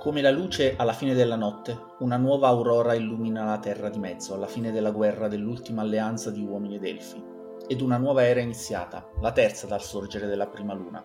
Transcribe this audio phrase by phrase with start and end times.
[0.00, 4.32] Come la luce alla fine della notte, una nuova aurora illumina la terra di mezzo
[4.32, 7.22] alla fine della guerra dell'ultima alleanza di uomini ed elfi.
[7.66, 11.04] Ed una nuova era iniziata, la terza dal sorgere della prima luna.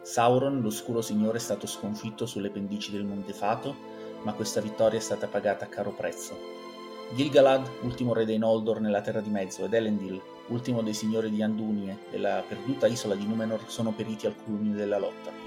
[0.00, 3.76] Sauron, l'oscuro signore, è stato sconfitto sulle pendici del Monte Fato,
[4.22, 6.34] ma questa vittoria è stata pagata a caro prezzo.
[7.14, 11.42] Gilgalad, ultimo re dei Noldor nella Terra di Mezzo, ed Elendil, ultimo dei signori di
[11.42, 15.43] Andunie e la perduta isola di Numenor, sono periti al culmine della lotta.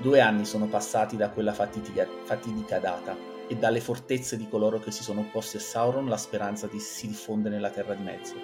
[0.00, 3.14] Due anni sono passati da quella fatidica, fatidica data
[3.46, 7.06] e dalle fortezze di coloro che si sono opposti a Sauron la speranza di, si
[7.06, 8.34] diffonde nella Terra di Mezzo.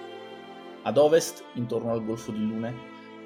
[0.82, 2.74] Ad ovest, intorno al Golfo di Lune,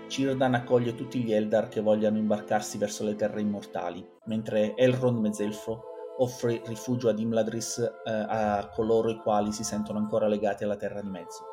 [0.06, 5.82] Cirdan accoglie tutti gli Eldar che vogliano imbarcarsi verso le terre immortali, mentre Elrond Mezzelfo
[6.18, 11.00] offre rifugio ad Imladris eh, a coloro i quali si sentono ancora legati alla Terra
[11.00, 11.44] di Mezzo.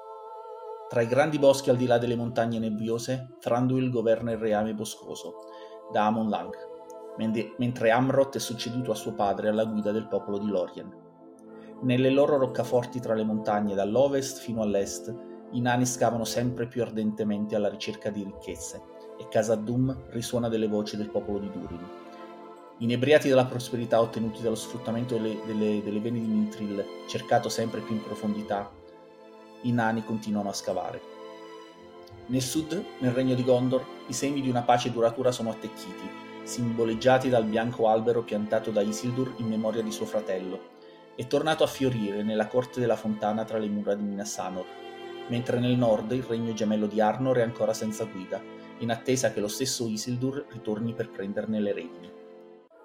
[0.90, 5.34] Tra i grandi boschi al di là delle montagne nebbiose, Thranduil governa il reame boscoso,
[5.92, 6.54] da Amon Lang,
[7.58, 11.06] mentre Amroth è succeduto a suo padre alla guida del popolo di Lorien.
[11.82, 15.14] Nelle loro roccaforti tra le montagne dall'ovest fino all'est,
[15.52, 18.82] i nani scavano sempre più ardentemente alla ricerca di ricchezze
[19.18, 21.86] e Casa Doom risuona delle voci del popolo di Durin.
[22.80, 27.96] Inebriati dalla prosperità ottenuti dallo sfruttamento delle, delle, delle vene di Mithril, cercato sempre più
[27.96, 28.70] in profondità,
[29.62, 31.17] i nani continuano a scavare.
[32.30, 36.10] Nel sud, nel regno di Gondor, i semi di una pace duratura sono attecchiti,
[36.44, 40.76] simboleggiati dal bianco albero piantato da Isildur in memoria di suo fratello,
[41.16, 44.66] è tornato a fiorire nella corte della fontana tra le mura di Minas Anor,
[45.30, 48.42] mentre nel nord il regno gemello di Arnor è ancora senza guida,
[48.80, 52.12] in attesa che lo stesso Isildur ritorni per prenderne le redini.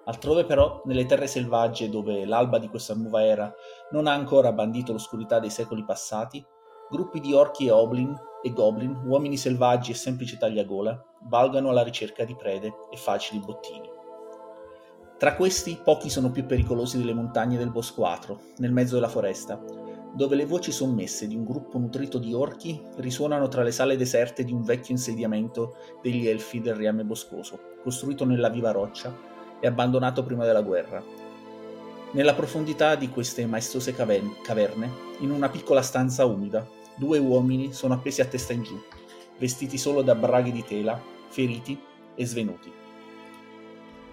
[0.05, 3.53] Altrove però, nelle terre selvagge dove l'alba di questa nuova era
[3.91, 6.41] non ha ancora bandito l'oscurità dei secoli passati,
[6.89, 12.25] gruppi di orchi e oblin e goblin, uomini selvaggi e semplici tagliagola, valgano alla ricerca
[12.25, 13.89] di prede e facili bottini.
[15.17, 19.57] Tra questi, pochi sono più pericolosi delle montagne del Bosco Atro, nel mezzo della foresta,
[20.13, 24.43] dove le voci sommesse di un gruppo nutrito di orchi risuonano tra le sale deserte
[24.43, 29.15] di un vecchio insediamento degli elfi del Riame Boscoso, costruito nella viva roccia
[29.59, 31.01] e abbandonato prima della guerra.
[32.11, 38.21] Nella profondità di queste maestose caverne, in una piccola stanza umida, due uomini sono appesi
[38.21, 38.81] a testa in giù,
[39.37, 41.79] vestiti solo da braghe di tela, feriti
[42.15, 42.71] e svenuti.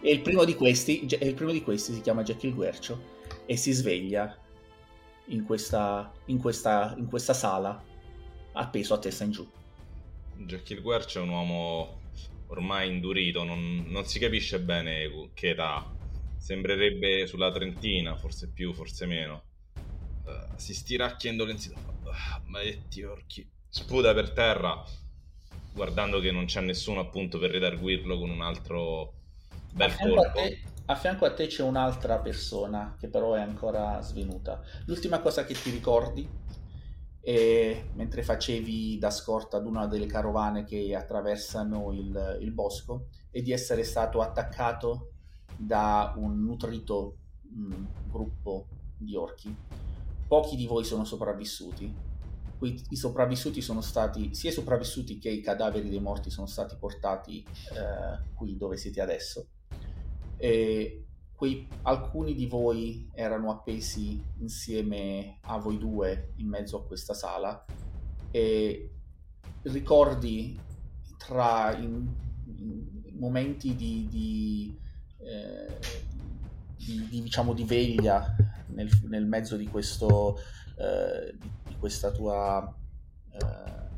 [0.02, 3.56] E il primo di questi, il primo di questi si chiama Jack il Guercio e
[3.56, 4.36] si sveglia
[5.26, 7.82] in questa, in questa, in questa sala
[8.52, 9.46] appeso a testa in giù.
[10.36, 12.00] Jack il Guercio è un uomo
[12.46, 15.98] ormai indurito, non, non si capisce bene che età.
[16.38, 19.42] Sembrerebbe sulla trentina, forse più, forse meno.
[20.24, 21.74] Uh, si stiracchia indolenzito
[22.46, 23.48] maledetti orchi.
[23.68, 24.82] Sputa per terra,
[25.72, 29.14] guardando che non c'è nessuno appunto per redarguirlo con un altro
[29.72, 34.60] bel a te, a fianco a te c'è un'altra persona che però è ancora svenuta.
[34.86, 36.28] L'ultima cosa che ti ricordi
[37.20, 43.40] è mentre facevi da scorta ad una delle carovane che attraversano il, il bosco è
[43.40, 45.12] di essere stato attaccato
[45.56, 49.54] da un nutrito mh, mm, gruppo di orchi
[50.30, 51.92] pochi di voi sono sopravvissuti.
[52.62, 57.42] I sopravvissuti sono stati, sia i sopravvissuti che i cadaveri dei morti sono stati portati
[57.42, 59.46] eh, qui dove siete adesso.
[60.36, 61.04] E
[61.34, 67.64] quei, alcuni di voi erano appesi insieme a voi due in mezzo a questa sala
[68.30, 68.90] e
[69.62, 70.58] ricordi
[71.16, 72.08] tra in
[73.18, 74.78] momenti di, di,
[75.18, 75.78] eh,
[76.76, 78.34] di, di, diciamo, di veglia
[78.68, 80.38] nel, nel mezzo di, questo,
[80.76, 81.36] eh,
[81.80, 82.72] questa tua...
[83.32, 83.88] Eh,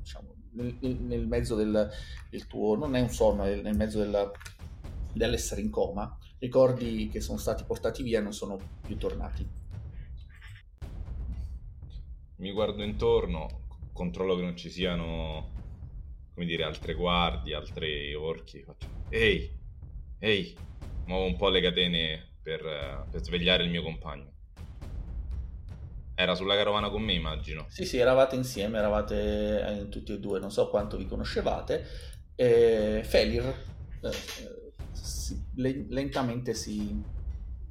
[0.00, 1.90] diciamo, nel, nel, mezzo del,
[2.28, 2.76] del, tuo...
[2.76, 4.30] non è un sonno, è nel mezzo del,
[5.12, 9.46] dell'essere in coma, ricordi che sono stati portati via e non sono più tornati.
[12.36, 13.62] Mi guardo intorno,
[13.92, 15.50] controllo che non ci siano,
[16.34, 18.62] come dire, altre guardie, altri orchi.
[18.62, 19.50] Faccio, ehi,
[20.18, 20.56] ehi,
[21.06, 24.36] muovo un po' le catene per, per svegliare il mio compagno.
[26.20, 27.66] Era sulla carovana con me, immagino.
[27.68, 29.14] Sì, sì, eravate insieme, eravate
[29.82, 31.86] eh, tutti e due, non so quanto vi conoscevate.
[32.34, 33.44] E Felir
[34.00, 37.00] eh, si, le, lentamente si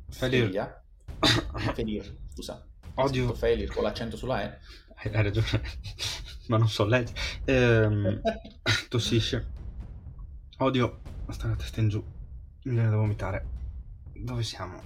[0.07, 0.43] Felir.
[0.43, 0.83] sveglia.
[1.75, 2.65] Felir, scusa.
[2.93, 3.33] Odio.
[3.33, 4.57] Felir con l'accento sulla E.
[4.95, 5.61] Hai ragione,
[6.47, 7.19] ma non so leggere.
[7.43, 8.21] Ehm,
[8.87, 9.45] tossisce.
[10.59, 11.01] Odio
[11.31, 12.01] stare a testa in giù.
[12.63, 13.45] Mi viene da vomitare.
[14.13, 14.81] Dove siamo?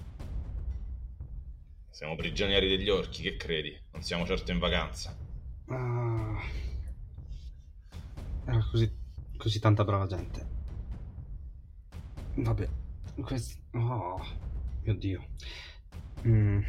[2.01, 3.79] Siamo prigionieri degli orchi, che credi?
[3.91, 5.15] Non siamo certo in vacanza.
[5.67, 6.35] Uh,
[8.43, 8.91] era così,
[9.37, 10.47] così tanta brava gente.
[12.37, 12.67] Vabbè,
[13.21, 13.59] Quest...
[13.73, 14.19] Oh,
[14.81, 15.27] mio Dio.
[16.25, 16.61] Mm.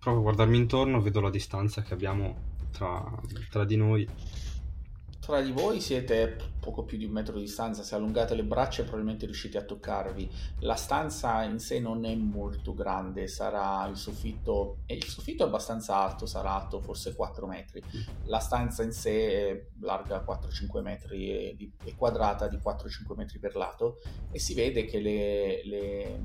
[0.00, 3.00] Provo a guardarmi intorno, vedo la distanza che abbiamo tra,
[3.48, 4.08] tra di noi.
[5.24, 8.82] Tra di voi siete poco più di un metro di distanza, se allungate le braccia
[8.82, 10.30] probabilmente riuscite a toccarvi.
[10.58, 15.46] La stanza in sé non è molto grande, sarà il soffitto, e il soffitto è
[15.46, 17.82] abbastanza alto, sarà alto forse 4 metri.
[18.24, 23.38] La stanza in sé è larga 4-5 metri e, di, è quadrata di 4-5 metri
[23.38, 24.00] per lato
[24.30, 26.20] e si vede che le, le,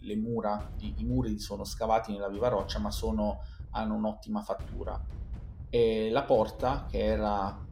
[0.00, 3.40] le mura, i, i, muri sono scavati nella viva roccia ma sono,
[3.70, 5.00] hanno un'ottima fattura.
[5.70, 7.66] E la porta, che era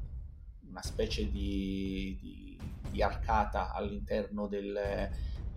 [0.77, 2.59] una specie di, di,
[2.91, 4.77] di arcata all'interno del...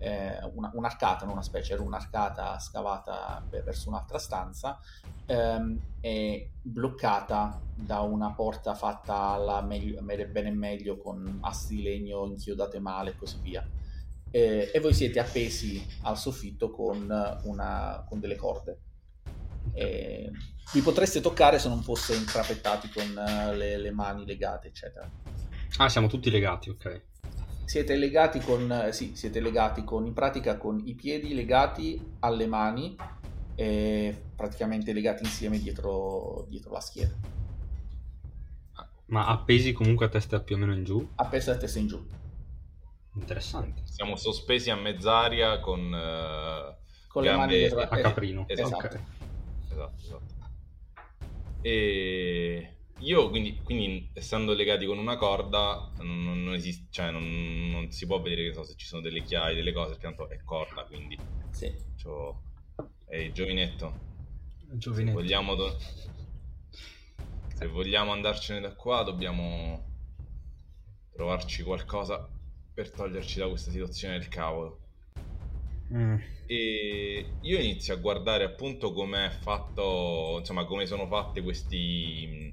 [0.02, 4.78] Eh, una, un'arcata, non una specie, era un'arcata scavata verso un'altra stanza,
[5.26, 11.82] ehm, è bloccata da una porta fatta alla meglio, bene e meglio con assi di
[11.82, 13.62] legno inchiodate male e così via.
[14.30, 17.06] Eh, e voi siete appesi al soffitto con,
[17.42, 18.78] una, con delle corde.
[19.72, 20.30] E
[20.72, 25.08] vi potreste toccare se non fosse intrapettati con uh, le, le, mani legate, eccetera.
[25.78, 27.02] Ah, siamo tutti legati, ok.
[27.64, 32.46] Siete legati con, eh, sì, siete legati con, in pratica con i piedi legati alle
[32.46, 32.96] mani
[33.54, 37.14] e praticamente legati insieme dietro, dietro la schiena.
[39.06, 41.08] Ma appesi comunque a testa più o meno in giù?
[41.16, 42.04] Appesi a testa in giù.
[43.14, 43.82] Interessante.
[43.84, 45.80] Siamo sospesi a mezz'aria con...
[45.80, 46.78] Uh,
[47.08, 48.44] con le mani dietro a caprino.
[48.46, 48.76] Esatto.
[48.76, 49.19] Okay
[49.80, 50.34] esatto, esatto.
[51.62, 57.90] E io quindi, quindi, essendo legati con una corda non, non esiste, cioè non, non,
[57.90, 60.42] si può vedere che so, se ci sono delle chiavi, delle cose, perché tanto è
[60.42, 61.18] corda, quindi
[61.50, 61.72] sì.
[62.02, 62.42] C'ho...
[63.08, 64.08] Ehi, giovinetto.
[64.72, 65.18] Giovinetto.
[65.18, 65.78] Se vogliamo, do...
[67.54, 69.88] se vogliamo andarcene da qua dobbiamo
[71.12, 72.30] trovarci qualcosa
[72.72, 74.79] per toglierci da questa situazione del cavolo.
[75.92, 76.16] Mm.
[76.46, 82.52] E io inizio a guardare appunto come è fatto, insomma, come sono fatte questi,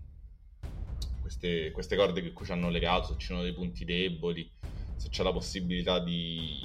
[1.21, 4.49] queste, queste corde che qui ci hanno legato, se ci sono dei punti deboli,
[4.95, 6.59] se c'è la possibilità di,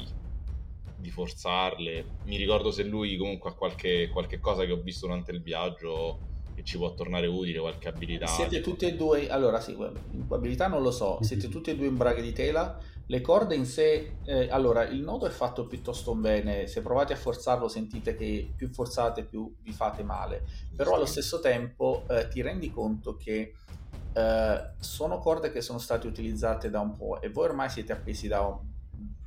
[0.96, 2.04] di forzarle.
[2.24, 6.30] Mi ricordo se lui comunque ha qualche, qualche cosa che ho visto durante il viaggio
[6.54, 8.26] che ci può tornare utile, qualche abilità.
[8.26, 9.76] Siete tutti e due, allora sì,
[10.28, 13.66] abilità non lo so, siete tutti e due in braghe di tela le corde in
[13.66, 18.52] sé, eh, allora il nodo è fatto piuttosto bene, se provate a forzarlo sentite che
[18.56, 20.44] più forzate più vi fate male,
[20.74, 23.54] però allo stesso tempo eh, ti rendi conto che
[24.12, 28.28] eh, sono corde che sono state utilizzate da un po' e voi ormai siete appesi
[28.28, 28.60] da un,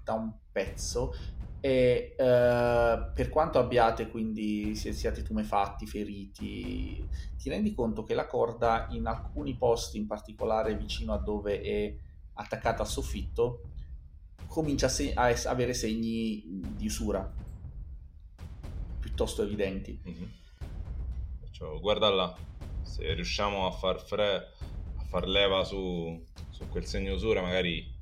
[0.04, 1.14] da un pezzo
[1.60, 8.88] e eh, per quanto abbiate quindi siate tumefatti, feriti, ti rendi conto che la corda
[8.92, 11.96] in alcuni posti, in particolare vicino a dove è
[12.36, 13.62] attaccata al soffitto,
[14.48, 16.44] comincia a, se- a es- avere segni
[16.76, 17.34] di usura
[19.00, 20.00] piuttosto evidenti.
[20.08, 20.30] Mm-hmm.
[21.40, 22.38] Perciò, guarda là,
[22.82, 24.52] se riusciamo a far, fre-
[24.98, 27.94] a far leva su, su quel segno di usura, magari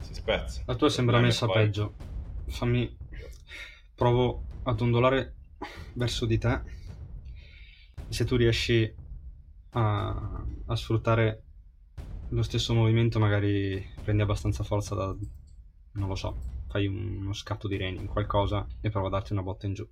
[0.00, 0.62] si spezza.
[0.66, 1.54] La tua sembra messa poi...
[1.64, 1.94] peggio.
[2.46, 2.96] Fammi.
[3.94, 5.34] Provo ad ondolare
[5.94, 6.60] verso di te.
[8.08, 8.92] Se tu riesci
[9.70, 11.42] a, a sfruttare
[12.34, 15.06] lo stesso movimento magari prendi abbastanza forza da,
[15.92, 19.66] non lo so, fai uno scatto di reni, qualcosa e prova a darti una botta
[19.66, 19.88] in giù.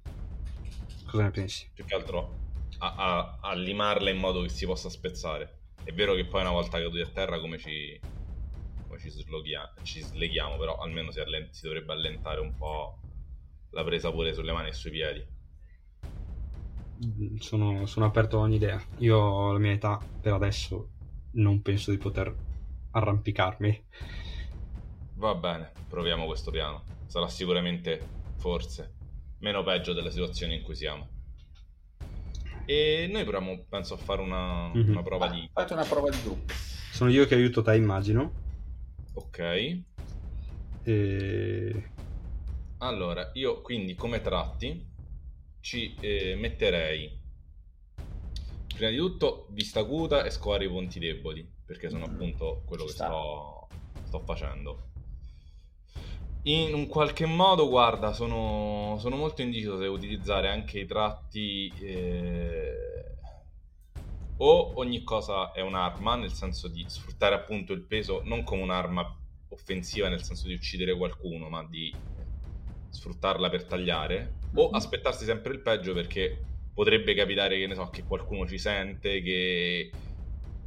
[1.05, 1.69] Cosa ne pensi?
[1.73, 2.41] Più che altro
[2.79, 5.61] a, a, a limarla in modo che si possa spezzare.
[5.83, 8.01] È vero che poi una volta caduti a terra come ci,
[8.87, 12.99] come ci, sloghiamo, ci sleghiamo, però almeno si, allent- si dovrebbe allentare un po'
[13.71, 15.25] la presa pure sulle mani e sui piedi.
[17.05, 18.83] Mm, sono, sono aperto a ogni idea.
[18.97, 20.92] Io ho la mia età per adesso
[21.33, 22.35] non penso di poter
[22.91, 23.85] arrampicarmi.
[25.15, 26.85] Va bene, proviamo questo piano.
[27.07, 28.01] Sarà sicuramente,
[28.37, 28.95] forse,
[29.39, 31.09] meno peggio della situazione in cui siamo.
[32.65, 34.91] E noi proviamo, penso, a fare una, mm-hmm.
[34.91, 35.49] una prova di...
[35.53, 36.53] Fate una prova di gruppo.
[36.91, 38.33] Sono io che aiuto te, immagino.
[39.15, 39.83] Ok.
[40.85, 41.91] E...
[42.79, 44.91] Allora, io quindi come tratti
[45.61, 47.22] ci eh, metterei
[48.75, 52.11] prima di tutto vista acuta e scovare i punti deboli, perché sono mm.
[52.13, 53.69] appunto quello che sto,
[54.05, 54.91] sto, facendo.
[56.45, 61.73] In un qualche modo, guarda, sono, sono molto indeciso se utilizzare anche i tratti...
[61.81, 62.77] Eh,
[64.39, 69.19] o ogni cosa è un'arma, nel senso di sfruttare appunto il peso non come un'arma
[69.51, 71.95] offensiva nel senso di uccidere qualcuno, ma di
[72.89, 74.75] sfruttarla per tagliare, o mm-hmm.
[74.75, 79.91] aspettarsi sempre il peggio perché potrebbe capitare che ne so che qualcuno ci sente che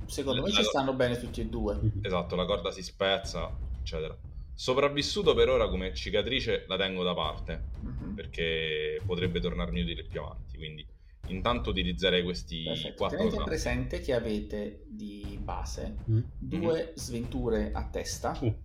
[0.05, 4.15] secondo me ci stanno bene tutti e due esatto la corda si spezza eccetera
[4.57, 8.13] Sopravvissuto per ora come cicatrice la tengo da parte, mm-hmm.
[8.13, 10.87] perché potrebbe tornarmi utile più avanti, quindi
[11.27, 12.93] intanto utilizzerei questi Perfetto.
[12.95, 13.49] quattro Tenete tratti.
[13.49, 16.19] presente che avete di base mm.
[16.39, 18.37] due sventure a testa.
[18.41, 18.63] Uh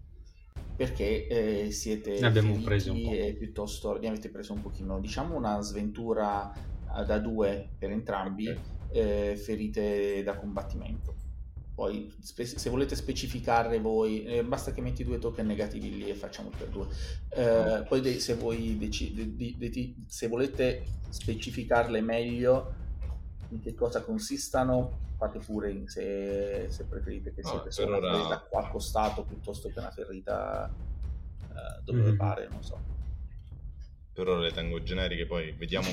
[0.81, 3.13] perché eh, siete ne abbiamo presi un po'.
[3.13, 6.51] e piuttosto ne avete preso un pochino diciamo una sventura
[7.07, 8.63] da due per entrambi okay.
[8.91, 11.15] eh, ferite da combattimento
[11.75, 16.15] poi spe- se volete specificarle voi eh, basta che metti due token negativi lì e
[16.15, 16.87] facciamo per due
[17.31, 22.75] eh, poi de- se voi dec- de- de- se volete specificarle meglio
[23.51, 28.65] in che cosa consistano fate pure se, se preferite che sia no, una ferita qua
[28.65, 32.17] al costato piuttosto che una ferita uh, dove mm-hmm.
[32.17, 32.79] pare, non so.
[34.15, 35.89] Per ora le tengo generiche, poi vediamo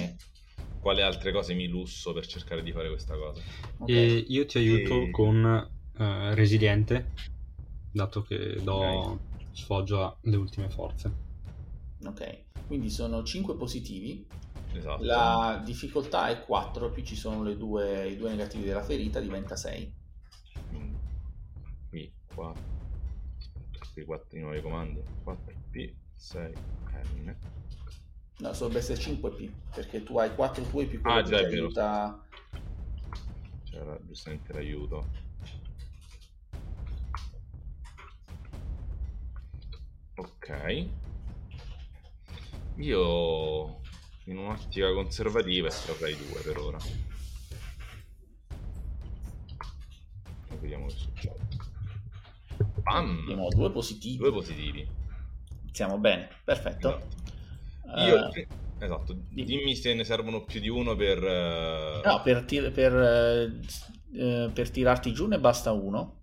[0.79, 3.41] quale altre cose mi lusso per cercare di fare questa cosa.
[3.77, 4.25] Okay.
[4.27, 5.12] io ti aiuto e...
[5.12, 7.12] con uh, Resiliente,
[7.91, 9.17] dato che do okay.
[9.51, 11.25] sfoggio alle ultime forze.
[12.05, 14.25] Ok, quindi sono 5 positivi
[14.74, 15.03] Esatto.
[15.03, 19.55] La difficoltà è 4, più ci sono le due, i due negativi della ferita, diventa
[19.55, 19.93] 6.
[21.89, 22.63] Qui 4.
[23.38, 25.01] Aspetta, qui 4 i nuovi comandi.
[25.25, 27.36] 4P, 6N.
[28.39, 31.53] No, dovrebbe essere 5P, perché tu hai 4 tuoi più quello ah, già, che ti
[31.56, 32.24] aiuta...
[33.63, 35.08] C'era giustamente l'aiuto.
[40.15, 40.88] Ok.
[42.77, 43.82] Io
[44.25, 46.77] in un'ottica conservativa estrarrei due per ora.
[50.50, 51.48] E vediamo che succede.
[52.84, 53.50] Bam!
[53.50, 54.17] Due positivi.
[54.17, 54.88] Due positivi.
[55.72, 56.98] Siamo bene, perfetto.
[56.98, 57.26] Esatto.
[57.96, 59.17] Io, uh, esatto.
[59.29, 61.22] dimmi se ne servono più di uno per...
[61.22, 62.08] Uh...
[62.08, 66.20] No, per, tir- per, uh, per, tirarti giù ne basta uno.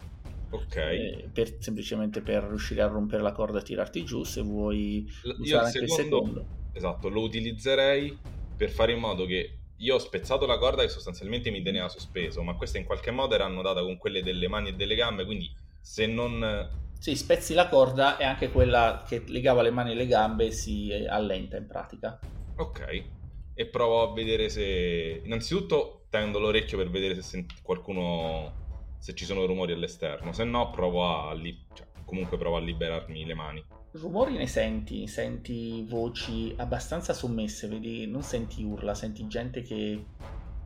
[0.50, 0.76] Ok.
[0.76, 5.40] Eh, per, semplicemente per riuscire a rompere la corda e tirarti giù, se vuoi L-
[5.40, 6.16] usare anche il secondo...
[6.18, 8.16] il secondo esatto, lo utilizzerei
[8.56, 12.42] per fare in modo che io ho spezzato la corda che sostanzialmente mi teneva sospeso,
[12.42, 15.50] ma queste in qualche modo era annodata con quelle delle mani e delle gambe, quindi
[15.80, 16.83] se non...
[17.04, 20.90] Sì, spezzi la corda e anche quella che legava le mani e le gambe si
[21.06, 22.18] allenta in pratica.
[22.56, 23.04] Ok,
[23.52, 25.20] e provo a vedere se...
[25.23, 27.61] Innanzitutto tendo l'orecchio per vedere se sent...
[27.61, 28.96] qualcuno...
[28.96, 31.34] se ci sono rumori all'esterno, se no provo a...
[31.34, 31.66] Li...
[31.75, 33.62] Cioè, comunque provo a liberarmi le mani.
[33.90, 40.06] Rumori ne senti, senti voci abbastanza sommesse, vedi, non senti urla, senti gente che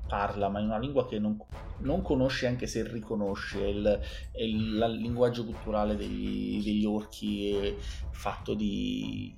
[0.09, 1.39] parla, ma in una lingua che non,
[1.79, 4.01] non conosci anche se riconosci, è il,
[4.33, 7.77] è il, il linguaggio culturale degli, degli orchi
[8.11, 9.37] fatto di,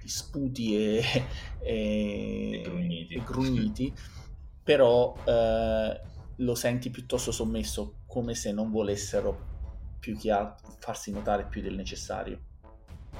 [0.00, 1.02] di sputi e,
[1.60, 3.94] e, e grugniti, e grugniti
[4.62, 6.00] però eh,
[6.36, 9.50] lo senti piuttosto sommesso, come se non volessero
[9.98, 12.40] più che altro farsi notare più del necessario.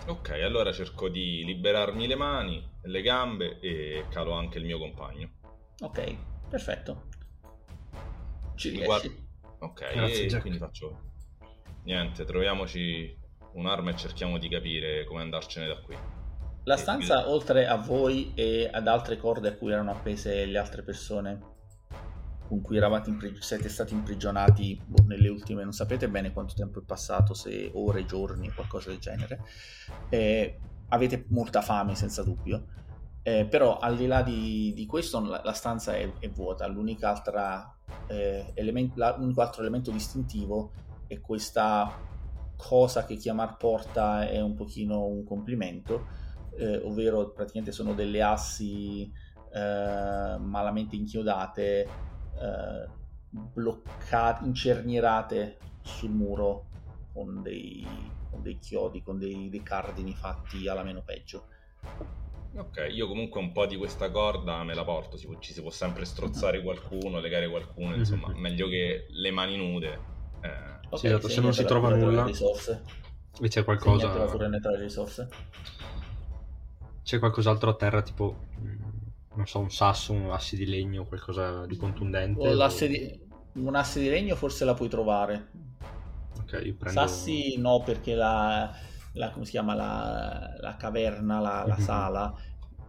[0.06, 5.30] Ok, allora cerco di liberarmi le mani, le gambe e calo anche il mio compagno.
[5.80, 6.16] Ok,
[6.52, 7.04] perfetto.
[8.56, 9.26] Ci riesci.
[9.60, 11.00] Ok, Grazie, e quindi faccio...
[11.84, 13.18] Niente, troviamoci
[13.54, 15.96] un'arma e cerchiamo di capire come andarcene da qui.
[16.64, 20.82] La stanza, oltre a voi e ad altre corde a cui erano appese le altre
[20.82, 21.40] persone,
[22.46, 26.80] con cui eravate impri- siete stati imprigionati boh, nelle ultime, non sapete bene quanto tempo
[26.80, 29.40] è passato, se ore, giorni, qualcosa del genere.
[30.10, 32.66] Eh, avete molta fame senza dubbio,
[33.22, 37.74] eh, però al di là di, di questo la, la stanza è, è, vuota, altra,
[38.08, 40.72] eh, element, l'unico altro elemento distintivo
[41.06, 42.10] è questa
[42.56, 46.06] cosa che chiamar porta è un pochino un complimento,
[46.56, 49.10] eh, ovvero praticamente sono delle assi
[49.52, 52.88] eh, malamente inchiodate eh,
[53.30, 56.66] bloccate, incernierate sul muro
[57.12, 57.86] con dei,
[58.30, 61.46] con dei chiodi, con dei, dei, cardini fatti alla meno peggio.
[62.54, 65.62] Ok, io comunque un po' di questa corda me la porto, si può, ci si
[65.62, 66.64] può sempre strozzare mhm.
[66.64, 68.40] qualcuno, legare qualcuno, insomma, mm-hmm.
[68.40, 69.98] meglio che le mani nude.
[70.42, 70.70] Eh.
[70.86, 72.26] Okay, sì, esatto, se non si trova nulla
[73.40, 74.12] e c'è qualcosa...
[77.02, 78.36] C'è qualcos'altro a terra, tipo
[79.34, 82.46] non so, un sasso, un asse di legno, qualcosa di contundente.
[82.46, 83.30] O l'asse di...
[83.54, 85.48] Un asse di legno forse la puoi trovare.
[86.40, 87.00] Ok, io prendo...
[87.00, 88.74] Sassi no, perché la,
[89.12, 91.84] la come si chiama, la, la caverna, la, la mm-hmm.
[91.84, 92.34] sala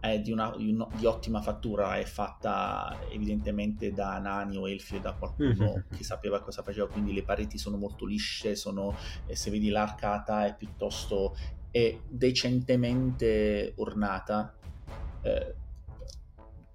[0.00, 4.96] è di, una, di, un, di, ottima fattura, è fatta evidentemente da nani o elfi
[4.96, 5.96] o da qualcuno mm-hmm.
[5.96, 8.94] che sapeva cosa faceva, quindi le pareti sono molto lisce, sono,
[9.30, 11.34] se vedi l'arcata è piuttosto
[11.70, 14.54] è decentemente ornata.
[15.22, 15.54] Eh,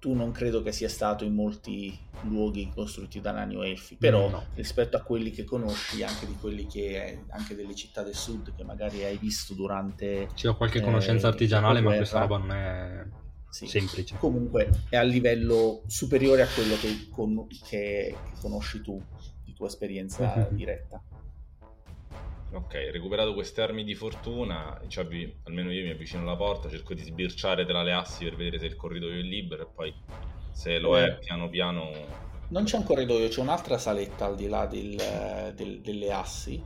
[0.00, 4.30] tu non credo che sia stato in molti luoghi costruiti da nani o elfi, però
[4.30, 4.46] no.
[4.54, 8.64] rispetto a quelli che conosci, anche di quelli che anche delle città del sud che
[8.64, 13.04] magari hai visto durante Sì, ho qualche conoscenza eh, artigianale, ma questa roba non è
[13.50, 13.66] sì.
[13.66, 14.16] semplice.
[14.18, 18.98] Comunque è a livello superiore a quello che, con, che, che conosci tu,
[19.44, 20.56] di tua esperienza mm-hmm.
[20.56, 21.02] diretta.
[22.52, 25.06] Ok, recuperato queste armi di fortuna, cioè,
[25.44, 28.66] almeno io mi avvicino alla porta, cerco di sbirciare tra le assi per vedere se
[28.66, 29.94] il corridoio è libero e poi
[30.50, 31.90] se lo è piano piano...
[32.48, 36.60] Non c'è un corridoio, c'è un'altra saletta al di là del, del, delle assi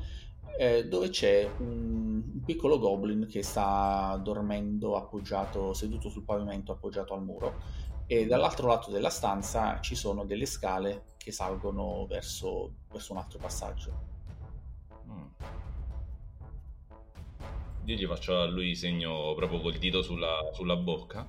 [0.56, 7.14] eh, dove c'è un, un, piccolo goblin che sta dormendo appoggiato, seduto sul pavimento appoggiato
[7.14, 13.12] al muro e dall'altro lato della stanza ci sono delle scale che salgono verso, verso
[13.12, 13.92] un altro passaggio.
[15.08, 15.63] Mm.
[17.86, 21.28] Io gli faccio a lui segno proprio col dito sulla, sulla bocca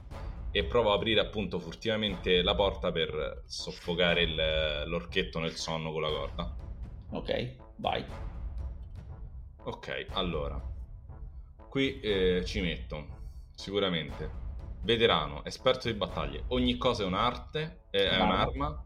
[0.51, 6.01] e provo a aprire appunto furtivamente la porta per soffocare il, l'orchetto nel sonno con
[6.01, 6.55] la corda.
[7.09, 8.05] Ok, vai.
[9.63, 10.62] Ok, allora.
[11.67, 13.07] Qui eh, ci metto
[13.53, 14.44] sicuramente
[14.83, 18.81] veterano, esperto di battaglie, ogni cosa è un'arte, è, è un'arma.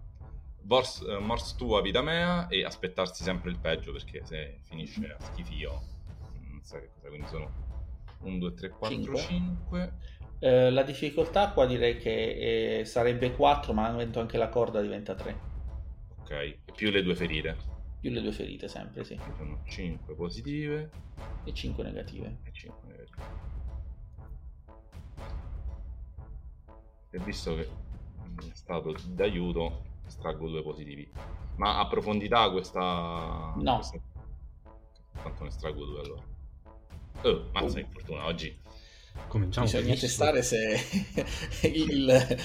[0.62, 5.24] Mors, eh, mors tua vita mea e aspettarsi sempre il peggio perché se finisce a
[5.24, 5.98] schifio
[6.70, 7.52] sai che cosa, quindi sono
[8.22, 9.20] 1, 2, 3, 4, 5.
[9.20, 9.94] 5.
[10.40, 15.16] Eh, la difficoltà qua direi che eh, sarebbe 4 ma avendo anche la corda diventa
[15.16, 15.40] 3.
[16.20, 17.58] Ok, e più le due ferite.
[18.00, 19.20] Più le due ferite sempre, sì.
[19.36, 20.92] Sono 5 positive
[21.44, 22.38] e 5 negative.
[22.44, 23.48] E 5 negative.
[27.10, 31.12] E visto che è stato d'aiuto, estraggo due positivi.
[31.56, 33.54] Ma a profondità questa...
[33.56, 33.76] No.
[33.78, 34.00] Questa...
[35.24, 36.38] Tanto ne estraggo due allora.
[37.24, 37.88] Oh, mazza oh.
[37.92, 38.58] fortuna oggi.
[39.28, 40.80] Cominciamo Bisogna testare se
[41.68, 42.40] il,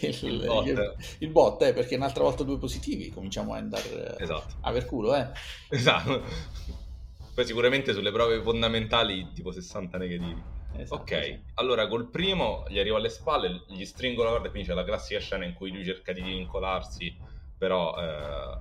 [0.00, 4.54] il, il, bot, il bot eh, perché un'altra volta due positivi cominciamo a andare esatto.
[4.60, 5.28] a aver culo, eh.
[5.70, 6.24] Esatto.
[7.34, 10.42] Poi sicuramente sulle prove fondamentali tipo 60 negativi.
[10.76, 11.40] Esatto, ok, sì.
[11.54, 14.84] allora col primo gli arrivo alle spalle, gli stringo la corda e quindi c'è la
[14.84, 17.16] classica scena in cui lui cerca di vincolarsi,
[17.56, 18.58] però eh,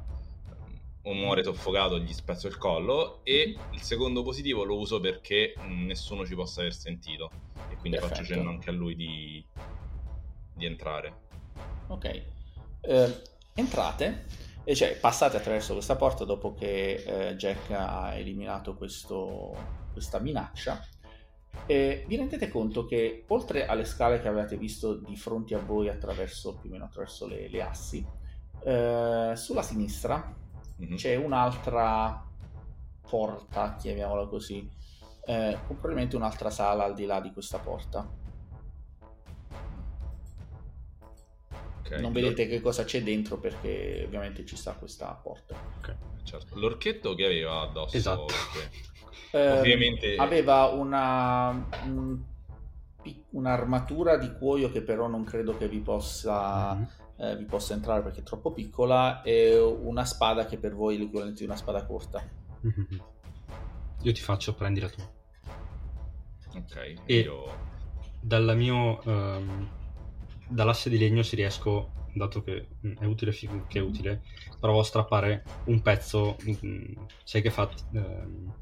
[1.05, 6.25] o muore soffocato gli spezzo il collo e il secondo positivo lo uso perché nessuno
[6.25, 7.29] ci possa aver sentito
[7.69, 8.21] e quindi Perfetto.
[8.21, 9.45] faccio cenno anche a lui di,
[10.53, 11.23] di entrare.
[11.87, 12.23] Ok,
[12.81, 13.21] eh,
[13.53, 14.25] entrate
[14.63, 19.55] e cioè passate attraverso questa porta dopo che eh, Jack ha eliminato questo,
[19.93, 20.83] questa minaccia
[21.67, 25.87] e vi rendete conto che oltre alle scale che avevate visto di fronte a voi
[25.87, 28.05] attraverso più o meno attraverso le, le assi
[28.63, 30.43] eh, sulla sinistra
[30.81, 30.95] mm-hmm.
[30.95, 32.23] c'è un'altra
[33.07, 34.69] porta, chiamiamola così,
[35.25, 38.23] eh, con probabilmente un'altra sala al di là di questa porta.
[41.85, 42.01] Okay.
[42.01, 45.55] Non vedete che cosa c'è dentro perché ovviamente ci sta questa porta.
[45.77, 46.59] Ok, certo.
[46.59, 47.95] L'orchetto che aveva addosso?
[47.95, 48.33] Esatto.
[49.31, 50.15] Eh, ovviamente...
[50.15, 51.49] Aveva una,
[51.83, 52.19] un,
[53.29, 56.73] un'armatura di cuoio che però non credo che vi possa...
[56.73, 60.95] Mm-hmm eh, vi possa entrare perché è troppo piccola e una spada che per voi
[60.95, 62.23] è l'equivalente di una spada corta.
[64.01, 65.01] Io ti faccio prendila tu.
[66.55, 66.95] Ok.
[67.05, 67.43] E io...
[68.19, 69.69] dalla mio, um,
[70.47, 74.23] dall'asse di legno si riesco, dato che mm, è utile che è utile,
[74.59, 77.69] provo a strappare un pezzo, mm, sai che fa...
[77.91, 78.53] Um,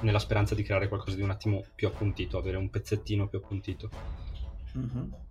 [0.00, 3.88] nella speranza di creare qualcosa di un attimo più appuntito, avere un pezzettino più appuntito.
[4.76, 5.23] Mm-hmm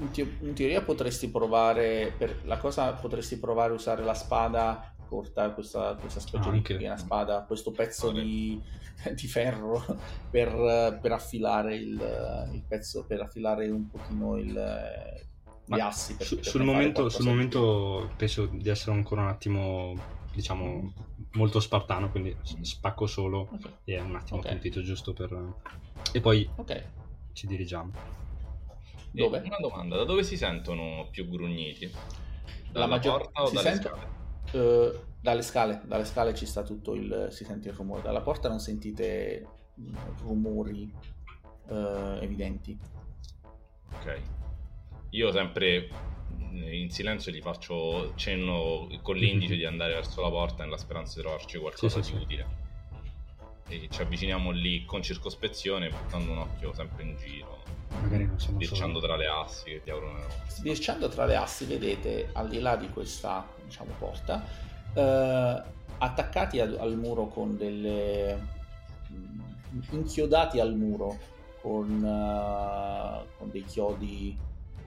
[0.00, 4.94] in, te- in, teoria potresti provare, per la cosa potresti provare a usare la spada
[5.10, 8.60] corta, questa, questa specie ah, di piena spada, questo pezzo di,
[9.12, 9.84] di, ferro
[10.30, 15.26] per, per affilare il, il, pezzo, per affilare un pochino il,
[15.66, 16.16] gli assi.
[16.20, 19.94] Su, sul, momento, sul momento penso di essere ancora un attimo,
[20.32, 20.92] diciamo,
[21.32, 23.72] molto spartano, quindi spacco solo okay.
[23.84, 24.52] e un attimo okay.
[24.52, 25.54] appuntito giusto per...
[26.12, 26.82] E poi okay.
[27.32, 28.28] ci dirigiamo.
[29.10, 29.42] Dove?
[29.44, 31.90] una domanda, da dove si sentono più grugniti?
[32.70, 33.22] Dalla La maggior...
[33.22, 33.88] porta o si dalle sento...
[33.88, 34.18] scale?
[34.52, 37.28] Uh, dalle scale, dalle scale ci sta tutto il...
[37.30, 38.02] si sente il rumore.
[38.02, 39.46] Dalla porta non sentite
[39.80, 40.92] mm, rumori
[41.68, 42.78] uh, evidenti.
[43.92, 44.20] Ok.
[45.10, 45.88] Io sempre
[46.32, 51.16] mm, in silenzio gli faccio cenno con l'indice di andare verso la porta nella speranza
[51.16, 52.59] di trovarci qualcosa sì, di sì, utile.
[53.70, 57.58] E ci avviciniamo lì con circospezione, buttando un occhio sempre in giro
[58.02, 59.12] magari non siamo sbirciando solo...
[59.12, 62.88] tra le assi che ti aprono sbirciando tra le assi vedete al di là di
[62.88, 64.44] questa diciamo porta
[64.94, 65.62] eh,
[65.98, 68.40] attaccati al, al, muro con delle
[69.10, 69.40] mm,
[69.90, 71.18] inchiodati al muro
[71.60, 74.36] con, uh, con dei chiodi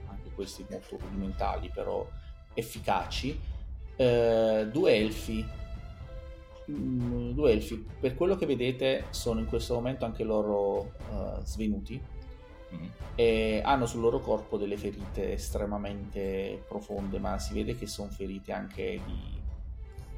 [0.08, 2.06] anche questi molto rudimentali, però
[2.52, 3.38] efficaci.
[3.96, 5.46] Eh, due elfi.
[6.70, 12.00] Mm, due elfi, per quello che vedete, sono in questo momento anche loro uh, svenuti
[12.74, 12.86] mm.
[13.14, 18.52] e hanno sul loro corpo delle ferite estremamente profonde, ma si vede che sono ferite
[18.52, 19.40] anche di...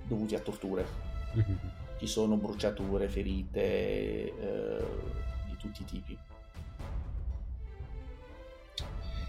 [0.04, 0.86] dovute a torture.
[1.36, 1.56] Mm-hmm.
[1.98, 4.84] Ci sono bruciature, ferite eh,
[5.46, 6.18] di tutti i tipi.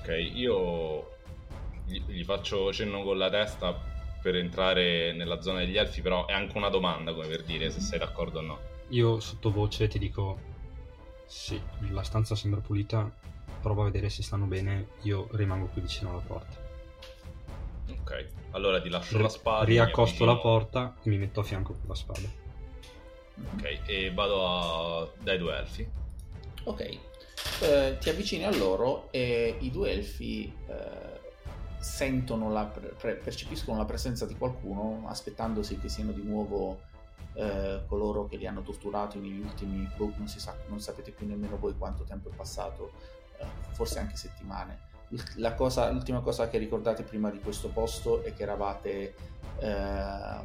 [0.01, 1.15] Ok, io
[1.85, 3.95] gli, gli faccio cenno con la testa
[4.27, 7.79] per entrare nella zona degli elfi, però è anche una domanda, come per dire se
[7.79, 8.59] sei d'accordo o no.
[8.89, 10.37] Io sottovoce ti dico
[11.25, 11.57] sì,
[11.91, 13.09] la stanza sembra pulita,
[13.61, 16.57] prova a vedere se stanno bene, io rimango qui vicino alla porta.
[17.89, 19.63] Ok, allora ti lascio R- la spada.
[19.63, 22.27] Riaccosto la porta e mi metto a fianco con la spada.
[23.53, 25.09] Ok, e vado a...
[25.21, 25.87] dai due elfi.
[26.63, 26.97] Ok,
[27.61, 31.16] eh, ti avvicini a loro e i due elfi eh,
[31.79, 36.81] sentono la, pre- percepiscono la presenza di qualcuno aspettandosi che siano di nuovo
[37.33, 41.57] eh, coloro che li hanno torturati negli ultimi non si sa non sapete più nemmeno
[41.57, 42.91] voi quanto tempo è passato
[43.37, 44.85] eh, forse anche settimane.
[45.55, 49.15] Cosa, l'ultima cosa che ricordate prima di questo posto è che eravate
[49.59, 50.39] eh,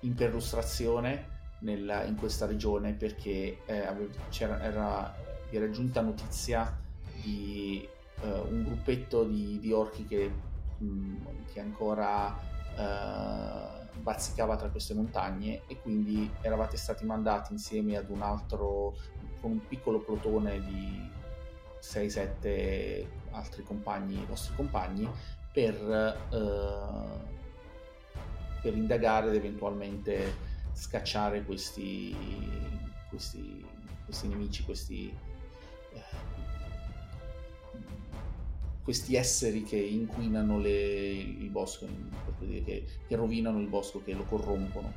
[0.00, 5.14] in perlustrazione nella, in questa regione perché eh, c'era, era,
[5.50, 6.74] vi era giunta notizia
[7.22, 7.86] di
[8.24, 10.32] uh, un gruppetto di, di orchi che,
[11.52, 12.36] che ancora
[12.76, 18.96] uh, bazzicava tra queste montagne e quindi eravate stati mandati insieme ad un altro,
[19.40, 21.10] con un piccolo plotone di
[21.80, 25.08] 6-7 altri compagni, vostri compagni,
[25.52, 25.74] per,
[26.30, 27.20] uh,
[28.60, 32.16] per indagare ed eventualmente scacciare questi,
[33.08, 33.64] questi,
[34.04, 35.16] questi nemici, questi
[38.84, 41.86] questi esseri che inquinano le, il bosco,
[42.38, 44.92] che, che, rovinano il bosco, che lo corrompono.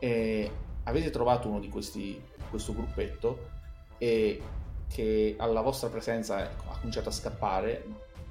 [0.00, 0.50] E
[0.82, 3.50] avete trovato uno di questi, questo gruppetto
[3.98, 4.42] e
[4.88, 7.84] che alla vostra presenza ha cominciato a scappare,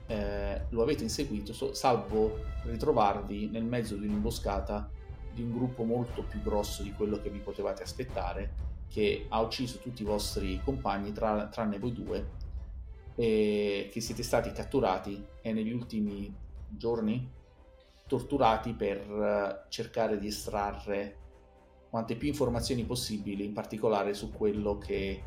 [0.07, 4.89] eh, lo avete inseguito, salvo ritrovarvi nel mezzo di un'imboscata
[5.33, 9.79] di un gruppo molto più grosso di quello che vi potevate aspettare, che ha ucciso
[9.79, 12.41] tutti i vostri compagni, tra, tranne voi due,
[13.15, 16.33] e che siete stati catturati e negli ultimi
[16.67, 17.29] giorni
[18.07, 21.17] torturati per eh, cercare di estrarre
[21.89, 25.23] quante più informazioni possibili, in particolare su quello che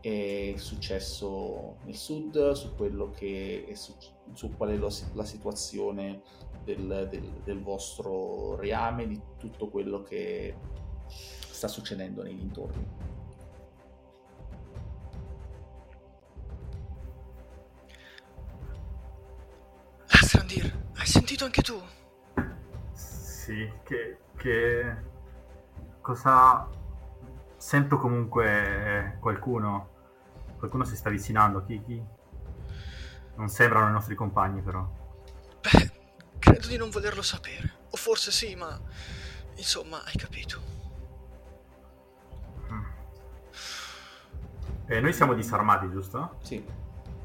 [0.00, 3.94] è successo nel sud, su quello che è su,
[4.32, 6.22] su qual è lo, la situazione
[6.64, 10.54] del, del, del vostro reame, di tutto quello che
[11.06, 12.86] sta succedendo nei dintorni.
[20.56, 21.80] Strandir, hai sentito anche tu?
[22.92, 24.96] Sì, che, che...
[26.00, 26.68] cosa...
[27.58, 29.88] Sento comunque qualcuno,
[30.58, 32.02] qualcuno si sta avvicinando, chi, chi?
[33.36, 34.88] Non sembrano i nostri compagni però.
[35.62, 35.90] Beh,
[36.38, 38.78] credo di non volerlo sapere, o forse sì, ma
[39.56, 40.74] insomma, hai capito.
[44.86, 46.36] E noi siamo disarmati, giusto?
[46.42, 46.64] Sì,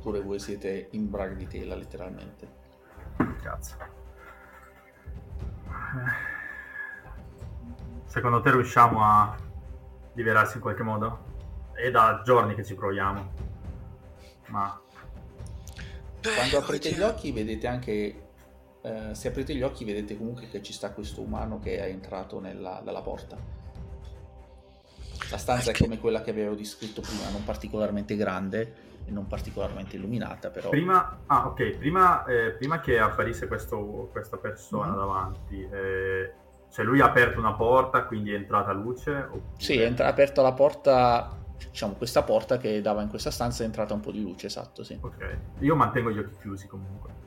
[0.01, 2.60] pure voi siete in braghe di tela, letteralmente.
[3.41, 3.75] Cazzo.
[8.05, 9.35] Secondo te riusciamo a
[10.13, 11.29] liberarsi in qualche modo?
[11.73, 13.31] È da giorni che ci proviamo.
[14.47, 14.79] Ma...
[16.19, 18.25] Beh, Quando aprite gli occhi vedete anche...
[18.83, 22.39] Eh, se aprite gli occhi vedete comunque che ci sta questo umano che è entrato
[22.39, 23.37] nella, dalla porta.
[25.29, 30.49] La stanza è come quella che avevo descritto prima, non particolarmente grande, non particolarmente illuminata
[30.49, 30.69] però.
[30.69, 34.97] Prima, ah, ok, prima, eh, prima che apparisse questo, questa persona mm-hmm.
[34.97, 36.33] davanti, eh,
[36.71, 39.11] cioè lui ha aperto una porta, quindi è entrata luce?
[39.11, 39.41] Oppure...
[39.57, 41.37] Sì, è entra- aperta la porta,
[41.69, 44.83] diciamo questa porta che dava in questa stanza è entrata un po' di luce, esatto,
[44.83, 44.97] sì.
[44.99, 47.19] Ok, io mantengo gli occhi chiusi comunque.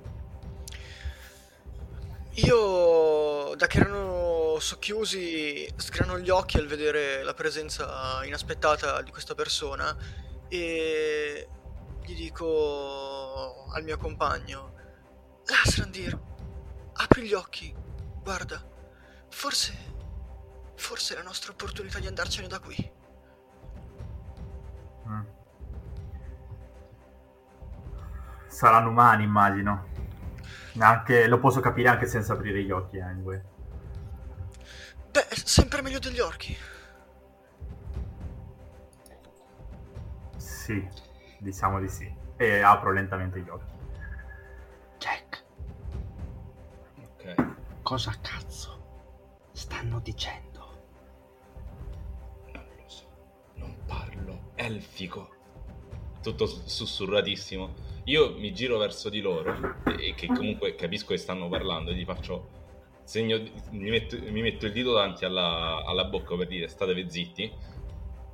[2.38, 9.35] Io, da che erano socchiusi, sgrano gli occhi al vedere la presenza inaspettata di questa
[9.37, 9.97] persona
[10.49, 11.49] e
[12.05, 14.73] gli dico al mio compagno,
[15.47, 16.19] Lasrandir,
[16.93, 17.75] apri gli occhi,
[18.23, 18.62] guarda,
[19.29, 19.75] forse,
[20.77, 22.93] forse è la nostra opportunità di andarcene da qui.
[25.07, 25.23] Mm.
[28.47, 29.88] Saranno umani, immagino.
[30.79, 33.40] Anche, lo posso capire anche senza aprire gli occhi, anyway.
[35.11, 36.57] Beh, sempre meglio degli orchi.
[40.37, 40.88] Sì,
[41.38, 42.12] Diciamo di sì.
[42.37, 43.73] E apro lentamente gli occhi.
[44.99, 45.44] Jack.
[47.83, 50.53] Cosa cazzo stanno dicendo?
[52.53, 53.05] Non lo so,
[53.55, 55.33] non parlo elfico.
[56.23, 57.75] Tutto sussurratissimo.
[58.05, 62.05] Io mi giro verso di loro e che comunque capisco che stanno parlando e gli
[62.05, 62.62] faccio
[63.05, 63.38] segno,
[63.70, 67.53] mi metto, mi metto il dito davanti alla, alla bocca per dire statevi zitti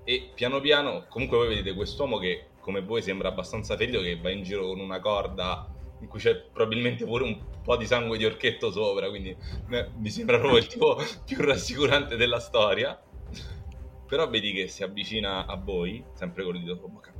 [0.05, 4.31] e piano piano comunque voi vedete quest'uomo che come voi sembra abbastanza ferito che va
[4.31, 5.67] in giro con una corda
[6.01, 9.37] in cui c'è probabilmente pure un po' di sangue di orchetto sopra, quindi
[9.71, 13.01] eh, mi sembra proprio il tipo più rassicurante della storia.
[14.07, 17.13] Però vedi che si avvicina a voi, sempre con il dito sopra bocca.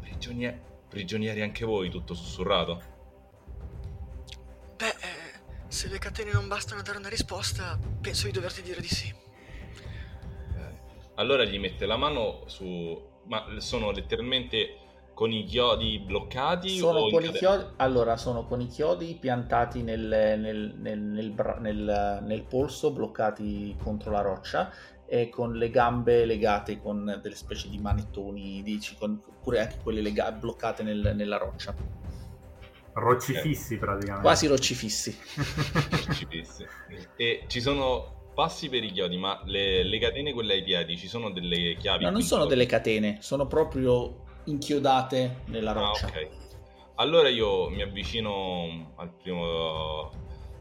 [0.00, 2.82] Prigionieri, prigionieri anche voi, tutto sussurrato.
[4.76, 8.80] Beh, eh, se le catene non bastano a dare una risposta, penso di doverti dire
[8.80, 9.08] di sì.
[9.08, 10.78] Eh,
[11.14, 13.14] allora gli mette la mano su...
[13.24, 14.85] Ma sono letteralmente
[15.16, 16.76] con i chiodi bloccati?
[16.76, 20.02] Sono con i chiodi, allora, sono con i chiodi piantati nel,
[20.38, 24.70] nel, nel, nel, polso, bloccati contro la roccia
[25.06, 30.02] e con le gambe legate con delle specie di manettoni, dici, con, oppure anche quelle
[30.02, 31.74] lega- bloccate nella roccia.
[32.92, 33.86] Roccifissi okay.
[33.86, 34.20] praticamente.
[34.22, 35.18] Quasi roccifissi.
[36.06, 36.66] roccifissi.
[37.16, 41.08] E ci sono passi per i chiodi, ma le, le, catene quelle ai piedi, ci
[41.08, 42.04] sono delle chiavi?
[42.04, 46.06] No, non sono delle catene, sono proprio inchiodate nella ah, roccia.
[46.06, 46.28] Ah, ok.
[46.96, 50.10] Allora io mi avvicino al primo,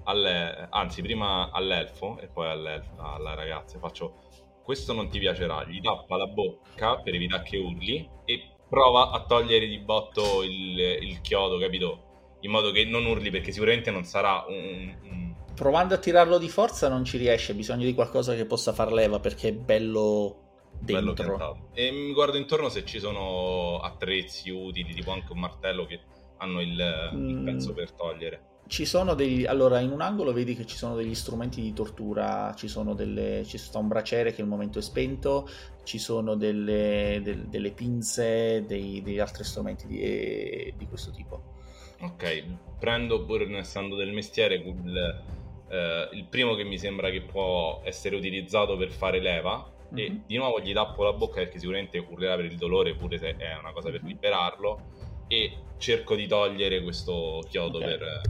[0.03, 4.23] alle, anzi prima all'elfo e poi alla ragazza faccio
[4.65, 9.23] questo non ti piacerà, gli tappa la bocca per evitare che urli e prova a
[9.23, 12.37] togliere di botto il, il chiodo, capito?
[12.41, 15.35] In modo che non urli perché sicuramente non sarà un, un...
[15.53, 18.91] Provando a tirarlo di forza non ci riesce, ha bisogno di qualcosa che possa far
[18.91, 20.44] leva perché è bello
[20.79, 21.69] dentro.
[21.73, 25.99] E mi guardo intorno se ci sono attrezzi utili, tipo anche un martello che
[26.37, 27.29] hanno il, mm.
[27.29, 28.53] il pezzo per togliere.
[28.67, 29.45] Ci sono degli.
[29.45, 32.53] Allora, in un angolo vedi che ci sono degli strumenti di tortura.
[32.55, 33.43] Ci sono delle.
[33.45, 35.47] Ci sta un braciere che al momento è spento.
[35.83, 41.53] Ci sono delle, del, delle pinze, dei, degli altri strumenti di, di, questo tipo.
[42.01, 42.43] Ok,
[42.79, 45.23] prendo pur essendo del mestiere il,
[45.69, 49.73] eh, il primo che mi sembra che può essere utilizzato per fare leva.
[49.95, 50.23] E mhm.
[50.25, 53.57] di nuovo gli tappo la bocca perché sicuramente urlerà per il dolore pure se è
[53.57, 54.07] una cosa per mhm.
[54.07, 54.81] liberarlo
[55.27, 57.97] e cerco di togliere questo chiodo okay.
[57.97, 58.21] per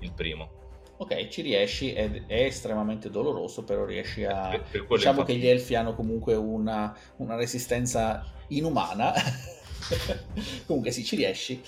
[0.00, 0.60] il primo.
[0.96, 4.50] Ok, ci riesci, è, è, estremamente doloroso, però riesci a...
[4.50, 5.32] Per, per diciamo infatti...
[5.32, 9.12] che gli elfi hanno comunque una, una resistenza inumana.
[10.66, 11.60] comunque sì, ci riesci.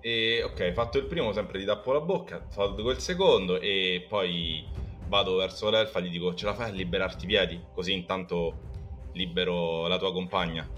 [0.00, 4.64] E ok, fatto il primo, sempre ti tappo la bocca, tolgo il secondo e poi
[5.08, 7.64] vado verso l'elfa e gli dico ce la fai a liberarti i piedi?
[7.72, 8.54] Così intanto
[9.12, 10.68] libero la tua compagna.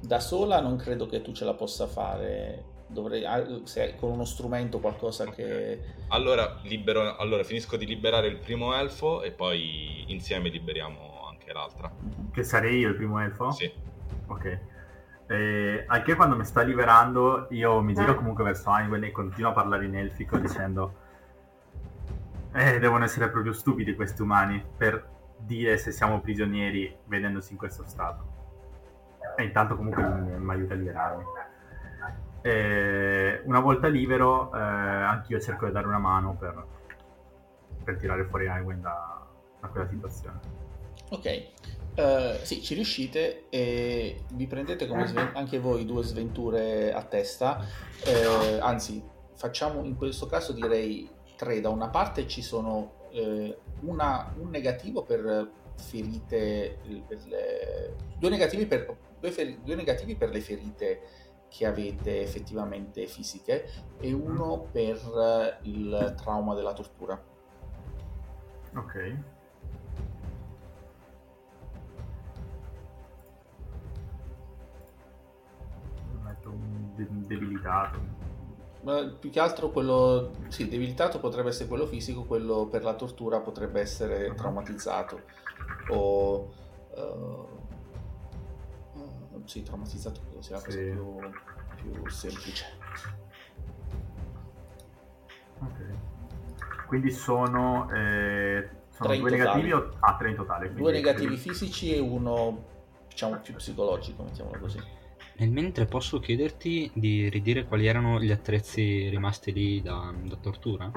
[0.00, 2.74] Da sola non credo che tu ce la possa fare.
[2.88, 5.34] Dovrei, ah, se con uno strumento, qualcosa okay.
[5.34, 5.80] che.
[6.08, 11.92] Allora, libero, allora finisco di liberare il primo elfo e poi insieme liberiamo anche l'altra.
[12.32, 13.50] Che sarei io il primo elfo?
[13.50, 13.70] Sì.
[14.28, 14.60] Ok.
[15.28, 18.14] Eh, anche quando mi sta liberando, io mi giro eh.
[18.14, 20.94] comunque verso Ainwen e continuo a parlare in elfico dicendo:
[22.52, 27.84] Eh, devono essere proprio stupidi questi umani per dire se siamo prigionieri vedendosi in questo
[27.86, 28.34] stato.
[29.36, 31.24] E intanto comunque mi, mi aiuta a liberarmi.
[32.42, 36.64] E una volta libero, eh, anch'io cerco di dare una mano per,
[37.82, 39.26] per tirare fuori Ainwen da,
[39.60, 40.38] da quella situazione.
[41.10, 41.52] Ok,
[41.96, 47.64] Uh, sì, ci riuscite e vi prendete come sven- anche voi due sventure a testa.
[48.04, 49.02] Uh, anzi,
[49.34, 51.60] facciamo in questo caso direi tre.
[51.62, 58.66] Da una parte ci sono uh, una, un negativo per ferite, per le, due, negativi
[58.66, 61.00] per, due, fer- due negativi per le ferite
[61.48, 67.18] che avete effettivamente fisiche e uno per il trauma della tortura.
[68.74, 69.35] Ok.
[77.04, 78.24] Debilitato.
[78.82, 83.40] Ma più che altro quello sì, debilitato potrebbe essere quello fisico, quello per la tortura
[83.40, 85.22] potrebbe essere traumatizzato
[85.88, 86.52] o
[86.94, 87.48] uh,
[89.44, 90.84] sì, traumatizzato credo sia la cosa sì.
[90.84, 91.18] più,
[91.76, 92.64] più, semplice.
[95.58, 96.84] Ok.
[96.86, 100.72] Quindi sono, eh, sono due negativi o ah, tre in totale?
[100.72, 102.74] Due negativi fisici e uno
[103.08, 104.80] diciamo più psicologico, mettiamolo così.
[105.38, 110.90] Nel mentre posso chiederti di ridire quali erano gli attrezzi rimasti lì da, da tortura?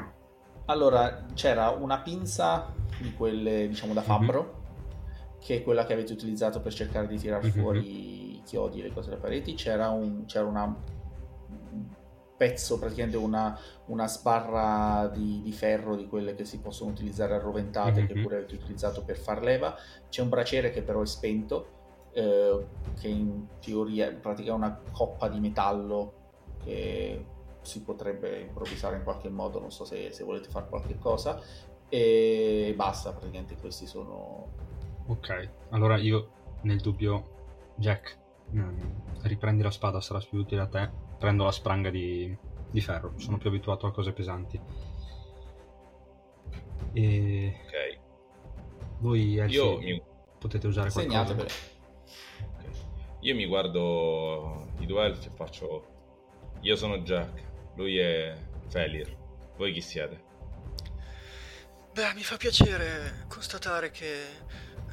[0.65, 5.39] Allora, c'era una pinza di quelle, diciamo, da fabbro, mm-hmm.
[5.39, 7.51] che è quella che avete utilizzato per cercare di tirar mm-hmm.
[7.51, 9.55] fuori i chiodi e le cose dalle pareti.
[9.55, 10.73] C'era, un, c'era una
[12.37, 17.99] pezzo, praticamente una, una sbarra di, di, ferro di quelle che si possono utilizzare arroventate,
[17.99, 18.07] mm-hmm.
[18.07, 18.21] che mhm.
[18.21, 19.75] pure avete utilizzato per far leva.
[20.07, 21.78] C'è un braciere che però è spento,
[22.11, 22.65] eh,
[22.99, 26.13] che in teoria è praticamente una coppa di metallo
[26.63, 27.25] che
[27.61, 31.41] si potrebbe improvvisare in qualche modo, non so se, se volete fare qualche cosa.
[31.87, 34.47] E basta, praticamente questi sono...
[35.07, 36.29] Ok, allora io
[36.61, 38.17] nel dubbio, Jack,
[38.53, 38.81] mm,
[39.23, 40.89] riprendi la spada, sarà più utile a te.
[41.17, 42.35] Prendo la spranga di,
[42.69, 44.59] di ferro, sono più abituato a cose pesanti.
[46.93, 47.55] E...
[47.65, 47.99] Ok.
[48.99, 50.01] Voi elfi, io mi...
[50.37, 51.33] potete usare qualcosa.
[51.33, 51.47] Okay.
[53.21, 55.97] Io mi guardo i due elfi e faccio...
[56.61, 57.43] Io sono Jack,
[57.75, 58.35] lui è
[58.67, 59.15] Felir.
[59.57, 60.23] Voi chi siete?
[61.91, 64.23] Beh, mi fa piacere constatare che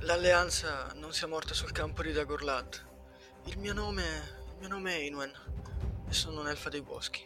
[0.00, 2.84] l'alleanza non sia morta sul campo di Dagorlad.
[3.44, 5.30] Il mio nome, il mio nome è Inwen
[6.08, 7.24] e sono un'elfa dei boschi.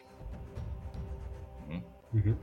[2.14, 2.34] Mm-hmm.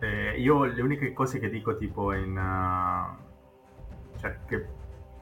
[0.00, 2.36] Eh, io le uniche cose che dico tipo in...
[2.36, 4.68] Uh, cioè che,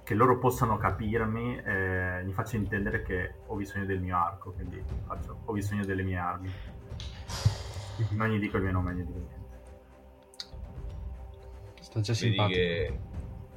[0.08, 4.82] che, loro possano capirmi, eh, gli faccio intendere che ho bisogno del mio arco, quindi
[5.06, 6.50] faccio, ho bisogno delle mie armi.
[8.12, 9.36] Non gli dico il mio nome, gli dico niente.
[11.80, 12.58] Sta già simpatico.
[12.58, 12.98] Che...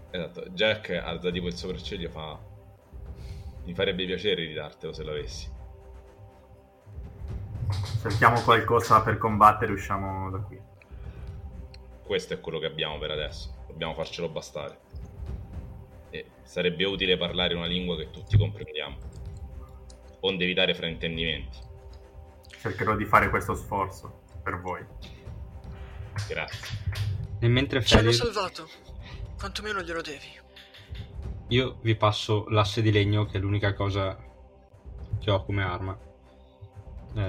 [0.10, 2.38] Esatto, Jack alza tipo il sopracciglio fa...
[3.64, 5.50] Mi farebbe piacere di dartelo se l'avessi.
[8.02, 10.60] Cerchiamo qualcosa per combattere usciamo da qui.
[12.04, 13.64] Questo è quello che abbiamo per adesso.
[13.68, 14.80] Dobbiamo farcelo bastare.
[16.12, 18.98] E sarebbe utile parlare una lingua che tutti comprendiamo.
[20.20, 21.58] Onde evitare fraintendimenti.
[22.60, 24.86] Cercherò di fare questo sforzo per voi.
[26.28, 26.78] Grazie.
[27.40, 28.70] E mentre Ci hanno salvato.
[29.40, 30.40] Quantomeno glielo devi.
[31.48, 34.16] Io vi passo l'asse di legno, che è l'unica cosa
[35.20, 35.98] che ho come arma
[37.16, 37.22] eh,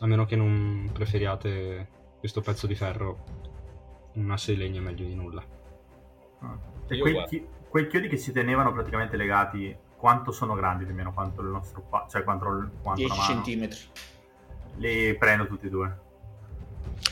[0.00, 3.24] a meno che non preferiate questo pezzo di ferro,
[4.14, 5.44] un asse di legno è meglio di nulla.
[6.40, 6.58] Ah.
[6.88, 10.96] E quei, chi- quei, chiodi che si tenevano praticamente legati, quanto sono grandi più o
[10.96, 11.12] meno?
[11.12, 13.80] Quanto il nostro pa- cioè quanto, quanto 10 centimetri.
[14.76, 15.98] Li prendo tutti e due.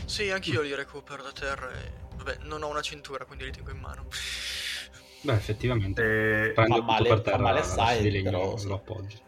[0.05, 2.05] Sì, anch'io li recupero da terra e...
[2.17, 4.07] Vabbè, non ho una cintura, quindi li tengo in mano.
[5.23, 6.49] Beh, effettivamente.
[6.49, 6.53] E...
[6.53, 8.55] Prendo fa male, per terra fa male assai, di legno, però...
[8.65, 9.19] lo appoggio.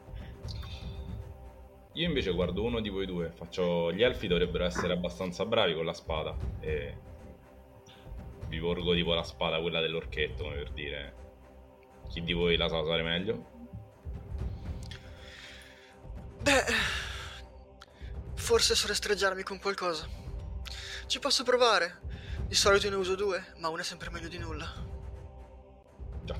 [1.95, 3.93] Io invece guardo uno di voi due, faccio...
[3.93, 6.97] Gli elfi dovrebbero essere abbastanza bravi con la spada e
[8.49, 11.15] vi porgo tipo la spada, quella dell'orchetto, come per dire
[12.09, 13.57] chi di voi la sa usare meglio?
[16.41, 16.65] Beh,
[18.35, 20.09] forse sorestreggiarmi con qualcosa.
[21.07, 22.07] Ci posso provare.
[22.47, 24.73] Di solito ne uso due, ma una è sempre meglio di nulla.
[26.25, 26.37] Già.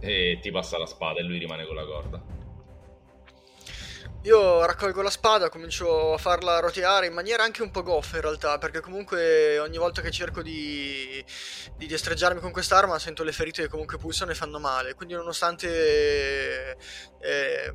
[0.00, 2.35] E ti passa la spada e lui rimane con la corda.
[4.26, 8.22] Io raccolgo la spada, comincio a farla roteare in maniera anche un po' goffa in
[8.22, 11.24] realtà, perché comunque ogni volta che cerco di,
[11.76, 16.76] di destreggiarmi con quest'arma sento le ferite che comunque pulsano e fanno male, quindi nonostante
[17.20, 17.72] eh,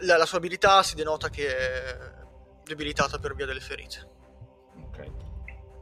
[0.00, 1.98] la, la, sua abilità si denota che è
[2.64, 4.08] debilitata per via delle ferite.
[4.80, 5.10] Ok.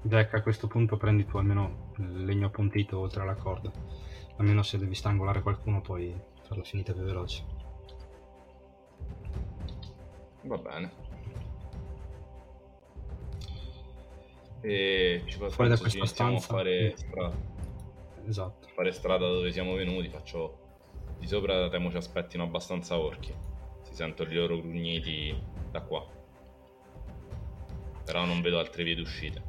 [0.03, 3.73] Jack, a questo punto prendi tu almeno il legno appuntito oltre alla corda,
[4.37, 6.15] almeno se devi strangolare qualcuno puoi
[6.47, 7.54] farla finita più veloce.
[10.45, 10.93] Va bene.
[14.61, 16.55] E ci Fuori da questa stanza.
[16.55, 17.37] fare strada.
[18.27, 18.69] Esatto.
[18.75, 20.59] Fare strada dove siamo venuti, faccio
[21.19, 23.35] di sopra temo ci aspettino abbastanza orchi.
[23.83, 25.39] Si sentono i loro grugniti
[25.71, 26.07] da qua.
[28.05, 29.43] Però non vedo altre vie d'uscita.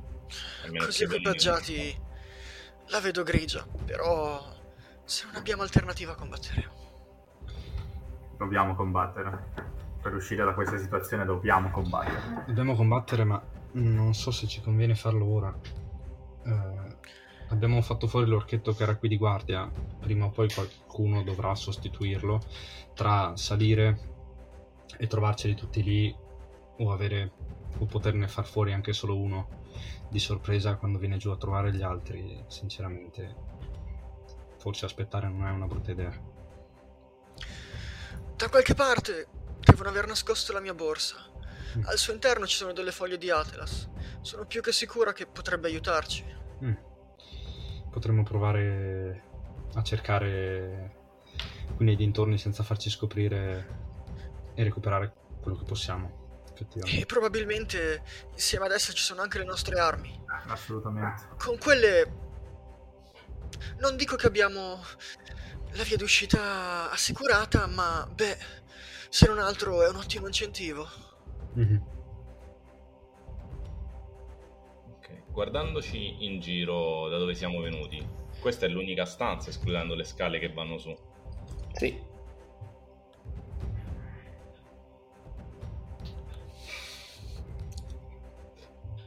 [0.77, 1.97] Così equipaggiati
[2.87, 4.43] la vedo grigia, però
[5.03, 6.73] se non abbiamo alternativa combatteremo.
[8.37, 9.73] Dobbiamo combattere
[10.05, 12.43] per uscire da questa situazione dobbiamo combattere.
[12.45, 15.59] Dobbiamo combattere, ma non so se ci conviene farlo ora.
[16.43, 16.97] Eh,
[17.47, 19.67] abbiamo fatto fuori l'orchetto che era qui di guardia,
[19.99, 22.39] prima o poi qualcuno dovrà sostituirlo.
[22.93, 23.97] Tra salire
[24.95, 26.15] e trovarceli tutti lì
[26.77, 27.31] o avere
[27.79, 29.63] o poterne far fuori anche solo uno
[30.07, 33.35] di sorpresa quando viene giù a trovare gli altri, sinceramente
[34.59, 36.13] forse aspettare non è una brutta idea.
[38.35, 39.27] Da qualche parte
[39.59, 41.17] Devono aver nascosto la mia borsa.
[41.77, 41.83] Mm.
[41.85, 43.89] Al suo interno ci sono delle foglie di Atlas.
[44.21, 46.25] Sono più che sicura che potrebbe aiutarci.
[46.63, 46.73] Mm.
[47.91, 49.23] Potremmo provare
[49.75, 51.03] a cercare
[51.75, 53.83] qui nei dintorni senza farci scoprire
[54.53, 56.23] e recuperare quello che possiamo.
[56.85, 58.01] E probabilmente
[58.31, 60.23] insieme ad esse ci sono anche le nostre armi.
[60.47, 61.27] Assolutamente.
[61.37, 62.23] Con quelle...
[63.79, 64.81] Non dico che abbiamo
[65.73, 68.37] la via d'uscita assicurata, ma beh,
[69.09, 70.87] Se non altro è un ottimo incentivo.
[71.53, 71.81] Mhm.
[74.97, 75.23] Ok.
[75.31, 78.05] Guardandoci in giro da dove siamo venuti,
[78.39, 80.93] questa è l'unica stanza, escludendo le scale che vanno su.
[81.73, 82.01] Sì.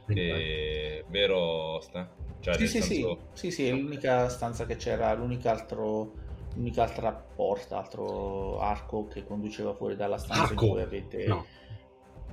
[0.07, 1.05] E...
[1.07, 2.09] Vero, Sta?
[2.39, 3.19] Cioè, Sì, sì, sì, senso...
[3.33, 6.13] sì, sì, è l'unica stanza che c'era, l'unica, altro,
[6.55, 10.65] l'unica altra porta, altro arco che conduceva fuori dalla stanza Arco?
[10.65, 11.45] in cui avete, No.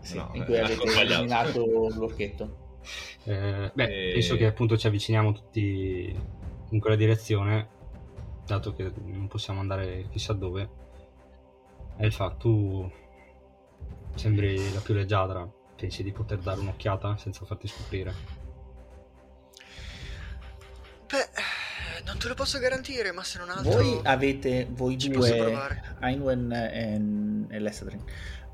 [0.01, 1.64] sì, No, in eh, cui avete eliminato
[1.95, 2.64] l'orchetto.
[3.25, 6.17] Eh, beh, E- penso che appunto ci avviciniamo tutti
[6.71, 7.69] in quella direzione,
[8.45, 10.85] dato che non possiamo andare chissà dove.
[11.99, 12.89] Elfa, tu
[14.14, 18.14] sembri la più leggiadra, pensi di poter dare un'occhiata senza farti scoprire?
[21.09, 21.29] Beh,
[22.07, 23.73] non te lo posso garantire, ma se non altro...
[23.73, 25.57] Voi avete, voi Ci due.
[26.01, 27.01] Ainwen e,
[27.55, 28.03] e Lestradin,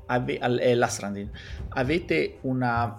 [0.07, 1.29] ave- e Lastrandin,
[1.69, 2.97] avete una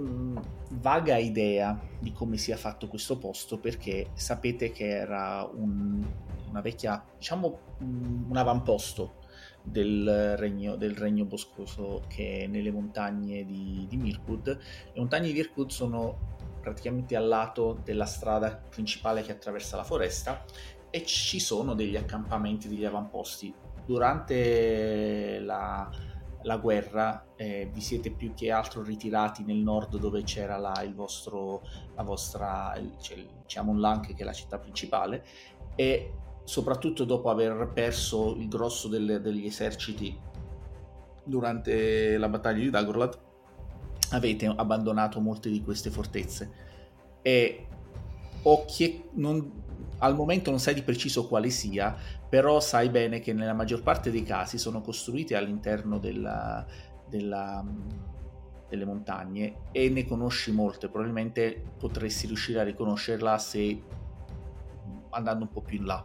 [0.00, 0.36] mm,
[0.70, 6.04] vaga idea di come sia fatto questo posto perché sapete che era un-
[6.48, 9.18] una vecchia, diciamo, mm, un avamposto
[9.62, 14.46] del regno, del regno boscoso che è nelle montagne di, di Mirkwood.
[14.46, 20.44] Le montagne di Mirkwood sono praticamente al lato della strada principale che attraversa la foresta
[20.90, 23.52] e ci sono degli accampamenti, degli avamposti.
[23.86, 25.88] Durante la,
[26.42, 30.94] la guerra eh, vi siete più che altro ritirati nel nord dove c'era la, il
[30.94, 31.62] vostro,
[31.94, 32.94] la vostra, il-
[33.42, 35.24] diciamo Lank che è la città principale
[35.74, 36.12] e
[36.44, 40.18] soprattutto dopo aver perso il grosso delle- degli eserciti
[41.24, 43.18] durante la battaglia di Dagorlad
[44.10, 46.50] avete abbandonato molte di queste fortezze.
[47.22, 47.66] E
[48.42, 49.58] occhi non-
[49.98, 51.94] al momento non sai di preciso quale sia
[52.30, 56.64] però sai bene che nella maggior parte dei casi sono costruite all'interno della-
[57.08, 57.66] della-
[58.68, 60.88] delle montagne e ne conosci molte.
[60.88, 63.82] Probabilmente potresti riuscire a riconoscerla se
[65.10, 66.04] andando un po' più in là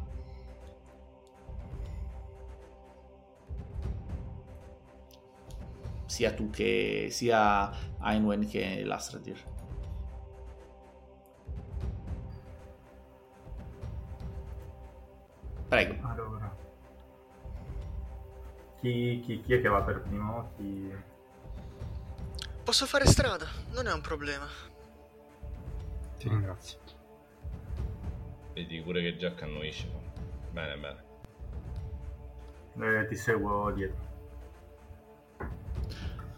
[6.16, 9.38] sia tu che sia Ainwen che l'Astradir.
[15.68, 16.08] Prego.
[16.08, 16.56] Allora.
[18.80, 20.52] Chi, chi- chi è che va per primo?
[20.56, 20.90] Chi...
[22.64, 24.48] Posso fare strada, non è un problema.
[26.18, 26.80] Ti ringrazio.
[28.54, 29.90] Vedi pure che già cannuisce.
[30.52, 31.04] Bene, bene.
[33.02, 34.15] Eh, ti seguo dietro.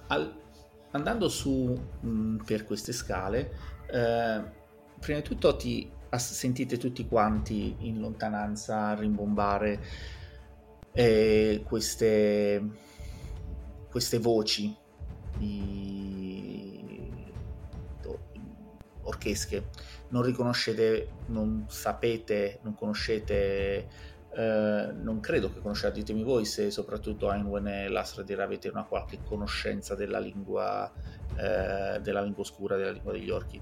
[0.07, 0.33] Al-
[0.91, 3.51] andando su mh, per queste scale,
[3.91, 4.41] eh,
[4.99, 9.83] prima di tutto ti sentite tutti quanti in lontananza rimbombare
[10.93, 12.63] eh, queste,
[13.89, 14.75] queste voci
[15.37, 17.11] di-
[18.05, 18.19] o-
[19.03, 19.69] orchesche.
[20.09, 23.87] Non riconoscete, non sapete, non conoscete
[24.37, 29.19] eh, non credo che conosciate, ditemi voi se soprattutto Ainwen e Lasradir avete una qualche
[29.23, 30.91] conoscenza della lingua,
[31.35, 33.59] eh, della lingua oscura, della lingua degli orchi.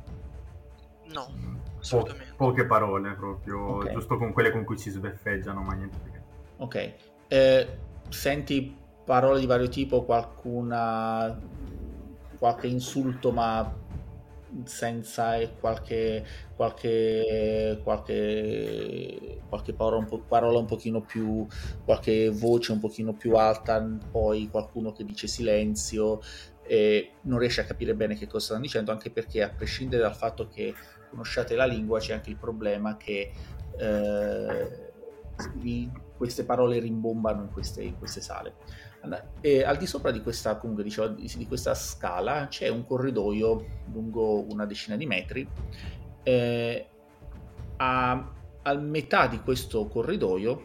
[1.13, 2.33] No, Po- assolutamente.
[2.35, 3.91] poche parole, proprio Ok.
[3.93, 6.19] giusto con quelle con cui si sbeffeggiano, ma niente di che.
[6.57, 6.93] Ok,
[7.27, 7.77] Eh,
[8.09, 11.35] senti parole di vario tipo, qualcuna,
[12.37, 13.73] qualche insulto ma
[14.63, 16.25] senza qualche,
[16.55, 21.45] qualche, qualche, qualche parola, un po- parola un pochino più,
[21.83, 26.21] qualche voce un pochino più alta, poi qualcuno che dice silenzio
[26.63, 30.15] e non riesce a capire bene che cosa stanno dicendo, anche perché a prescindere dal
[30.15, 30.73] fatto che
[31.09, 33.31] conosciate la lingua c'è anche il problema che
[33.77, 34.93] eh,
[36.17, 38.55] queste parole rimbombano in queste, in queste sale.
[39.41, 44.41] E al di sopra di questa, dicevo, di, di questa scala c'è un corridoio lungo
[44.51, 45.47] una decina di metri.
[46.23, 46.87] eh,
[47.77, 48.33] a,
[48.63, 50.63] a metà di questo corridoio,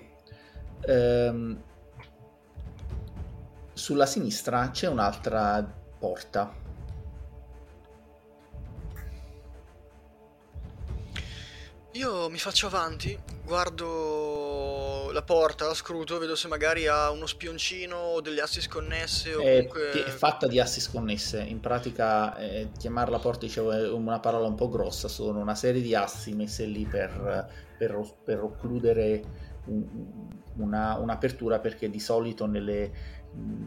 [0.81, 1.63] ehm,
[3.73, 5.63] sulla sinistra c'è un'altra
[5.99, 6.57] porta.
[11.93, 18.21] Io mi faccio avanti, guardo la porta, scruto, vedo se magari ha uno spioncino o
[18.21, 20.05] delle assi sconnesse o È, comunque...
[20.05, 21.41] è fatta di assi sconnesse.
[21.41, 25.09] In pratica, eh, chiamarla porta dicevo, è una parola un po' grossa.
[25.09, 29.23] Sono una serie di assi messe lì per, per, per occludere
[29.67, 32.93] un- una, un'apertura perché di solito nelle,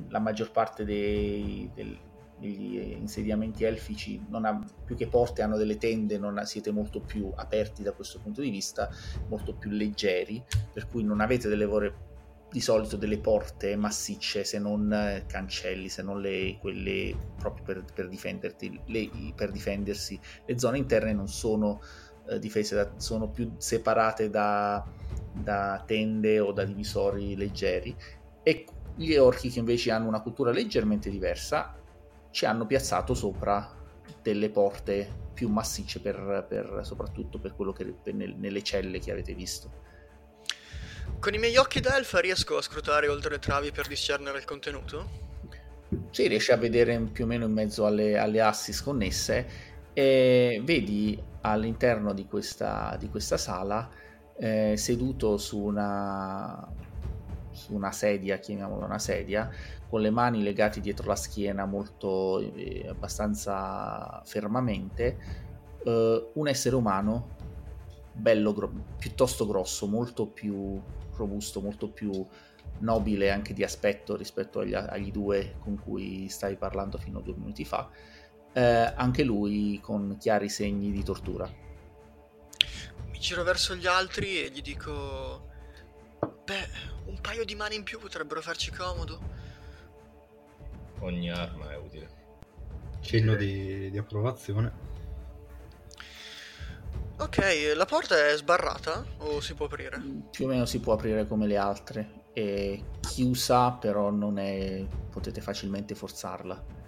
[0.09, 1.97] la maggior parte dei, del-
[2.43, 7.31] degli insediamenti elfici non ha, più che porte hanno delle tende, ha- siete molto più
[7.33, 8.89] aperti da questo punto di vista,
[9.29, 12.11] molto più leggeri, per cui non avete delle vere
[12.51, 17.83] di solito delle porte massicce, se non eh, cancelli, se non le, quelle proprio per,
[17.93, 18.07] per,
[18.85, 20.19] le, per difendersi.
[20.45, 21.81] Le zone interne non sono
[22.27, 24.85] eh, difese, da, sono più separate da,
[25.33, 27.95] da tende o da divisori leggeri
[28.43, 28.65] e
[28.95, 31.75] gli orchi che invece hanno una cultura leggermente diversa
[32.33, 33.71] ci hanno piazzato sopra
[34.23, 39.11] delle porte più massicce per, per soprattutto per quello che per nel, nelle celle che
[39.11, 39.71] avete visto.
[41.19, 45.31] Con i miei occhi d'elfa riesco a scrutare oltre le travi per discernere il contenuto?
[46.09, 51.21] Sì, riesci a vedere più o meno in mezzo alle, alle assi sconnesse e vedi
[51.41, 53.87] all'interno di questa, di questa sala
[54.37, 56.67] eh, seduto su una,
[57.51, 59.51] su una sedia, chiamiamola una sedia,
[59.93, 65.17] con le mani legate dietro la schiena molto eh, abbastanza fermamente,
[65.85, 67.35] eh, un essere umano
[68.11, 70.81] bello, gro- piuttosto grosso, molto più
[71.15, 72.25] robusto, molto più
[72.79, 77.35] nobile anche di aspetto rispetto agli, agli due con cui stai parlando fino a due
[77.35, 77.87] minuti fa,
[78.51, 81.47] eh, anche lui con chiari segni di tortura.
[83.11, 85.49] Mi giro verso gli altri e gli dico:
[86.45, 86.67] Beh,
[87.05, 89.42] un paio di mani in più potrebbero farci comodo.
[91.03, 92.09] Ogni arma è utile.
[93.01, 94.91] Cenno di, di approvazione.
[97.17, 100.01] Ok, la porta è sbarrata o si può aprire?
[100.31, 102.21] Più o meno si può aprire come le altre.
[102.33, 104.85] È chiusa, però non è.
[105.11, 106.81] potete facilmente forzarla.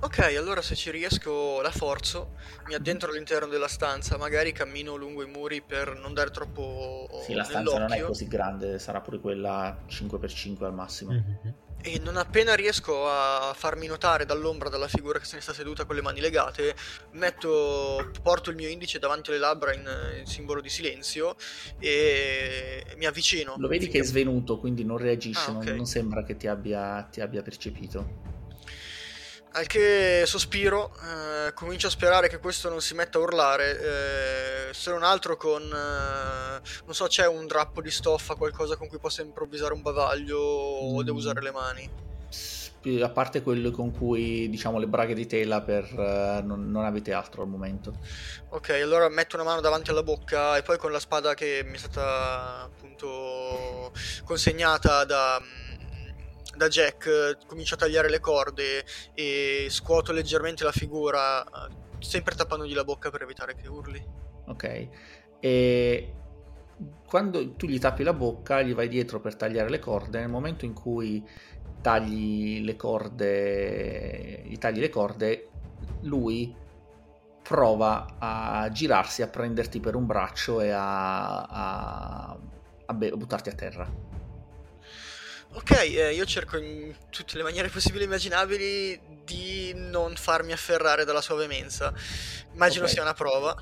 [0.00, 2.34] Ok, allora se ci riesco la forzo,
[2.66, 7.32] mi addentro all'interno della stanza, magari cammino lungo i muri per non dare troppo Sì,
[7.32, 11.12] la stanza non è così grande, sarà pure quella 5x5 al massimo.
[11.12, 11.52] Mm-hmm.
[11.80, 15.84] E non appena riesco a farmi notare dall'ombra dalla figura che se ne sta seduta
[15.84, 16.74] con le mani legate,
[17.12, 21.36] metto, porto il mio indice davanti alle labbra in, in simbolo di silenzio
[21.78, 23.54] e mi avvicino.
[23.58, 25.68] Lo vedi che è svenuto, quindi non reagisce, ah, okay.
[25.68, 28.36] non, non, sembra che ti abbia, ti abbia percepito.
[29.58, 34.72] Al che sospiro, eh, comincio a sperare che questo non si metta a urlare, eh,
[34.72, 38.98] se non altro con, eh, non so, c'è un drappo di stoffa, qualcosa con cui
[38.98, 40.94] possa improvvisare un bavaglio mm.
[40.94, 41.18] o devo mm.
[41.18, 41.90] usare le mani?
[43.02, 45.92] A parte quello con cui, diciamo, le braghe di tela per...
[45.92, 47.98] Uh, non, non, avete altro al momento.
[48.50, 51.74] Ok, allora metto una mano davanti alla bocca e poi con la spada che mi
[51.74, 53.90] è stata appunto
[54.24, 55.42] consegnata da
[56.58, 58.84] da Jack comincio a tagliare le corde
[59.14, 61.42] e scuoto leggermente la figura,
[61.98, 64.04] sempre tappandogli la bocca per evitare che urli.
[64.48, 64.88] Ok.
[65.40, 66.12] E
[67.06, 70.64] quando tu gli tappi la bocca, gli vai dietro per tagliare le corde, nel momento
[70.64, 71.26] in cui
[71.80, 75.48] tagli le corde, gli tagli le corde,
[76.02, 76.54] lui
[77.42, 82.38] prova a girarsi, a prenderti per un braccio e a, a,
[82.86, 84.07] a buttarti a terra.
[85.58, 91.04] Ok, eh, io cerco in tutte le maniere possibili e immaginabili di non farmi afferrare
[91.04, 91.92] dalla sua veemenza.
[92.52, 92.94] Immagino okay.
[92.94, 93.60] sia una prova.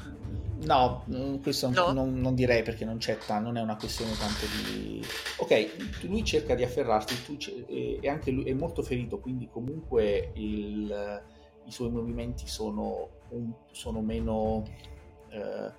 [0.61, 1.93] No, mm, questo no?
[1.93, 5.03] Non, non, direi perché non c'è t- non è una questione tanto di...
[5.37, 10.33] Ok, lui cerca di afferrarti tu c- e anche lui è molto ferito, quindi comunque
[10.35, 11.23] il,
[11.65, 14.65] i suoi movimenti sono, un, sono meno
[15.31, 15.73] eh,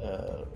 [0.00, 0.46] eh,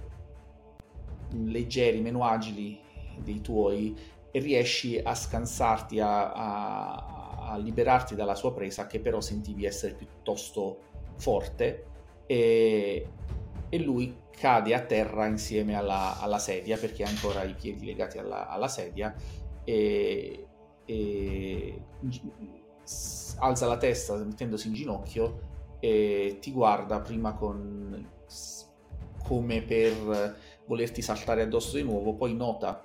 [1.32, 2.80] leggeri, meno agili
[3.16, 9.20] dei tuoi e riesci a scansarti, a, a, a, liberarti dalla sua presa che però
[9.20, 10.78] sentivi essere piuttosto
[11.16, 11.86] forte
[12.26, 13.06] e,
[13.68, 18.18] e lui cade a terra insieme alla, alla, sedia perché ha ancora i piedi legati
[18.18, 19.14] alla, alla sedia
[19.64, 20.46] e,
[20.84, 21.82] e,
[23.38, 25.48] alza la testa mettendosi in ginocchio
[25.80, 28.08] e ti guarda prima con
[29.24, 32.82] come per volerti saltare addosso di nuovo poi nota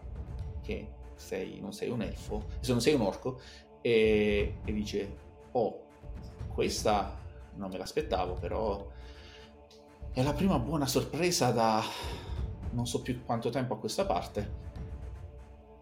[0.61, 0.94] che
[1.25, 3.39] sei, non sei un elfo, se non sei un orco,
[3.81, 5.17] e, e dice,
[5.51, 5.83] oh,
[6.53, 7.17] questa
[7.55, 8.87] non me l'aspettavo, però
[10.13, 11.83] è la prima buona sorpresa da
[12.71, 14.63] non so più quanto tempo a questa parte.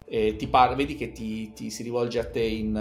[0.05, 2.75] E ti par- vedi che ti, ti, si rivolge a te in,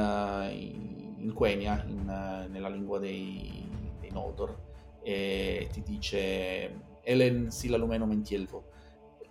[0.52, 3.68] in, in Quenya, in, nella lingua dei,
[4.00, 4.56] dei Noldor,
[5.02, 8.64] e ti dice Elen Silalumeno Mentielvo,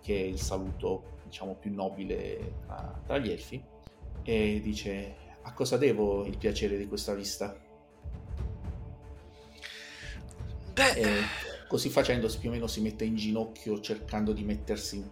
[0.00, 3.64] che è il saluto diciamo più nobile tra, tra gli elfi,
[4.22, 7.58] e dice a cosa devo il piacere di questa vista?
[10.74, 10.92] Beh...
[10.92, 11.22] E
[11.66, 15.02] così facendo più o meno si mette in ginocchio cercando di mettersi,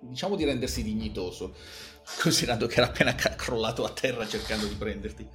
[0.00, 1.54] diciamo di rendersi dignitoso,
[2.20, 5.28] considerando che era appena crollato a terra cercando di prenderti.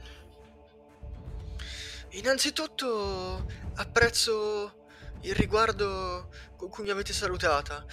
[2.09, 4.83] Innanzitutto apprezzo
[5.21, 6.27] il riguardo
[6.57, 7.85] con cui mi avete salutata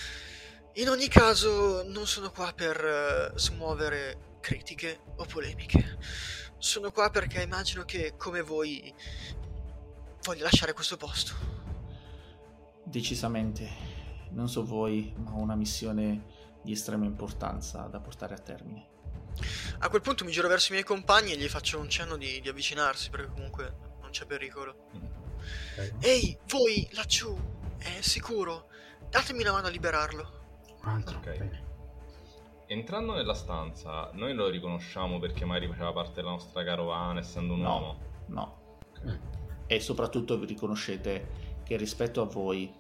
[0.77, 5.99] In ogni caso, non sono qua per eh, smuovere critiche o polemiche.
[6.57, 8.93] Sono qua perché immagino che, come voi,
[10.23, 11.35] voglia lasciare questo posto.
[12.85, 13.68] Decisamente,
[14.31, 16.25] non so voi, ma ho una missione
[16.62, 18.89] di estrema importanza da portare a termine.
[19.81, 22.41] A quel punto mi giro verso i miei compagni e gli faccio un cenno di,
[22.41, 24.89] di avvicinarsi, perché comunque non c'è pericolo.
[25.77, 25.93] Ok.
[26.01, 27.37] Ehi, voi laggiù,
[27.77, 28.68] è sicuro?
[29.11, 30.41] Datemi una mano a liberarlo.
[30.85, 31.18] Un altro.
[31.18, 31.39] Ok.
[31.39, 31.70] bene.
[32.66, 37.61] Entrando nella stanza, noi lo riconosciamo perché magari faceva parte della nostra carovana, essendo un
[37.61, 37.68] No.
[37.70, 37.97] uomo.
[38.26, 38.61] No,
[39.05, 41.28] Eh, e soprattutto vi riconoscete
[41.64, 42.72] che rispetto a voi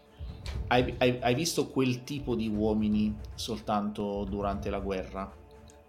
[0.68, 5.30] hai, hai- hai visto quel tipo di uomini soltanto durante la guerra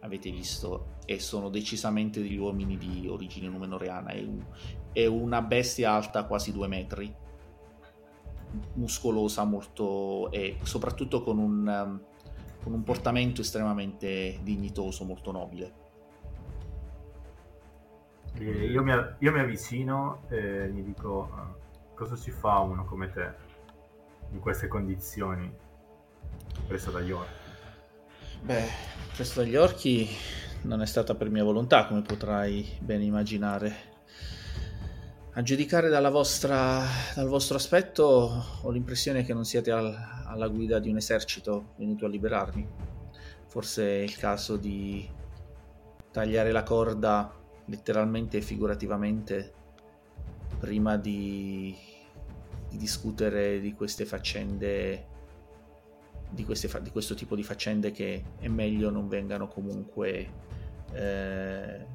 [0.02, 4.46] avete visto e sono decisamente degli uomini di origine numenoreana è, un-
[4.92, 7.14] è una bestia alta quasi due metri
[8.74, 12.02] muscolosa molto e soprattutto con un, um,
[12.62, 15.82] con un portamento estremamente dignitoso molto nobile
[18.40, 23.32] Io mi, io mi avvicino e gli dico eh, cosa si fa uno come te
[24.32, 25.52] in queste condizioni
[26.68, 27.42] preso dagli orchi.
[28.42, 28.66] Beh,
[29.14, 30.10] presto dagli orchi
[30.64, 33.92] non è stata per mia volontà, come potrai ben immaginare.
[35.36, 36.84] A giudicare vostra,
[37.16, 42.06] dal vostro aspetto, ho l'impressione che non siete al- alla guida di un esercito venuto
[42.06, 42.68] a liberarmi.
[43.48, 45.10] Forse è il caso di
[46.12, 47.34] tagliare la corda
[47.66, 49.54] letteralmente e figurativamente
[50.60, 51.76] prima di,
[52.70, 55.08] di discutere di queste faccende
[56.30, 60.30] di, queste di questo tipo di faccende che è meglio non vengano comunque
[60.94, 61.86] eh,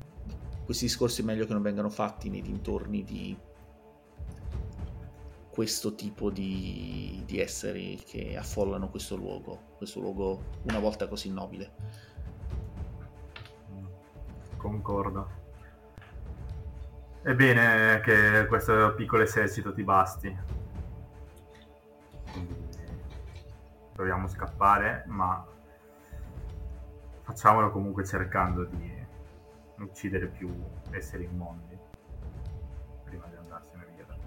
[0.69, 3.35] questi discorsi è meglio che non vengano fatti nei dintorni di
[5.49, 11.73] questo tipo di, di esseri che affollano questo luogo questo luogo una volta così nobile
[14.59, 15.31] Concordo.
[17.23, 20.37] È bene che questo piccolo esercito ti basti.
[23.93, 25.47] Proviamo a scappare, ma
[27.23, 28.98] facciamolo comunque cercando di
[29.85, 30.53] uccidere più
[30.91, 31.76] esseri immondi
[33.05, 34.05] prima di andarsene via.
[34.05, 34.26] da qui.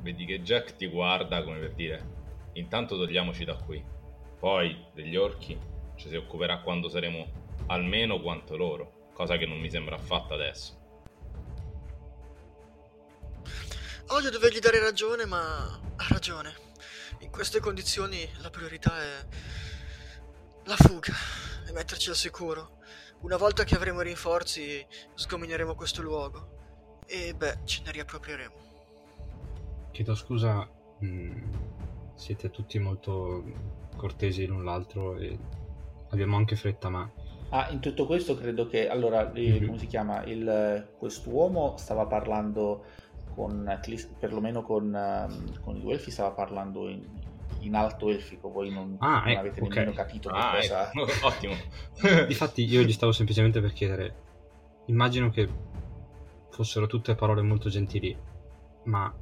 [0.00, 2.04] Vedi che Jack ti guarda come per dire:
[2.54, 3.84] Intanto togliamoci da qui.
[4.38, 5.58] Poi degli orchi
[5.96, 7.26] ci si occuperà quando saremo
[7.66, 10.82] almeno quanto loro, cosa che non mi sembra affatto adesso.
[14.08, 15.64] Odio dovergli dare ragione, ma
[15.96, 16.54] ha ragione.
[17.20, 19.26] In queste condizioni la priorità è
[20.64, 21.14] la fuga
[21.66, 22.82] e metterci al sicuro.
[23.20, 24.84] Una volta che avremo i rinforzi,
[25.14, 26.48] sgomineremo questo luogo.
[27.06, 28.54] E beh, ce ne riapproprieremo.
[29.92, 30.68] Chiedo scusa,
[30.98, 31.40] mh,
[32.14, 33.44] siete tutti molto
[33.96, 35.38] cortesi l'un l'altro e
[36.10, 37.10] abbiamo anche fretta, ma
[37.50, 39.66] Ah, in tutto questo credo che allora, Mhm.
[39.66, 40.24] come si chiama?
[40.24, 42.84] Il, quest'uomo stava parlando
[43.34, 43.80] con
[44.18, 47.04] perlomeno con, ehm, con i due elfi, stava parlando in,
[47.60, 48.50] in alto elfico.
[48.50, 49.68] Voi non, Ah, non eh, avete ok.
[49.68, 50.90] nemmeno capito che Ah, cosa.
[50.90, 51.54] ecco, ottimo.
[52.26, 54.14] Difatti io gli stavo semplicemente per chiedere,
[54.86, 55.48] immagino che
[56.50, 58.16] fossero tutte parole molto gentili,
[58.84, 59.12] ma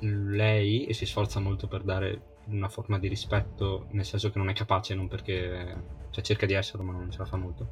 [0.00, 4.48] lei e si sforza molto per dare una forma di rispetto, nel senso che non
[4.48, 7.68] è capace, non perché cioè cerca di esserlo, ma non ce la fa molto.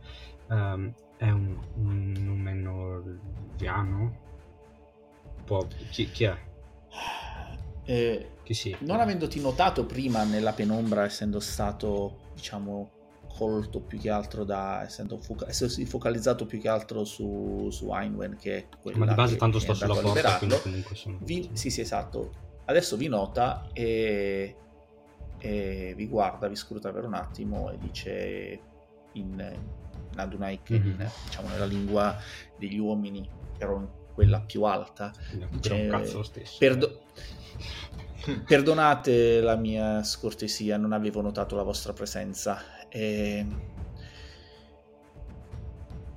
[0.48, 4.28] Ehm, è un, un numenoviano?
[5.44, 6.36] Può, chi, chi è?
[7.84, 8.76] Eh, si?
[8.80, 12.90] non avendoti notato prima nella penombra, essendo stato, diciamo,
[13.32, 14.82] colto più che altro da.
[14.82, 19.14] essendo foca- essersi focalizzato più che altro su, su Einwen, che è quella Ma di
[19.14, 21.18] base che- tanto è sulla porta, quindi comunque sono...
[21.22, 22.32] Vi- sì, sì, esatto.
[22.66, 24.56] Adesso vi nota e,
[25.38, 28.60] e vi guarda, vi scruta per un attimo e dice
[29.12, 29.30] in,
[30.12, 30.76] in Adunaik, Mhm.
[30.86, 32.16] in, diciamo nella lingua
[32.56, 33.88] degli uomini, però in
[34.20, 35.10] quella più alta.
[35.30, 36.56] Quindi è Cioè, un cazzo lo stesso.
[36.58, 37.00] Perdo-
[38.46, 42.86] Perdonate la mia scortesia, non avevo notato la vostra presenza.
[42.90, 43.46] E...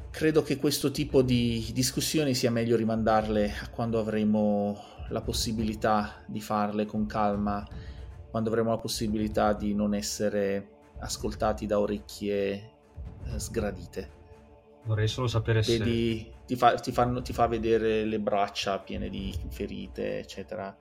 [0.10, 6.42] Credo che questo tipo di discussioni sia meglio rimandarle a quando avremo la possibilità di
[6.42, 7.66] farle con calma,
[8.30, 12.72] quando avremo la possibilità di non essere ascoltati da orecchie
[13.24, 14.12] eh, sgradite.
[14.84, 16.33] Vorrei solo sapere se...
[16.46, 20.76] Ti fa, ti fanno- ti fa vedere le braccia piene di ferite, eccetera.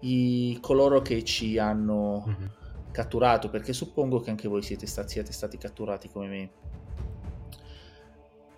[0.00, 2.50] I, coloro che ci hanno Mhm.
[2.92, 6.50] catturato, perché suppongo che anche voi siete stati, siete stati catturati come me,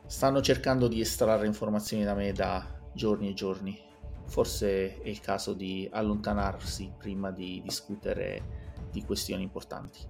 [0.07, 3.85] stanno cercando di estrarre informazioni da me da giorni e giorni.
[4.29, 8.43] forse è il caso di allontanarsi prima di discutere
[8.91, 10.01] di questioni importanti.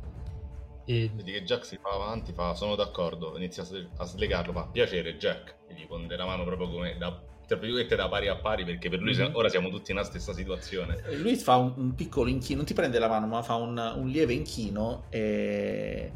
[0.87, 1.11] E...
[1.12, 3.64] Vedi che Jack si fa avanti, fa sono d'accordo, inizia
[3.97, 7.97] a slegarlo, fa piacere Jack, e gli ponde la mano proprio come da, tra virgolette
[7.97, 9.34] da pari a pari perché per lui mm-hmm.
[9.34, 11.03] ora siamo tutti nella stessa situazione.
[11.16, 14.07] Lui fa un, un, piccolo inchino, non ti prende la mano ma fa un, un
[14.09, 16.12] lieve inchino e,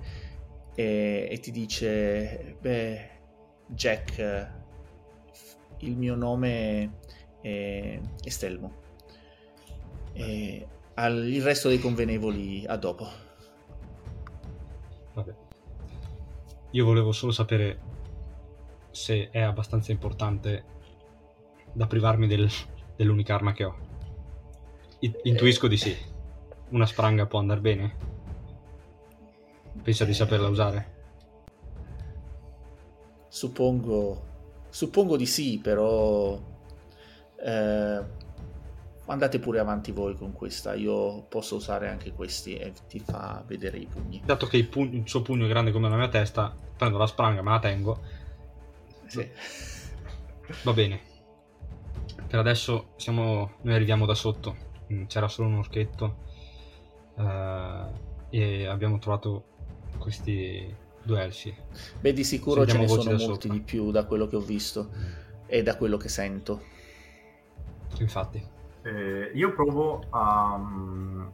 [0.75, 3.11] e, e ti dice, beh
[3.67, 4.53] Jack,
[5.79, 6.99] il mio nome
[7.41, 8.79] è Estelmo.
[10.13, 13.29] E al, il resto dei convenevoli a dopo.
[15.15, 15.35] Vabbè.
[16.71, 17.81] Io volevo solo sapere
[18.91, 20.65] se è abbastanza importante
[21.73, 22.49] da privarmi del,
[22.97, 23.77] dell'unica arma che ho.
[25.23, 25.97] Intuisco di sì.
[26.71, 27.97] Una spranga può andare bene?
[29.83, 30.99] Pensa di saperla usare?
[33.29, 34.27] Suppongo,
[34.69, 36.39] suppongo di sì, però
[37.37, 38.05] eh,
[39.11, 40.75] andate pure avanti voi con questa.
[40.75, 44.23] Io posso usare anche questi e ti fa vedere i pugni.
[44.25, 47.07] Dato che il, pugno, il suo pugno è grande come la mia testa, prendo la
[47.07, 48.01] spranga, me la tengo.
[49.07, 49.29] Sì.
[50.63, 51.01] Va bene.
[52.27, 54.57] Per adesso siamo, noi arriviamo da sotto.
[54.93, 56.29] Mm, c'era solo un orchetto.
[57.15, 57.93] Uh,
[58.31, 59.45] e abbiamo trovato
[59.99, 61.55] questi due elfi.
[62.01, 63.53] Beh, di sicuro ce ne sono molti sopra.
[63.53, 65.03] di più da quello che ho visto mm.
[65.47, 66.63] e da quello che sento.
[67.99, 68.59] Infatti.
[68.83, 71.27] Eh, io provo a, mm,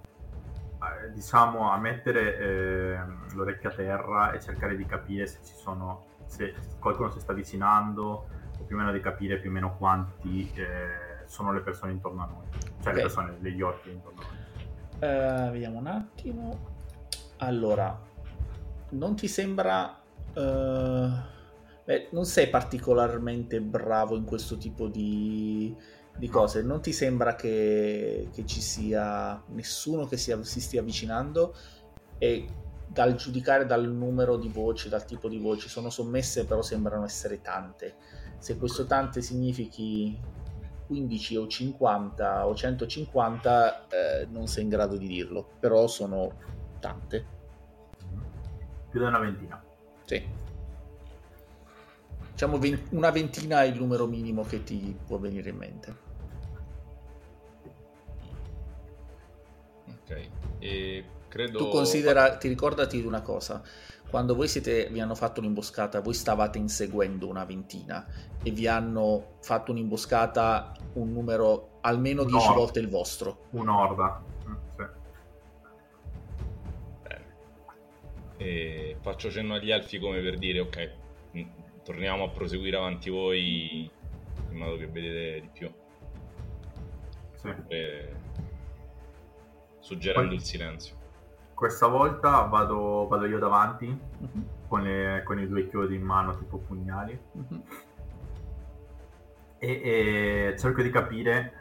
[0.79, 2.99] a, diciamo, a mettere eh,
[3.35, 8.29] l'orecchio a terra e cercare di capire se ci sono, se qualcuno si sta avvicinando
[8.59, 12.23] o più o meno di capire più o meno quanti eh, sono le persone intorno
[12.23, 12.95] a noi, cioè okay.
[12.95, 14.45] le persone, degli orchi intorno a noi.
[14.99, 16.59] Uh, vediamo un attimo.
[17.39, 17.99] Allora,
[18.91, 20.01] non ti sembra...
[20.35, 21.11] Uh,
[21.85, 25.75] beh, non sei particolarmente bravo in questo tipo di,
[26.17, 26.63] di cose.
[26.63, 31.55] Non ti sembra che, che ci sia nessuno che sia, si stia avvicinando
[32.19, 32.49] e
[32.87, 37.41] dal giudicare dal numero di voci, dal tipo di voci, sono sommesse però sembrano essere
[37.41, 37.97] tante.
[38.39, 40.19] Se questo tante significhi
[40.87, 46.33] 15 o 50 o 150 eh, non sei in grado di dirlo, però sono
[46.79, 47.35] tante
[48.97, 49.63] più di una ventina.
[50.05, 50.45] Sì.
[52.33, 52.59] Diciamo
[52.91, 55.97] una ventina è il numero minimo che ti può venire in mente.
[60.09, 60.29] Ok,
[60.61, 61.59] e credo...
[61.59, 63.63] Tu considera, ti ricordati di una cosa,
[64.09, 68.07] quando voi siete, vi hanno fatto un'imboscata, voi stavate inseguendo una ventina
[68.43, 73.47] e vi hanno fatto un'imboscata un numero almeno 10 volte il vostro.
[73.51, 74.23] Un'orda.
[78.39, 80.93] e faccio cenno agli elfi come per dire ok,
[81.37, 81.43] mm,
[81.83, 83.91] torniamo a proseguire avanti voi
[84.51, 85.73] in modo che vedete di più.
[87.35, 87.55] Sì.
[87.69, 88.16] E...
[89.87, 90.97] Suggerendo Poi, il silenzio.
[91.55, 94.49] Questa volta vado, vado io davanti uh-huh.
[94.67, 97.63] con, le, con, i due chiodi in mano tipo pugnali uh-huh.
[99.59, 101.53] e, e, cerco di capire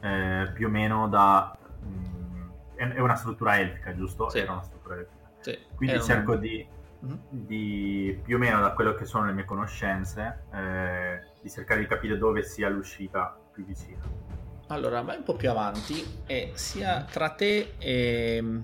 [0.00, 1.54] eh, più o meno da...
[1.82, 4.30] Mh, mm, è, una struttura elfica, giusto?
[4.30, 4.38] Sì.
[4.38, 6.66] Era una struttura elfica sì, Quindi cerco di,
[7.04, 7.16] mm-hmm.
[7.28, 11.86] di, più o meno da quello che sono le mie conoscenze, eh, di cercare di
[11.86, 14.29] capire dove sia l'uscita più vicina.
[14.70, 18.62] Allora, vai un po' più avanti e sia tra te e,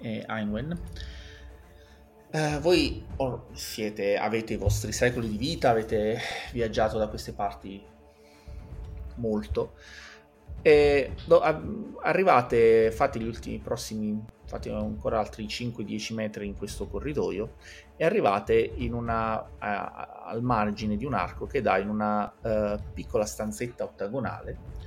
[0.00, 0.80] e Einwen.
[2.30, 3.04] Eh, voi
[3.52, 6.18] siete, avete i vostri secoli di vita, avete
[6.52, 7.84] viaggiato da queste parti
[9.16, 9.74] molto.
[10.62, 17.56] E do, arrivate, fate gli ultimi prossimi fate ancora altri 5-10 metri in questo corridoio
[17.96, 23.26] e arrivate una, a, al margine di un arco che dà in una uh, piccola
[23.26, 24.81] stanzetta ottagonale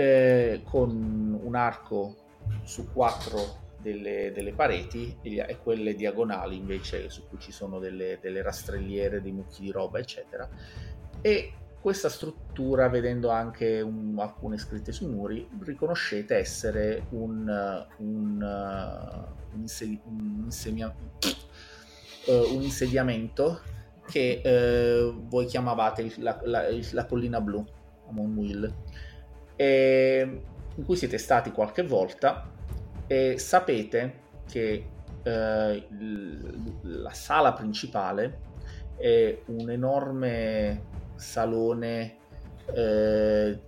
[0.00, 2.16] eh, con un arco
[2.62, 8.40] su quattro delle, delle pareti e, quelle diagonali invece su cui ci sono delle, delle
[8.40, 10.48] rastrelliere, dei mucchi di roba eccetera.
[11.20, 19.54] E questa struttura, vedendo anche un, alcune scritte sui muri, riconoscete essere un, un, uh,
[19.54, 20.94] un, insedi- un, insemia-
[22.26, 23.60] uh, un insediamento
[24.06, 27.64] che uh, voi chiamavate la, la, la, collina blu,
[28.08, 28.74] a Monwill,
[29.64, 32.50] in cui siete stati qualche volta
[33.06, 34.86] e sapete che
[35.22, 38.48] la sala principale
[38.96, 40.82] è un enorme
[41.16, 42.16] salone
[42.74, 43.60] eh,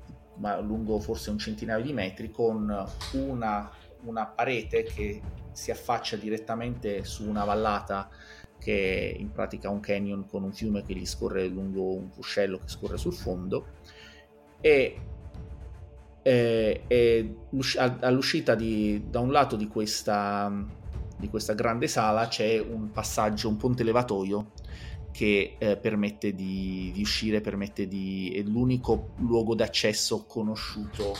[0.60, 3.70] lungo forse un centinaio di metri con una,
[4.04, 5.20] una, parete che
[5.52, 8.08] si affaccia direttamente su una vallata
[8.58, 12.58] che è in pratica un canyon con un fiume che gli scorre lungo un ruscello
[12.58, 13.66] che scorre sul fondo
[14.60, 14.96] e
[16.22, 17.36] Eh, e
[17.76, 20.52] all'uscita di, da un lato di questa,
[21.16, 24.52] di questa grande sala c'è un passaggio, un ponte levatoio
[25.12, 31.14] che eh, permette di, di, uscire, permette di, è l'unico luogo d'accesso conosciuto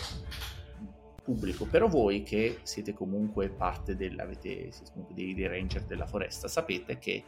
[1.22, 1.66] pubblico.
[1.66, 4.14] Però voi che siete comunque parte dei,
[5.46, 7.24] ranger della foresta, sapete che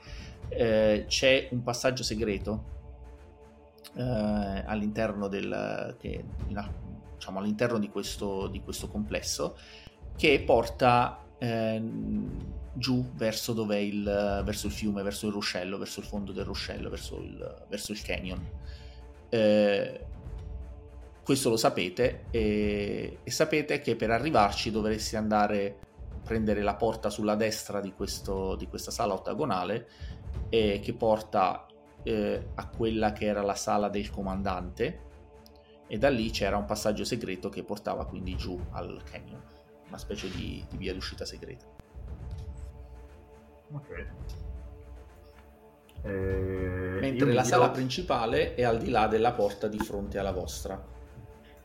[0.49, 2.73] eh, c'è un passaggio segreto
[3.95, 4.03] eh,
[4.67, 6.25] all'interno, del, che,
[7.25, 9.57] diciamo, all'interno di, questo, di questo complesso
[10.17, 14.03] che porta ehm, giù verso, dove il,
[14.45, 18.03] verso il fiume, verso il ruscello, verso il fondo del ruscello, verso il, verso il
[18.03, 18.47] canyon.
[19.31, 20.07] Eh,
[21.25, 25.79] questo lo sapete e, e, sapete che per arrivarci dovreste andare
[26.11, 29.89] a prendere la porta sulla destra di, questo, di questa sala ottagonale
[30.51, 31.67] eh, che porta
[32.03, 35.13] eh, a quella che era la sala del comandante
[35.87, 39.41] e da lì c'era un passaggio segreto che portava quindi giù al canyon,
[39.89, 41.65] una specie di, di via d'uscita segreta.
[43.73, 44.07] Ok.
[46.03, 50.93] Eh, Mentre la sala principale è al di là della porta di fronte alla vostra.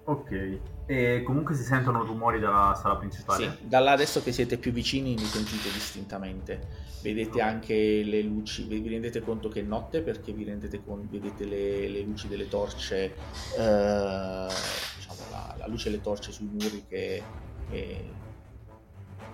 [0.10, 3.58] Ok, e comunque si sentono rumori dalla sala principale?
[3.60, 6.88] Sì, da là adesso che siete più vicini li sentite distintamente.
[7.04, 11.46] Vedete anche le luci, vi rendete conto che è notte perché vi rendete conto, vedete
[11.46, 13.14] le, le luci delle torce,
[13.56, 14.48] eh,
[14.96, 17.22] diciamo la, la, luce delle torce sui muri che,
[17.70, 18.10] che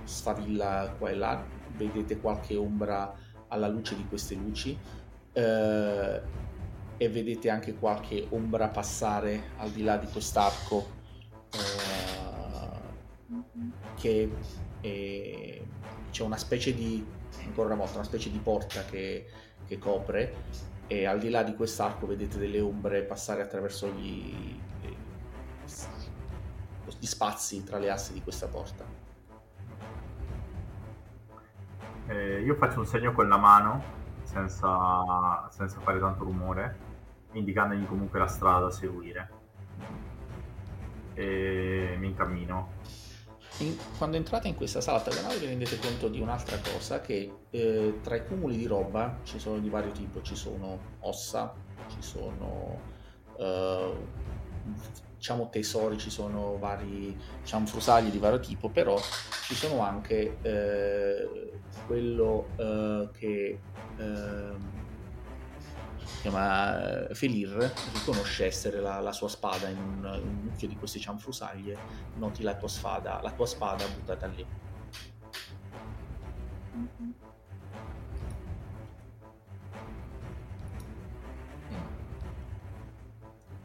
[0.03, 1.41] sfavilla qua e là,
[1.78, 3.15] vedete qualche ombra
[3.47, 4.78] alla luce di queste luci.
[5.32, 6.21] Eh,
[6.97, 10.87] e vedete anche qualche ombra passare al di là di quest'arco
[11.53, 13.43] uh,
[13.95, 14.31] che
[14.81, 15.61] è,
[16.11, 17.05] c'è una specie di
[17.43, 19.27] ancora una volta una specie di porta che,
[19.65, 20.73] che copre.
[20.87, 24.55] E al di là di quest'arco vedete delle ombre passare attraverso gli,
[26.99, 28.85] gli spazi tra le assi di questa porta.
[32.07, 33.83] Eh, io faccio un segno con la mano
[34.23, 36.84] senza, senza fare tanto rumore
[37.39, 39.29] indicandogli comunque la strada da seguire.
[41.13, 42.73] E mi incammino.
[43.59, 47.99] In, quando entrate in questa sala ottagonale vi rendete conto di un'altra cosa, che eh,
[48.01, 51.53] tra i cumuli di roba ci sono di vario tipo, ci sono ossa,
[51.88, 52.79] ci sono
[53.38, 53.93] eh,
[55.15, 58.99] diciamo tesori, ci sono vari diciamo, frusagli di vario tipo, però
[59.47, 61.51] ci sono anche eh,
[61.88, 63.59] quello eh, che
[66.06, 70.68] ehm, chiama eh, Felir, riconosce essere la, la sua spada in un, in un mucchio
[70.68, 71.78] di queste cianfrusaglie,
[72.18, 74.45] noti la tua spada, la tua spada buttata lì.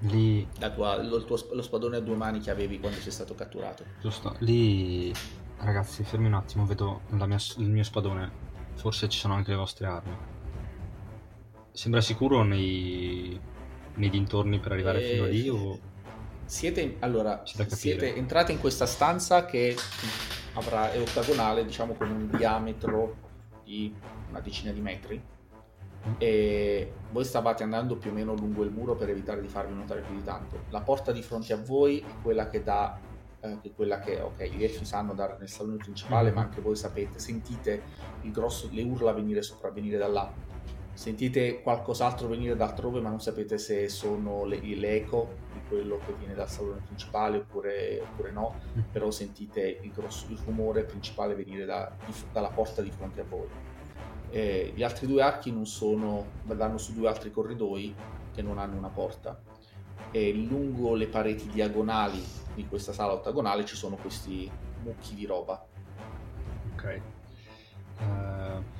[0.05, 0.49] Lì...
[0.74, 3.84] Tua, lo, tuo, lo, spadone a due mani che avevi quando sei stato catturato.
[4.01, 5.12] Giusto, lì
[5.59, 8.30] ragazzi fermi un attimo, vedo mia, il mio spadone,
[8.74, 10.16] forse ci sono anche le vostre armi.
[11.80, 13.40] Sembra sicuro nei,
[13.94, 15.78] nei dintorni per arrivare eh, fino lì o...
[16.44, 19.74] Siete, allora, siete entrati in questa stanza che
[20.52, 23.16] avrà, è ottagonale, diciamo con un diametro
[23.64, 23.94] di
[24.28, 25.18] una decina di metri
[26.06, 26.12] mm.
[26.18, 30.02] e voi stavate andando più o meno lungo il muro per evitare di farvi notare
[30.02, 30.64] più di tanto.
[30.68, 32.98] La porta di fronte a voi è quella che dà
[33.40, 36.34] eh, che quella che ok gli elfi sanno dare nel salone principale mm-hmm.
[36.34, 37.82] ma anche voi sapete sentite
[38.20, 40.49] il grosso, le urla venire sopravvenire da là
[40.93, 46.12] sentite qualcos'altro venire da altrove ma non sapete se sono le, l'eco di quello che
[46.14, 48.80] viene dal salone principale oppure, oppure no, mm.
[48.93, 53.24] però sentite il, grosso, il rumore principale venire da, di, dalla porta di fronte a
[53.24, 53.49] voi.
[54.30, 57.95] Eh, gli altri due archi non sono, vanno su due altri corridoi
[58.32, 59.41] che non hanno una porta
[60.12, 62.22] e lungo le pareti diagonali
[62.55, 64.51] di questa sala ottagonale ci sono questi
[64.82, 65.66] mucchi di roba.
[66.74, 67.01] Ok.
[68.01, 68.79] Uh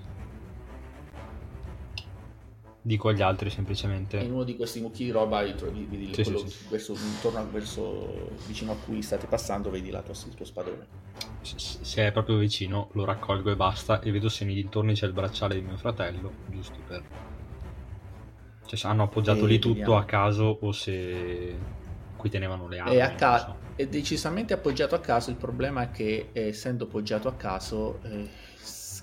[2.83, 4.19] Dico agli altri semplicemente.
[4.19, 6.67] In uno di questi mucchi di roba vedi, vedi sì, quello sì.
[6.71, 10.87] Verso, intorno, verso, vicino a cui state passando, vedi la tua, il tuo spadone.
[11.43, 14.01] Se è proprio vicino, lo raccolgo e basta.
[14.01, 17.03] E vedo se nei dintorni c'è il bracciale di mio fratello, giusto per.
[18.65, 19.99] Cioè, se hanno appoggiato e lì tutto vediamo.
[19.99, 21.55] a caso o se
[22.17, 22.97] qui tenevano le armi.
[22.97, 23.57] È, ca- so.
[23.75, 25.29] è decisamente appoggiato a caso.
[25.29, 28.01] Il problema è che, essendo appoggiato a caso.
[28.05, 28.49] Eh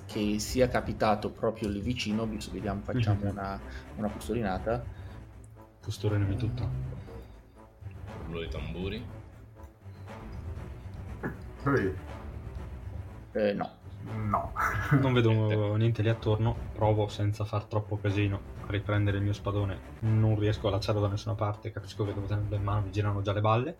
[0.08, 3.30] che sia capitato proprio lì vicino, visto vediamo, facciamo mm-hmm.
[3.30, 3.60] una,
[3.98, 4.84] una pustolinata.
[5.82, 6.70] Pustolinami tutto.
[8.26, 9.06] Rullo di tamburi.
[13.34, 13.76] Eh, no.
[14.30, 14.54] No.
[15.02, 19.80] non vedo niente lì attorno, provo senza far troppo casino a riprendere il mio spadone,
[20.00, 23.22] non riesco a lanciarlo da nessuna parte, capisco che devo tenerlo in mano, mi girano
[23.22, 23.78] già le balle.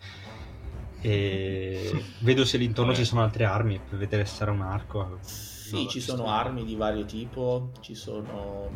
[1.00, 3.04] E vedo se l'intorno Vabbè.
[3.04, 5.20] ci sono altre armi per vedere se sarà un arco.
[5.68, 8.70] Sì, ci sono armi di vario tipo, ci sono,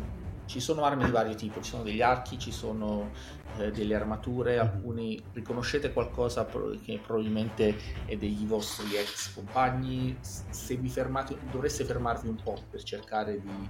[0.44, 3.10] ci sono armi di vario tipo, ci sono degli archi, ci sono
[3.56, 4.60] eh, delle armature, Mhm.
[4.60, 12.28] alcuni riconoscete qualcosa che probabilmente è degli vostri ex compagni, se vi fermate, dovreste fermarvi
[12.28, 13.68] un po' per cercare di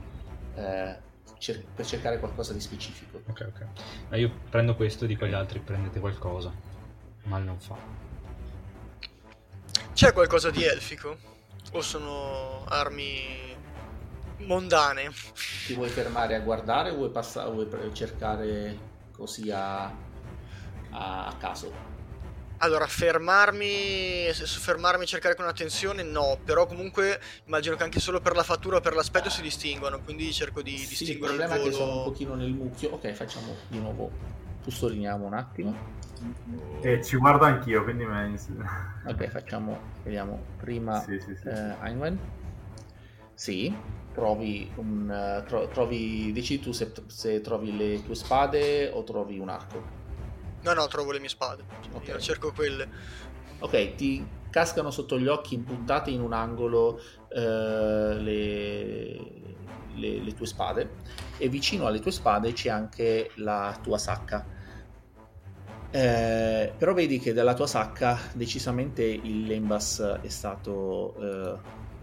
[0.57, 0.99] eh,
[1.39, 3.23] cer- per cercare qualcosa di specifico.
[3.27, 3.67] Ok, ok.
[4.11, 6.53] Ma io prendo questo e dico agli altri prendete qualcosa.
[7.25, 7.77] Mal non fa.
[9.95, 11.31] C'è qualcosa di elfico?
[11.71, 13.57] O sono armi
[14.39, 15.11] mondane?
[15.65, 18.79] Ti vuoi fermare a guardare o vuoi, passa- o vuoi cercare
[19.13, 19.85] così a,
[20.91, 21.73] a- caso?
[22.59, 28.37] Allora, fermarmi, fermarmi e cercare con attenzione no, però comunque immagino che anche solo per
[28.37, 31.63] la fattura o per l'aspetto si distinguano, quindi cerco di Sì, il distinguere problema è
[31.63, 32.91] che sono un pochino nel mucchio.
[32.91, 34.11] Ok, facciamo di nuovo.
[34.63, 35.75] Custodiniamo un attimo.
[36.83, 38.35] E ci guardo anch'io, quindi me...
[39.07, 39.79] Ok, facciamo.
[40.03, 41.49] Vediamo prima Sì, sì, sì.
[41.49, 42.19] eh, Einwen.
[43.35, 43.75] Sì,
[44.13, 45.11] trovi un.
[45.11, 46.33] eh, tro- trovi.
[46.33, 49.83] Decidi tu se, se trovi le tue spade o trovi un arco.
[50.63, 51.65] No, no, trovo le mie spade.
[51.93, 52.09] Ok.
[52.09, 52.89] Io cerco quelle.
[53.61, 59.13] Ok, ti cascano sotto gli occhi buttate in un angolo eh, le,
[59.95, 60.91] le- le tue spade
[61.39, 64.47] e vicino alle tue spade c'è anche la tua sacca.
[65.95, 71.59] Eh, però vedi che dalla tua sacca decisamente il lembas è stato eh,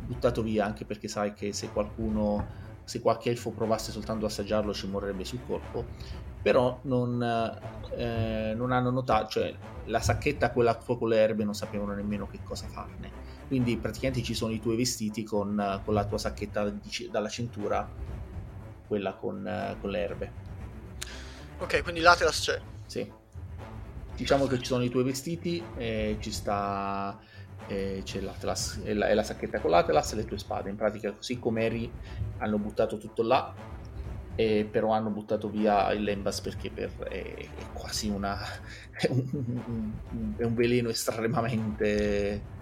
[0.06, 2.46] buttato via anche perché sai che se qualcuno,
[2.84, 5.86] se qualche elfo provasse soltanto ad assaggiarlo ci morrebbe sul colpo.
[6.42, 7.22] Però non,
[7.96, 9.54] eh, non hanno notato, cioè
[9.86, 13.12] la sacchetta, quella con le erbe, non sapevano nemmeno che cosa farne.
[13.48, 17.90] Quindi praticamente ci sono i tuoi vestiti con, con la tua sacchetta di dalla cintura,
[18.88, 20.32] quella con, con le erbe.
[21.58, 22.62] Ok, quindi l'Atlas c'è.
[22.86, 23.19] Sì.
[24.20, 27.18] Diciamo che ci sono i tuoi vestiti, e ci sta.
[27.66, 30.70] e c'è l'Atlas, e la, la sacchetta con l'Atlas e le tue spade.
[30.70, 31.98] In pratica, così come eri,
[32.38, 33.58] hanno buttato tutto là.
[34.36, 38.38] E però hanno buttato via il Lembas perché per- è, è quasi una.
[38.92, 42.59] È un- è un veleno estremamente.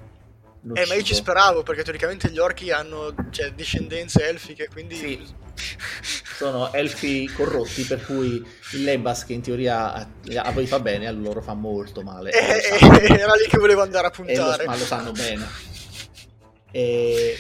[0.74, 4.96] Eh, ma io ci speravo perché teoricamente gli orchi hanno cioè, discendenze elfiche, quindi...
[4.96, 5.46] Sì.
[6.38, 10.08] sono elfi corrotti per cui il Lebas che in teoria a,
[10.44, 13.00] a voi fa bene a loro fa molto male Eh, lo eh, sanno.
[13.18, 14.66] era lì che volevo andare a E lo, puntare.
[14.68, 15.48] ma lo sanno bene
[16.70, 17.36] E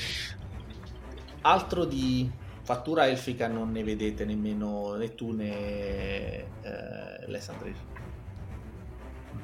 [1.42, 2.28] altro di
[2.64, 5.50] fattura elfica non ne vedete nemmeno né tu né
[6.62, 7.76] eh, Lessandrir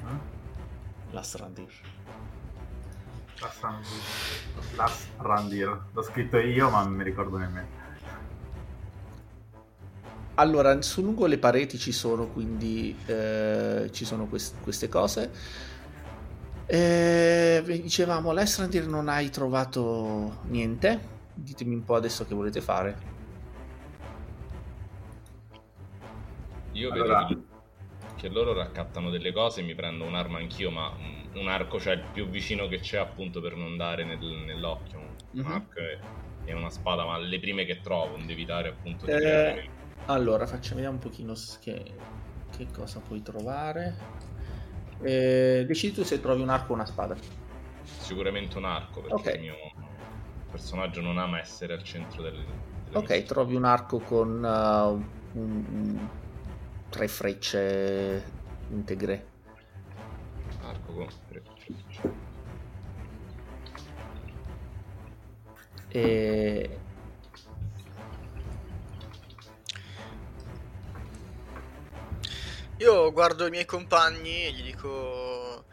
[0.02, 0.20] Mhm.
[1.12, 1.68] Lastrandir
[4.76, 5.80] Last Randir.
[5.92, 7.82] L'ho scritto io, ma non mi ricordo nemmeno.
[10.36, 15.30] Allora, su lungo le pareti ci sono quindi eh, ci sono quest- queste cose.
[16.66, 21.12] Eh, dicevamo, all'Estrandir non hai trovato niente.
[21.34, 23.12] Ditemi un po' adesso che volete fare.
[26.72, 27.42] Io Allora- vedo
[28.24, 32.04] che loro raccattano delle cose mi prendo un'arma anch'io, ma un- un arco c'è il
[32.10, 34.98] più vicino che c'è appunto per non dare nel- nell'occhio.
[34.98, 35.52] Un Mhm.
[35.52, 35.98] arco e,
[36.46, 39.68] e una spada, ma le prime che trovo, devi evitare appunto di Eh,
[40.06, 41.92] Allora, facciamo vediamo un pochino che,
[42.56, 43.94] che cosa puoi trovare.
[45.02, 47.14] Eh, decidi tu se trovi un arco o una spada.
[47.82, 49.34] sicuramente un arco perché Ok.
[49.34, 49.54] il mio
[50.50, 52.42] personaggio non ama essere al centro del...
[52.92, 56.08] Ok, trovi un arco con uh, un- un-
[56.94, 58.22] tre frecce
[58.70, 59.26] integre.
[60.62, 62.12] Arco con tre frecce.
[65.88, 66.78] E...
[72.76, 75.64] Io guardo i miei compagni e gli dico: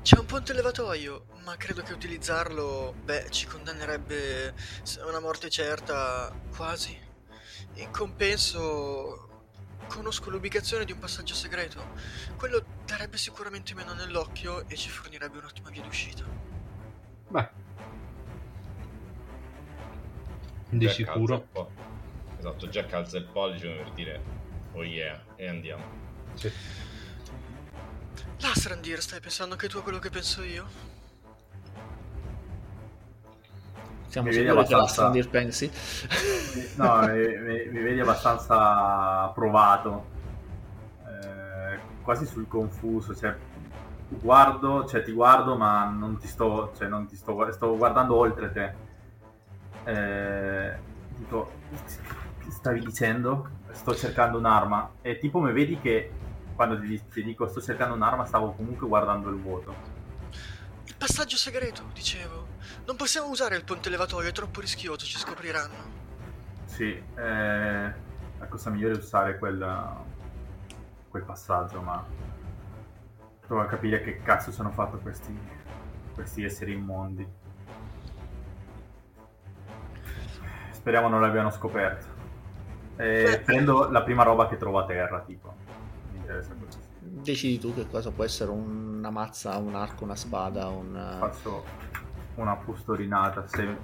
[0.00, 4.54] C'è un ponte levatoio, ma credo che utilizzarlo, beh, ci condannerebbe
[4.98, 6.98] a una morte certa, quasi.
[7.74, 9.28] In compenso,
[9.90, 11.84] conosco l'ubicazione di un passaggio segreto.
[12.36, 16.24] Quello darebbe sicuramente meno nell'occhio e ci fornirebbe un'ottima via d'uscita.
[17.28, 17.48] Beh.
[20.70, 21.48] Di Jack sicuro.
[22.38, 24.22] Esatto, Jack alza il pollice per dire
[24.72, 25.84] oh yeah, e andiamo.
[26.34, 26.50] Sì.
[28.38, 30.89] Lastrandir, stai pensando anche tu a quello che penso io?
[34.10, 35.70] Siamo Mi vedi sicuri che la abbastanza- Strandir pensi?
[36.76, 40.04] No, mi, mi- mi vedi abbastanza provato,
[41.06, 43.36] eh, quasi sul confuso, cioè
[44.08, 48.50] guardo, cioè ti guardo ma non ti sto, cioè non ti sto, sto guardando oltre
[48.50, 48.74] te.
[49.84, 50.78] Eh,
[51.16, 51.52] dico,
[52.42, 53.48] che stavi dicendo?
[53.70, 56.10] Sto cercando un'arma e tipo mi vedi che
[56.56, 59.72] quando ti, ti dico sto cercando un'arma stavo comunque guardando il vuoto.
[60.98, 62.49] passaggio segreto, dicevo.
[62.86, 65.98] Non possiamo usare il ponte levatoio, è troppo rischioso, ci scopriranno.
[66.64, 67.92] Sì, eh,
[68.38, 69.88] la cosa migliore è usare quel,
[71.08, 72.04] quel passaggio, ma
[73.46, 75.36] provo a capire che cazzo sono fatto questi,
[76.14, 77.26] questi esseri immondi.
[80.70, 82.18] Speriamo non l'abbiano scoperto.
[82.96, 85.54] Eh, prendo la prima roba che trovo a terra, tipo.
[86.12, 86.78] Mi interessa così.
[87.00, 91.16] Decidi tu che cosa può essere una mazza, un arco, una spada, un...
[91.18, 91.64] Faccio
[92.40, 93.76] una pustolinata, se,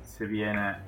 [0.00, 0.84] se viene...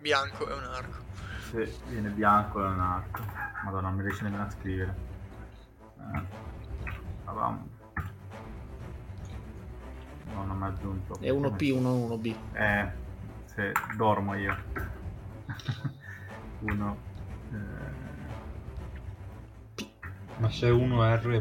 [0.00, 1.04] Bianco è un arco.
[1.50, 3.20] Se viene bianco è un arco.
[3.64, 4.96] Madonna, non mi riesce nemmeno a scrivere.
[5.98, 6.22] Eh.
[10.32, 11.18] No, non mi ha aggiunto.
[11.20, 12.34] È 1P, 1 1B.
[12.52, 12.90] Eh,
[13.44, 14.56] se dormo io.
[16.60, 16.96] Uno.
[17.52, 18.04] eh,
[20.38, 21.40] Ma se uno R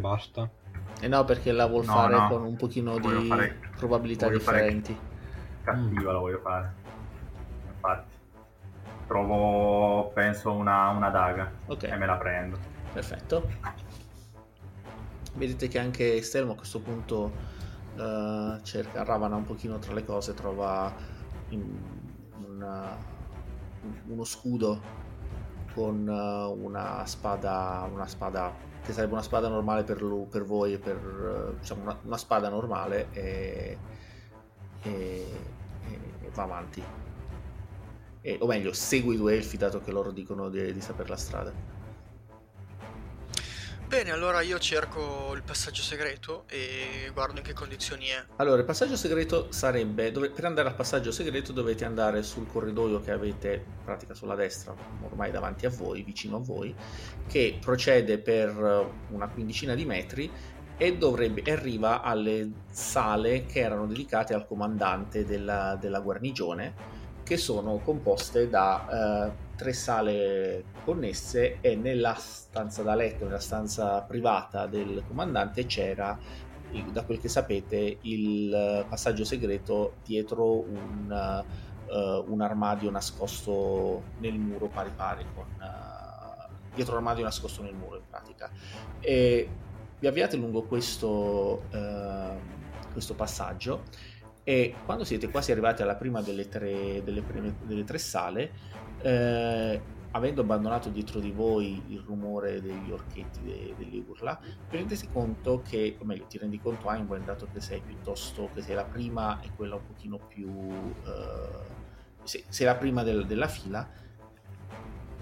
[0.99, 1.05] e basta.
[1.05, 2.27] E no, perché la vuol No, fare no.
[2.29, 4.97] con un pochino Voglio di fare- probabilità voglio fare- differenti.
[5.63, 6.73] cattiva la voglio fare.
[7.73, 8.13] Infatti.
[9.07, 11.83] Trovo, penso, una, una daga Ok.
[11.83, 12.57] e me la prendo.
[12.91, 13.47] Perfetto.
[15.35, 17.31] Vedete che anche Stelmo a questo punto
[17.97, 20.91] eh, cerca, ravana un pochino tra le cose, trova
[21.49, 21.77] in-
[22.47, 22.97] una-
[24.07, 24.81] uno scudo
[25.75, 30.77] con eh, una spada, una spada che sarebbe una spada normale per, lu- per voi,
[30.77, 30.95] per,
[31.53, 33.77] eh, diciamo una, una spada normale e,
[34.83, 35.39] e-
[36.21, 36.81] e va avanti.
[38.21, 41.17] E- o meglio, segui i due elfi dato che loro dicono di, di sapere la
[41.17, 41.51] strada.
[43.87, 48.25] Bene, allora io cerco il passaggio segreto e guardo in che condizioni è.
[48.37, 52.99] Allora, il passaggio segreto sarebbe, dove- per andare al passaggio segreto dovete andare sul corridoio
[52.99, 56.73] che avete in pratica sulla destra, ormai davanti a voi, vicino a voi,
[57.27, 60.31] che procede per eh, una quindicina di metri
[60.77, 66.73] e dovrebbe, arriva alle sale che erano dedicate al comandante della, della guarnigione,
[67.23, 74.01] che sono composte da eh, tre sale connesse e nella stanza da letto, nella stanza
[74.01, 76.17] privata del comandante c'era
[76.91, 81.43] da quel che sapete, il eh, passaggio segreto dietro un,
[81.89, 87.97] eh, un armadio nascosto nel muro pari pari con eh, dietro l'armadio nascosto nel muro
[87.97, 88.49] in pratica.
[88.99, 89.49] E
[89.99, 92.37] vi avviate lungo questo, eh,
[92.91, 93.83] questo passaggio
[94.43, 98.51] e quando siete quasi arrivati alla prima delle tre, delle prime- delle tre sale,
[99.05, 105.07] eh, avendo abbandonato dietro di voi il rumore degli orchetti, de- delle urla, vi rendete
[105.11, 108.85] conto che, o meglio, ti rendi conto Einstein, dato che sei piuttosto, che sei la
[108.85, 110.49] prima e quella un pochino più...
[111.05, 111.73] eh,
[112.23, 113.87] sei, sei la prima del- della fila,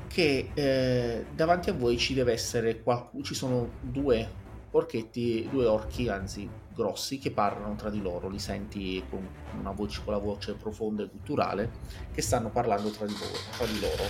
[0.07, 4.41] che eh, davanti a voi ci deve essere qualcuno, ci sono due
[4.73, 9.27] orchetti, due orchi, anzi grossi, che parlano tra di loro, li senti con
[9.59, 11.71] una voce, con la voce profonda e gutturale,
[12.11, 14.03] che stanno parlando tra di, loro, tra di loro.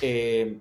[0.00, 0.60] E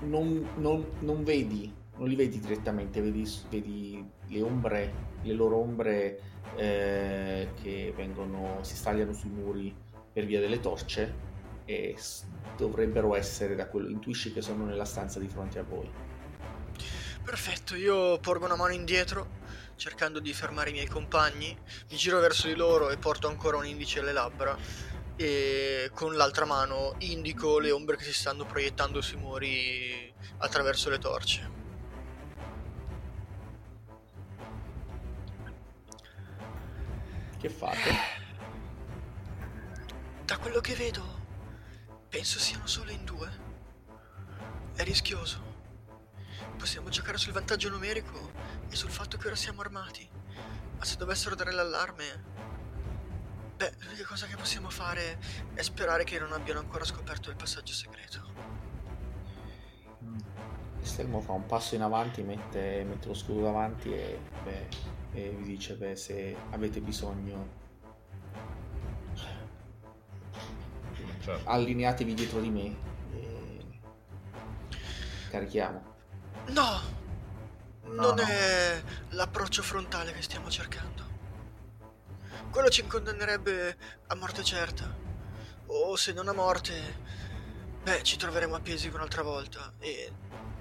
[0.00, 4.92] non, non- non vedi, non li vedi direttamente, vedi, vedi le ombre,
[5.22, 6.20] le loro ombre
[6.56, 9.74] eh, che vengono, si stagliano sui muri
[10.12, 11.32] per via delle torce
[11.64, 11.96] e
[12.56, 15.90] dovrebbero essere da quello, intuisci che sono nella stanza di fronte a voi.
[17.24, 19.40] Perfetto, io porgo una mano indietro,
[19.76, 23.64] cercando di fermare i miei compagni, mi giro verso di loro e porto ancora un
[23.64, 24.56] indice alle labbra
[25.16, 30.98] e con l'altra mano indico le ombre che si stanno proiettando sui muri attraverso le
[30.98, 31.50] torce.
[37.40, 37.96] Che fate?
[40.24, 41.02] Da quello che vedo,
[42.08, 43.30] penso siano solo in due.
[44.74, 45.53] È rischioso.
[46.64, 48.30] Possiamo giocare sul vantaggio numerico
[48.70, 50.08] e sul fatto che ora siamo armati.
[50.78, 52.24] Ma se dovessero dare l'allarme...
[53.54, 55.18] Beh, l'unica cosa che possiamo fare
[55.52, 58.32] è sperare che non abbiano ancora scoperto il passaggio segreto.
[60.80, 64.68] Stelmo fa un passo in avanti, mette, mette lo scudo davanti e, beh,
[65.12, 67.46] e vi dice: Beh, se avete bisogno,
[71.20, 71.40] Certo.
[71.44, 72.76] allineatevi dietro di me
[73.12, 73.80] e
[75.28, 75.92] carichiamo.
[76.48, 76.92] No!
[77.84, 78.22] No, non no.
[78.22, 81.04] è l'approccio frontale che stiamo cercando.
[82.50, 83.76] Quello ci condannerebbe
[84.06, 84.92] a morte certa.
[85.66, 86.72] O se non a morte,
[87.82, 90.12] beh, ci troveremo appesi un'altra volta e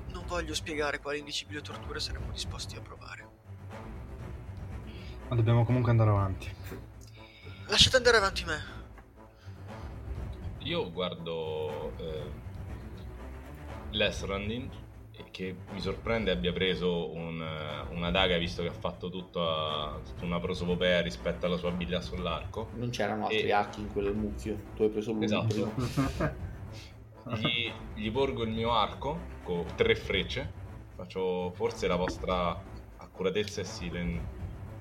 [0.08, 3.28] non voglio spiegare quali indicibili torture saremmo disposti a provare.
[5.28, 6.56] Ma dobbiamo comunque andare avanti.
[7.68, 8.82] Lasciate andare avanti me.
[10.60, 12.32] Io guardo eh,
[13.92, 14.83] Lesrandin e
[15.34, 17.44] che mi sorprende abbia preso un,
[17.90, 22.70] una daga visto che ha fatto tutta, tutta una prosopopea rispetto alla sua abilità sull'arco.
[22.76, 25.74] Non c'erano altri E- archi in quel mucchio, tu hai preso lui Esatto.
[27.40, 30.48] Gli, gli porgo il mio arco con tre frecce.
[30.96, 32.56] Faccio forse la vostra
[32.98, 34.22] accuratezza e silen-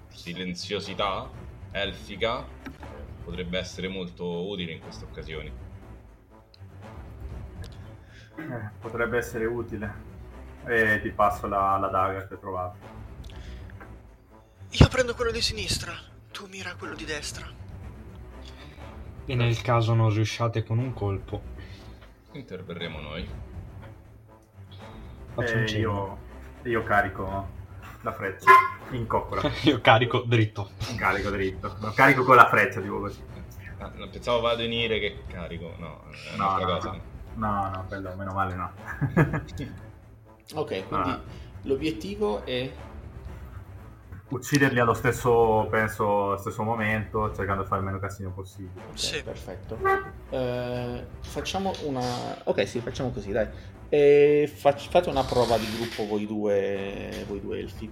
[0.08, 1.30] silenziosità
[1.72, 2.40] elfica.
[2.40, 2.70] eh,
[3.24, 5.50] Potrebbe essere molto utile in queste occasioni.
[8.36, 10.11] Eh, potrebbe essere utile.
[10.64, 12.76] E ti passo la, la daga che ho trovato.
[14.70, 15.92] Io prendo quello di sinistra,
[16.30, 17.46] tu mira quello di destra.
[19.24, 21.42] E nel caso non riusciate con un colpo,
[22.32, 23.28] Interverremo noi.
[25.34, 26.18] faccio E un io,
[26.62, 27.48] io carico
[28.02, 28.50] la freccia
[28.90, 29.42] in coccola.
[29.62, 30.70] Io carico dritto.
[30.96, 31.76] carico dritto.
[31.80, 33.22] No, carico con la freccia, tipo così.
[33.78, 35.74] Ah, no, pensavo vado in ire che carico.
[35.78, 36.02] No,
[36.32, 36.90] è No, un'altra no, cosa.
[36.90, 37.00] no.
[37.34, 38.72] No, no, quello meno male no.
[40.54, 41.20] Ok, quindi Ah.
[41.62, 42.70] l'obiettivo è
[44.28, 48.80] Ucciderli allo stesso, penso, allo stesso momento, cercando di fare il meno casino possibile.
[48.88, 49.22] Ok, Sì.
[49.22, 49.78] perfetto.
[50.30, 52.02] Eh, facciamo una.
[52.44, 53.46] Ok, sì, facciamo così, dai.
[53.90, 57.90] E fac- fate una prova di gruppo voi due, voi due elfi.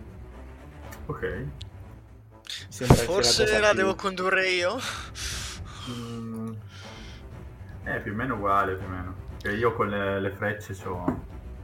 [1.06, 1.44] Ok.
[2.70, 4.78] Sembra Forse la più- devo condurre io.
[5.90, 6.52] Mm,
[7.85, 9.14] eh, più o meno uguale, più o meno.
[9.43, 11.05] Che io con le, le frecce ho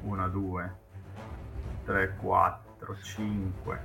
[0.06, 0.76] 1, 2,
[1.84, 3.80] 3, 4, 5.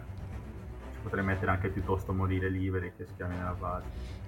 [0.93, 4.19] Ci potrei mettere anche piuttosto morire liberi che schiavi nella base.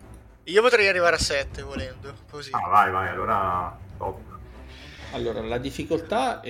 [0.46, 2.50] Io potrei arrivare a 7 volendo, così.
[2.54, 4.20] Ah, vai, vai, allora top.
[5.14, 6.50] Allora, la difficoltà è,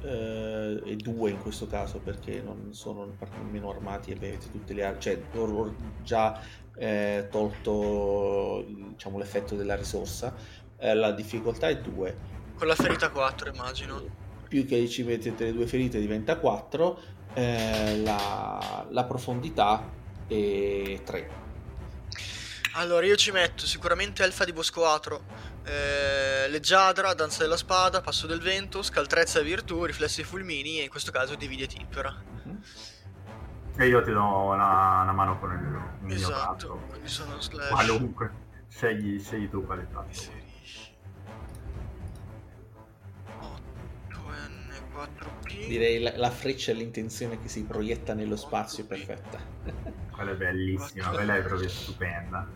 [0.00, 3.14] eh, è due in questo caso perché non sono
[3.50, 6.40] meno armati e avete tutte le armi, cioè ho ho già
[6.76, 10.34] eh, tolto diciamo, l'effetto della risorsa.
[10.78, 12.42] Eh, la difficoltà è due.
[12.56, 14.02] Con la ferita 4 immagino.
[14.48, 17.00] Più che ci mettete le due ferite diventa 4,
[17.34, 19.90] la, la profondità
[20.26, 21.42] è 3.
[22.76, 25.22] Allora io ci metto sicuramente Elfa di Boscoatro,
[25.62, 30.90] eh, Leggiadra, Danza della Spada, Passo del Vento, Scaltrezza e Virtù, Riflessi Fulmini e in
[30.90, 32.14] questo caso Dividi e Timpera.
[33.76, 37.68] E io ti do una, una mano con il, il mio Esatto, quindi sono slash.
[37.68, 38.42] Qualunque.
[38.68, 40.08] Scegli, scegli tu quale tratto.
[40.08, 40.43] Inserisci.
[44.94, 45.66] 8N4P.
[45.66, 49.38] Direi la, la freccia e l'intenzione che si proietta nello spazio è perfetta.
[50.10, 52.46] Quella è bellissima, quella è proprio stupenda.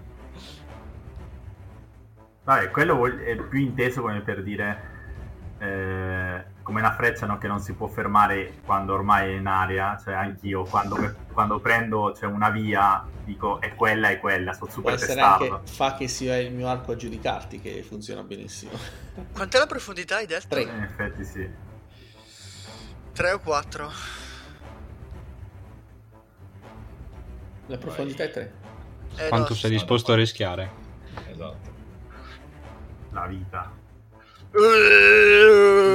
[2.45, 4.97] Vabbè, quello è più inteso come per dire
[5.59, 10.01] eh, come una freccia no, che non si può fermare quando ormai è in aria,
[10.03, 14.75] cioè anch'io quando, quando prendo cioè, una via dico è quella, è quella, sto Può
[14.75, 15.57] super testardo.
[15.57, 18.73] anche fa che sia il mio arco a giudicarti che funziona benissimo.
[19.33, 20.47] Quant'è la profondità hai detto?
[20.49, 20.63] Tre.
[20.63, 21.51] In effetti sì.
[23.19, 23.91] 3 o 4?
[27.67, 28.53] La profondità è 3.
[29.17, 30.71] Eh, Quanto no, sei disposto a rischiare?
[31.29, 31.69] Esatto.
[33.11, 33.73] La vita.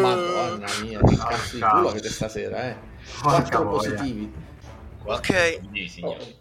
[0.01, 1.77] Madonna mia, che cazzo di cavolo.
[1.77, 2.75] culo avete stasera, eh.
[3.21, 3.89] Porca Quattro voglia.
[3.93, 4.33] positivi.
[5.05, 5.59] Ok.
[5.87, 6.35] Signori.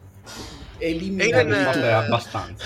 [0.78, 2.64] Elimina E Fate abbastanza.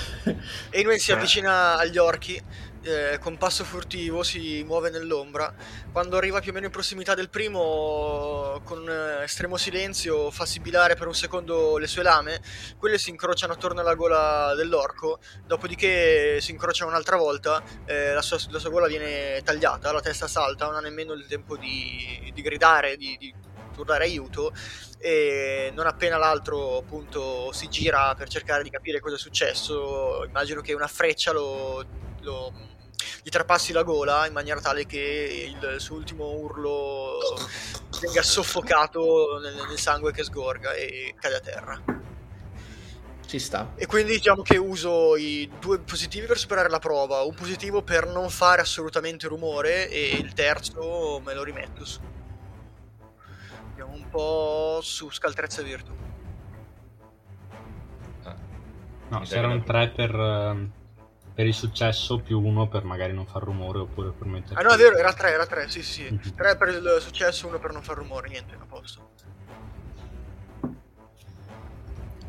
[0.71, 1.15] Einwen si Eh.
[1.15, 2.43] avvicina agli orchi,
[2.87, 5.55] eh, con passo furtivo si muove nell'ombra.
[5.93, 10.95] Quando arriva più o meno in prossimità del primo, con eh, estremo silenzio, fa sibilare
[10.95, 12.41] per un secondo le sue lame.
[12.79, 17.63] Quelle si incrociano attorno alla gola dell'orco, dopodiché si incrociano un'altra volta.
[17.87, 21.27] eh, la, sua, la sua gola viene tagliata, la testa salta, non ha nemmeno il
[21.27, 23.35] tempo di, di gridare, di, di
[23.77, 24.53] urlare aiuto
[24.99, 30.63] e non appena l'altro appunto si gira per cercare di capire cosa è successo immagino
[30.63, 31.85] che una freccia lo,
[32.23, 32.53] lo-
[33.23, 37.18] gli trapassi la gola in maniera tale che il suo ultimo urlo
[38.01, 41.82] venga soffocato nel, nel sangue che sgorga e cade a terra.
[43.27, 43.73] Ci sta.
[43.74, 47.23] e quindi diciamo che uso i due positivi per superare la prova.
[47.23, 51.98] Un positivo per non fare assolutamente rumore e il terzo me lo rimetto su.
[53.70, 55.93] Andiamo un po' su scaltrezza e virtù.
[59.09, 60.73] No, Mi se sa era che un la- 3 per, ehm,
[61.37, 64.59] per il successo più uno per magari non far rumore oppure per mettere...
[64.59, 66.11] Ah no, è vero, era 3, era 3, sì, sì, sì.
[66.11, 66.35] Mhm.
[66.35, 69.11] 3 per il successo, 1 per non far rumore, niente, a posto.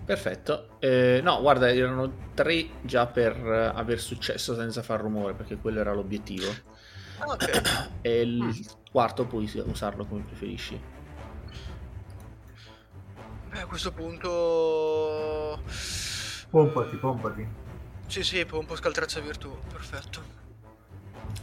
[0.04, 0.78] Perfetto.
[0.80, 5.80] Eh, no, guarda, erano tre già per eh, aver successo senza far rumore, perché quello
[5.80, 6.52] era l'obiettivo.
[7.20, 7.90] Ah, ok.
[8.02, 10.78] E il quarto puoi usarlo come preferisci.
[13.52, 15.62] Beh, a questo punto...
[16.50, 17.67] Pompati, pompati.
[18.08, 20.22] Sì, sì, un po' scaltrezza virtù, perfetto.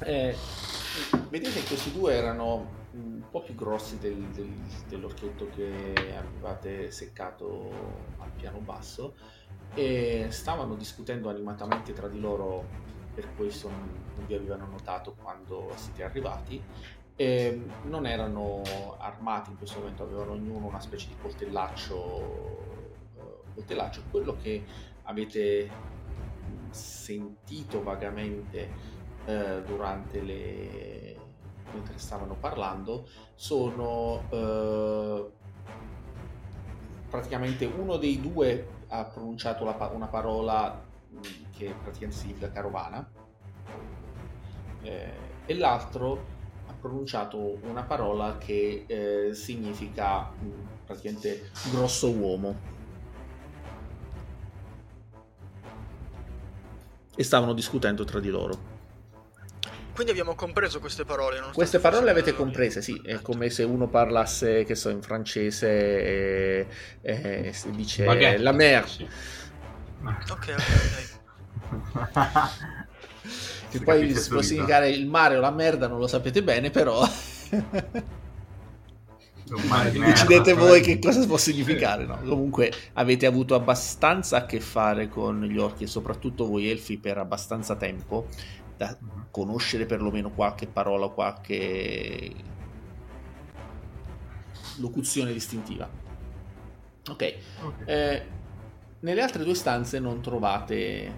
[0.00, 0.34] Eh,
[1.28, 4.50] vedete che questi due erano un po' più grossi del, del,
[4.88, 7.70] dell'orchetto che avevate seccato
[8.18, 9.14] al piano basso
[9.74, 12.64] e stavano discutendo animatamente tra di loro
[13.14, 16.62] per questo non, non vi avevano notato quando siete arrivati
[17.16, 24.02] e non erano armati in questo momento avevano ognuno una specie di coltellaccio uh, coltellaccio
[24.10, 24.64] quello che
[25.02, 25.70] avete
[26.74, 28.70] sentito vagamente
[29.26, 31.16] uh, durante le
[31.72, 35.32] mentre stavano parlando sono uh,
[37.08, 40.82] praticamente uno dei due ha pronunciato la, una parola
[41.12, 41.20] mm,
[41.50, 43.08] che praticamente significa carovana
[44.82, 45.12] eh,
[45.46, 46.32] e l'altro
[46.66, 50.50] ha pronunciato una parola che eh, significa mm,
[50.86, 52.72] praticamente grosso uomo
[57.16, 58.82] e stavano discutendo tra di loro
[59.94, 61.40] quindi abbiamo compreso queste parole.
[61.52, 63.00] Queste parole le avete comprese, sì.
[63.04, 66.66] È come se uno parlasse, che so, in francese e,
[67.00, 68.38] e dice Baguette.
[68.38, 68.88] la mer.
[68.88, 69.06] Sì.
[70.02, 70.52] Ok, ok,
[71.92, 72.50] ok.
[73.70, 77.08] che poi si può significare il mare o la merda, non lo sapete bene, però...
[79.56, 82.04] Decidete voi che cosa può significare.
[82.04, 82.18] No?
[82.18, 87.18] Comunque avete avuto abbastanza a che fare con gli orchi e soprattutto voi elfi per
[87.18, 88.26] abbastanza tempo
[88.76, 89.26] da mhm.
[89.30, 92.32] conoscere perlomeno qualche parola qualche
[94.78, 95.88] locuzione distintiva.
[97.10, 97.84] Ok, okay.
[97.84, 98.22] Eh,
[99.00, 101.12] nelle altre due stanze non trovate,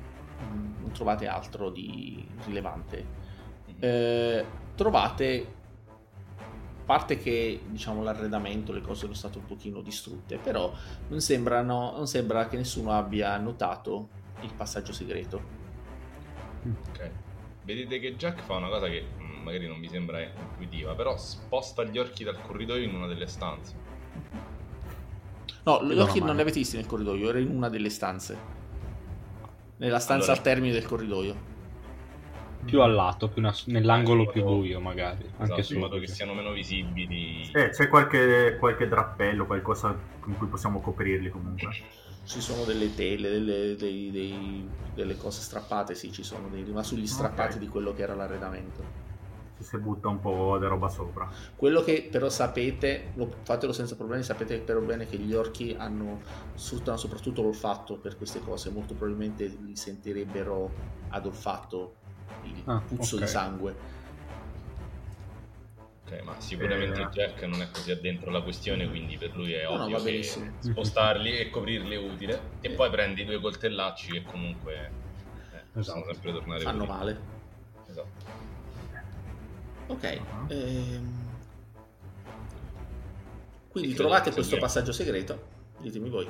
[0.81, 3.05] non trovate altro di rilevante.
[3.67, 3.77] Mhm.
[3.79, 4.45] Eh,
[4.75, 5.55] trovate
[6.87, 10.73] parte che diciamo l'arredamento, le cose sono state un pochino distrutte, però
[11.09, 14.09] non, sembrano, non sembra che nessuno abbia notato
[14.41, 15.55] il passaggio segreto.
[16.89, 17.11] Ok
[17.67, 21.83] vedete che Jack fa una cosa che mm, magari non vi sembra intuitiva, però sposta
[21.83, 23.75] gli orchi dal corridoio in una delle stanze.
[25.65, 28.55] No, gli orchi non li avete visti nel corridoio, era in una delle stanze.
[29.79, 30.39] Nella stanza allora...
[30.39, 31.55] al termine del corridoio.
[32.67, 33.55] Più al lato, più una...
[33.67, 35.25] nell'angolo più buio magari.
[35.25, 37.51] Esatto, anche in modo che siano meno visibili.
[37.53, 43.31] Eh, c'è qualche, qualche drappello, qualcosa con cui possiamo coprirli comunque ci sono delle tele,
[43.31, 47.59] delle, dei, dei, delle cose strappate, sì, ci sono dei rimasugli strappati okay.
[47.61, 49.05] di quello che era l'arredamento.
[49.57, 51.31] Ci si butta un po' di roba sopra.
[51.55, 56.21] Quello che però sapete, lo, fatelo senza problemi, sapete però bene che gli orchi hanno,
[56.55, 60.71] sfruttano soprattutto l'olfatto per queste cose, molto probabilmente li sentirebbero
[61.11, 61.95] ad olfatto
[62.45, 63.27] il ah, puzzo okay.
[63.27, 63.95] di sangue
[66.07, 69.69] Ok, ma sicuramente eh, Jack non è così addentro la questione, quindi per lui è
[69.69, 72.41] ovvio no, che spostarli e coprirli è utile.
[72.61, 75.73] E poi prendi due coltellacci che comunque eh, esatto.
[75.73, 76.97] possono sempre tornare Fanno utili.
[76.97, 77.21] male.
[77.89, 78.09] Esatto.
[79.89, 80.21] Ok.
[80.21, 80.53] Uh-huh.
[80.53, 81.15] Ehm...
[83.71, 85.55] Quindi trovate questo passaggio segreto.
[85.81, 86.29] Ditemi voi.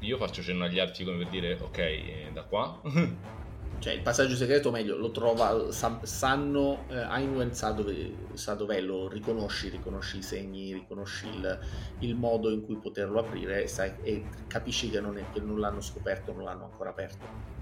[0.00, 2.80] Io faccio cenno agli altri come per dire, ok, eh, da qua.
[3.78, 8.80] cioè il passaggio segreto meglio lo trova sa, sanno eh, Ainwen sa dove sa dov'è
[8.80, 11.60] lo riconosci riconosci i segni riconosci il,
[11.98, 15.60] il modo in cui poterlo aprire e, sai, e capisci che non, è, che non
[15.60, 17.54] l'hanno scoperto non l'hanno ancora aperto.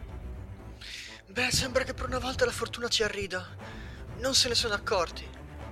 [1.27, 3.45] Beh sembra che per una volta la fortuna ci arrida.
[4.19, 5.27] Non se ne sono accorti.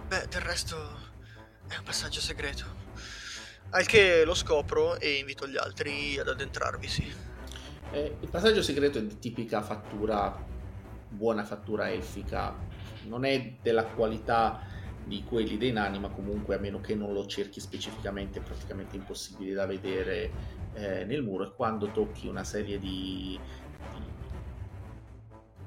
[0.09, 0.77] Beh del resto
[1.69, 2.82] è un passaggio segreto
[3.73, 7.31] al che lo scopro e invito gli altri ad addentrarvisi
[7.93, 10.35] eh, il passaggio segreto è di tipica fattura,
[11.11, 12.57] buona fattura elfica,
[13.07, 14.61] non è della qualità
[15.05, 18.97] di quelli dei nani, ma comunque a meno che non lo cerchi specificamente è praticamente
[18.97, 20.31] impossibile da vedere
[20.73, 21.45] eh, nel muro.
[21.45, 23.39] E quando tocchi una serie di,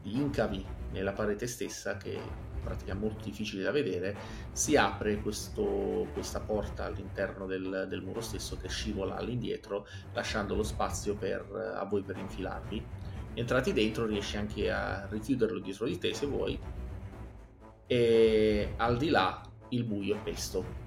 [0.01, 2.19] di, di incavi nella parete stessa che
[2.65, 4.17] pratica molto difficile da vedere,
[4.51, 10.63] si apre questo, questa porta all'interno del, del, muro stesso che scivola all'indietro, lasciando lo
[10.63, 11.45] spazio per,
[11.77, 12.83] a voi per infilarvi.
[13.35, 16.59] Entrati dentro riesci anche a richiuderlo dietro di te se vuoi,
[17.87, 20.83] e al di là il buio pesto.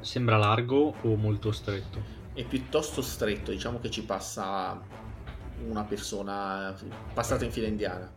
[0.00, 2.00] Sembra largo o molto stretto?
[2.32, 4.80] È piuttosto stretto, diciamo che ci passa
[5.66, 6.76] una persona
[7.12, 8.10] passata in fila indiana.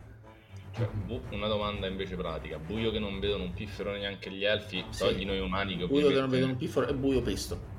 [0.72, 0.88] Cioè,
[1.30, 4.98] una domanda invece pratica: buio che non vedono un piffero neanche gli elfi, sì.
[5.00, 7.78] togli noi umani che Buio che non vedono un piffero è buio pesto.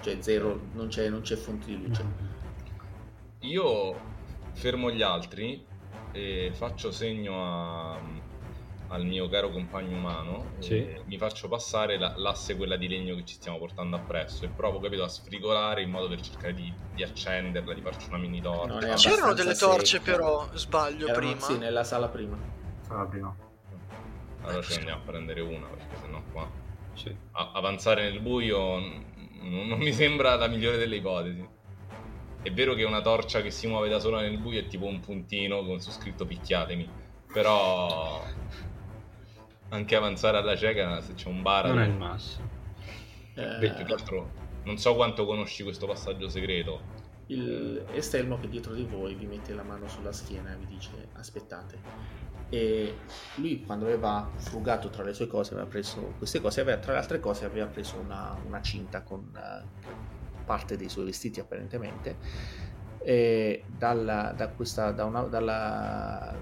[0.00, 2.04] Cioè, zero, non c'è, non c'è fonte di luce.
[3.40, 4.00] Io
[4.52, 5.64] fermo gli altri
[6.12, 8.00] e faccio segno a,
[8.92, 10.84] al mio caro compagno umano, Sì.
[11.04, 14.80] mi faccio passare la- l'asse quella di legno che ci stiamo portando appresso e provo,
[14.80, 18.40] capito, a sfrigolare in modo per cercare di, di accenderla, di farci una mini
[18.92, 20.10] è C'erano delle torce secca.
[20.12, 21.40] però, sbaglio Erano, prima.
[21.40, 22.36] Sì, nella sala prima.
[22.86, 23.34] Sarà prima.
[24.42, 26.50] Allora ce ne andiamo a prendere una perché sennò qua
[26.94, 27.14] Sì.
[27.32, 31.46] a- avanzare nel buio n- non mi sembra la migliore delle ipotesi.
[32.42, 34.98] È vero che una torcia che si muove da sola nel buio è tipo un
[34.98, 36.88] puntino con su scritto picchiatemi,
[37.32, 38.24] però
[39.70, 42.48] anche avanzare alla cieca se c'è un bar Non è il massimo.
[43.34, 44.30] Eh, Beh, più che altro
[44.64, 46.80] non so quanto conosci questo passaggio segreto.
[47.28, 50.66] il Estelmo che è dietro di voi vi mette la mano sulla schiena e vi
[50.66, 52.08] dice aspettate.
[52.48, 52.96] E
[53.36, 56.98] lui quando aveva frugato tra le sue cose aveva preso queste cose, aveva, tra le
[56.98, 59.88] altre cose aveva preso una, una cinta con eh,
[60.44, 62.16] parte dei suoi vestiti apparentemente
[62.98, 66.36] e dalla, da questa, da una, dalla,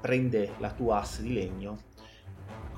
[0.00, 1.85] prende la tua asse di legno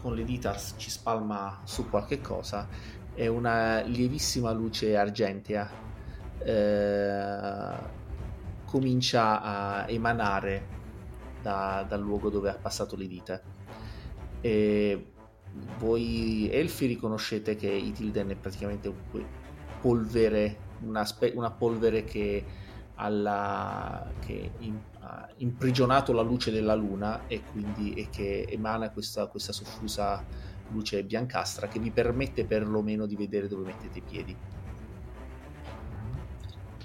[0.01, 2.69] con le dita ci spalma su qualche cosa
[3.15, 5.69] e una lievissima luce argentea
[6.45, 7.77] eh,
[8.65, 10.77] comincia a emanare
[11.43, 13.41] da- dal luogo dove ha passato le dita.
[14.41, 15.13] E
[15.79, 18.93] voi elfi riconoscete che Itilden è praticamente
[19.81, 22.45] polvere, una, spe- una polvere che,
[22.97, 29.27] alla, che in- ha imprigionato la luce della luna e quindi e che emana questa,
[29.29, 30.27] questa soffusa
[30.67, 34.39] luce biancastra che vi permette perlomeno di vedere dove mettete i piedi.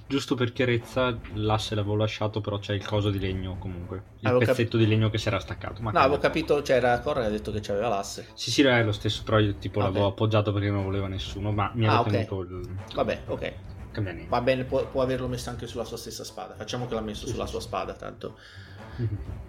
[0.07, 4.11] Giusto per chiarezza, l'asse l'avevo lasciato, però c'è il coso di legno comunque.
[4.19, 5.81] Il Avevo pezzetto di legno che si era staccato.
[5.81, 8.27] Ma No, avevo capito, c'era Corra che ha detto che c'aveva l'asse.
[8.35, 9.81] Sì, sì, è lo stesso, però io tipo Ok.
[9.81, 12.13] l'avevo appoggiato perché non voleva nessuno, ma mi ero Ah, ok.
[12.13, 13.43] tenuto il Vabbè, ok.
[14.27, 16.55] Va bene, può, può averlo messo anche sulla sua stessa spada.
[16.55, 18.37] Facciamo che l'ha messo Sì, sulla sì, sua spada, tanto.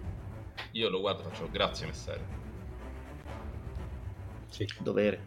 [0.73, 2.23] Io lo guardo e faccio grazie messere.
[4.49, 4.65] Sì.
[4.77, 5.23] Dovere.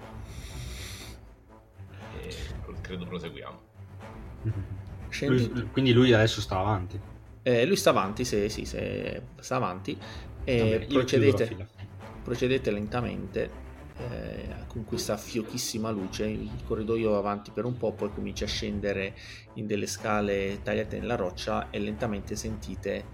[2.11, 2.31] E
[2.83, 3.61] credo proseguiamo.
[5.25, 7.01] Lui- quindi lui adesso sta avanti.
[7.43, 9.99] Eh, lui sta avanti, se, sì, se sta avanti.
[10.59, 11.57] Va E bene, io chiudo la procedete,
[12.23, 13.68] procedete lentamente
[13.99, 16.27] eh, con questa fiochissima luce.
[16.27, 19.15] Il corridoio va avanti per un po', poi comincia a scendere
[19.55, 23.05] in delle scale tagliate nella roccia e lentamente sentite,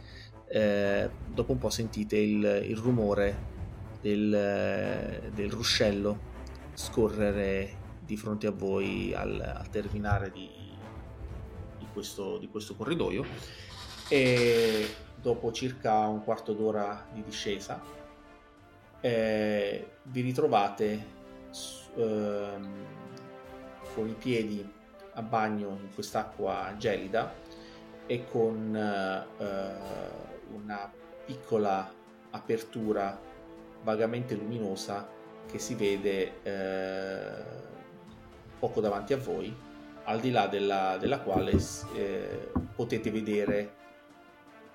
[0.48, 3.52] eh, dopo un po' sentite il, il rumore
[4.00, 6.32] del, del ruscello
[6.74, 10.50] scorrere di fronte a voi al, al terminare di,
[11.78, 13.24] di questo, di questo corridoio
[14.08, 14.86] e
[15.20, 17.80] dopo circa un quarto d'ora di discesa
[19.04, 21.06] eh, vi ritrovate
[21.94, 22.86] ehm,
[23.94, 24.72] con i piedi
[25.12, 27.34] a bagno in quest'acqua gelida
[28.06, 29.44] e con eh,
[30.54, 30.90] una
[31.26, 31.92] piccola
[32.30, 33.20] apertura
[33.82, 35.06] vagamente luminosa
[35.50, 37.44] che si vede eh,
[38.58, 39.54] poco davanti a voi
[40.04, 41.52] al di là della, della quale
[41.94, 43.74] eh, potete vedere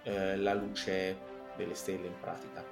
[0.03, 1.17] eh, la luce
[1.57, 2.68] delle stelle in pratica.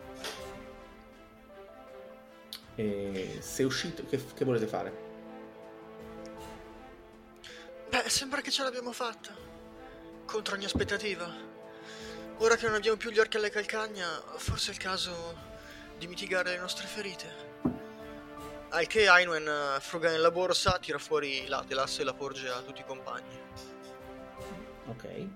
[2.77, 5.05] E se uscite, che, che volete fare?
[7.89, 9.35] Beh, sembra che ce l'abbiamo fatta.
[10.25, 11.27] Contro ogni aspettativa.
[12.37, 15.35] Ora che non abbiamo più gli orchi alle calcagna, forse è il caso
[15.97, 17.45] di mitigare le nostre ferite.
[18.69, 22.61] Al che Ainwen eh, fruga nella borsa, tira fuori la dell'asse e la porge a
[22.61, 23.39] tutti i compagni.
[24.85, 25.27] Ok.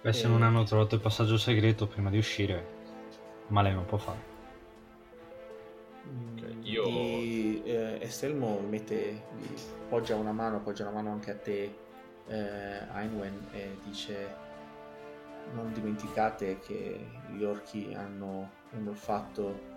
[0.00, 2.78] Beh, se non hanno trovato il passaggio segreto prima di uscire,
[3.48, 4.38] male non può fare.
[6.62, 9.22] Io- di- eh, Estelmo mette,
[9.88, 11.74] poggia una mano, appoggia una mano anche a te,
[12.26, 14.34] eh, Ainwen, e dice:
[15.54, 19.68] Non dimenticate che gli orchi hanno un olfatto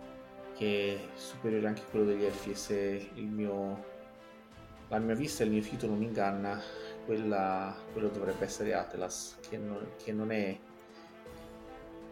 [0.56, 2.52] che è superiore anche a quello degli elfi.
[2.52, 3.84] E se mio,
[4.90, 6.62] la mia vista e il mio fiuto non mi inganna,
[7.06, 10.58] quella, quello dovrebbe essere Atlas, che non, che non è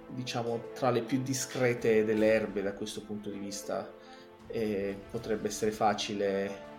[0.07, 3.89] diciamo tra le più discrete delle erbe da questo punto di vista
[4.51, 6.69] e potrebbe essere facile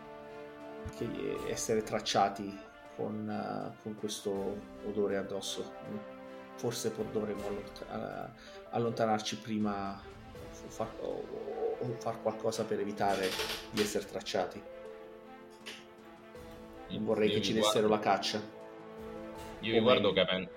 [1.48, 2.58] essere tracciati
[2.96, 5.70] con, eh, con questo odore addosso.
[6.56, 8.28] Forse dovremmo eh,
[8.70, 10.00] allontanarci prima
[10.64, 13.28] o far, o- o far qualcosa per evitare
[13.70, 14.62] di essere tracciati.
[16.90, 18.38] Non vorrei che ci dessero guardo- la caccia.
[19.60, 20.48] Io vi o guardo capen-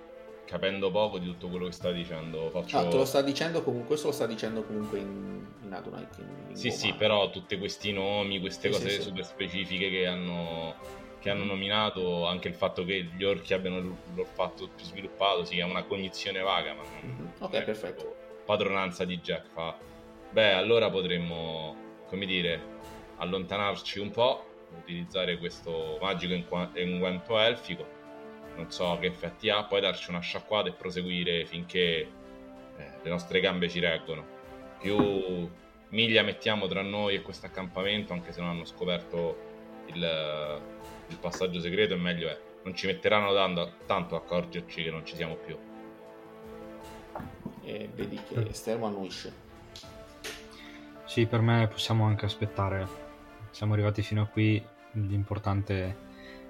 [0.45, 2.49] capendo poco di tutto quello che sta dicendo.
[2.49, 2.77] Faccio...
[2.77, 6.07] Ah, te lo sta dicendo comunque, questo lo sta dicendo comunque in, in Adonai.
[6.49, 9.01] in Sì, sì, però tutti questi nomi, queste Sì, cose sì, sì.
[9.01, 10.75] super specifiche che hanno,
[11.19, 15.63] che hanno nominato, anche il fatto che gli orchi abbiano l'olfatto più sviluppato, sì, è
[15.63, 18.15] una cognizione vaga, ma non, Mhm, ok, è perfetto.
[18.45, 19.47] padronanza di Jack.
[19.51, 19.77] Fa...
[20.31, 21.75] beh, allora potremmo,
[22.07, 22.73] come dire,
[23.17, 24.45] allontanarci un po',
[24.77, 26.33] utilizzare questo magico
[26.75, 27.94] inguento elfico,
[28.55, 32.07] non so che effetti ha, poi darci una sciacquata e proseguire finché
[32.77, 34.33] eh, le nostre gambe ci reggono.
[34.79, 35.49] Più
[35.89, 39.37] miglia mettiamo tra noi e questo accampamento, anche se non hanno scoperto
[39.87, 40.61] il,
[41.07, 42.39] il passaggio segreto, e meglio è.
[42.63, 45.57] Non ci metteranno tanto, tanto a accorgerci che non ci siamo più.
[47.63, 49.43] E vedi che Stermo annuisce.
[51.05, 52.87] Sì, per me possiamo anche aspettare.
[53.51, 56.03] Siamo arrivati fino a qui, l'importante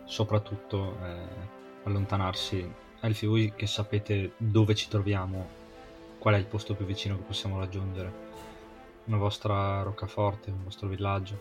[0.06, 1.28] soprattutto è
[1.86, 2.72] allontanarsi.
[3.02, 5.48] Elfi, voi che sapete dove ci troviamo,
[6.20, 8.24] qual è il posto più vicino che possiamo raggiungere?
[9.06, 11.38] Una vostra roccaforte, un vostro villaggio?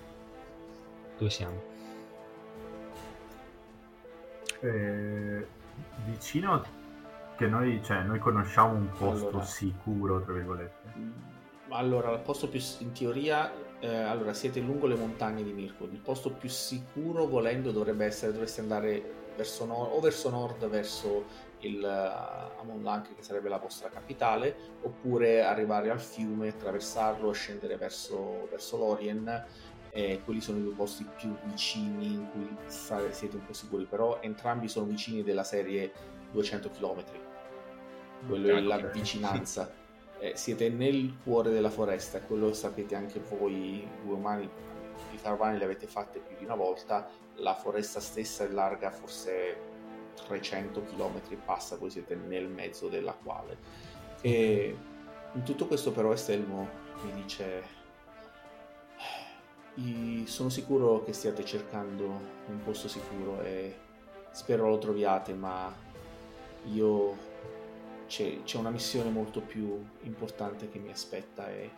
[1.18, 1.62] Dove siamo?
[4.60, 5.46] Eh,
[6.06, 6.64] vicino
[7.36, 11.32] che noi, cioè, noi conosciamo un posto allora, sicuro, tra virgolette
[11.74, 15.84] allora, il posto più in teoria, eh, allora siete lungo le montagne di Mirko.
[15.84, 19.02] Il posto più sicuro, volendo, dovrebbe essere dovreste andare
[19.36, 21.24] verso nord o verso nord, verso
[21.60, 27.34] il uh, Amon Lank, che sarebbe la vostra capitale, oppure arrivare al fiume, attraversarlo e
[27.34, 29.46] scendere verso, verso Lorien.
[29.90, 33.84] Eh, quelli sono i due posti più vicini in cui stare, siete un po' sicuri,
[33.84, 35.92] però entrambi sono vicini della serie
[36.32, 37.04] 200 km.
[38.26, 39.72] Quello è la vicinanza
[40.24, 44.48] eh, siete nel cuore della foresta, quello sapete anche voi, due umani,
[45.10, 47.06] di carovane le avete fatte più di una volta,
[47.36, 49.72] la foresta stessa è larga forse
[50.26, 53.56] 300 km e passa, voi siete nel mezzo della quale.
[54.20, 54.76] E
[55.32, 56.68] in tutto questo però Estelmo
[57.02, 57.82] mi dice
[60.26, 62.04] sono sicuro che stiate cercando
[62.46, 63.74] un posto sicuro e
[64.30, 65.72] spero lo troviate, ma
[66.72, 67.16] io
[68.06, 71.70] c'è, c'è una missione molto più importante che mi aspetta e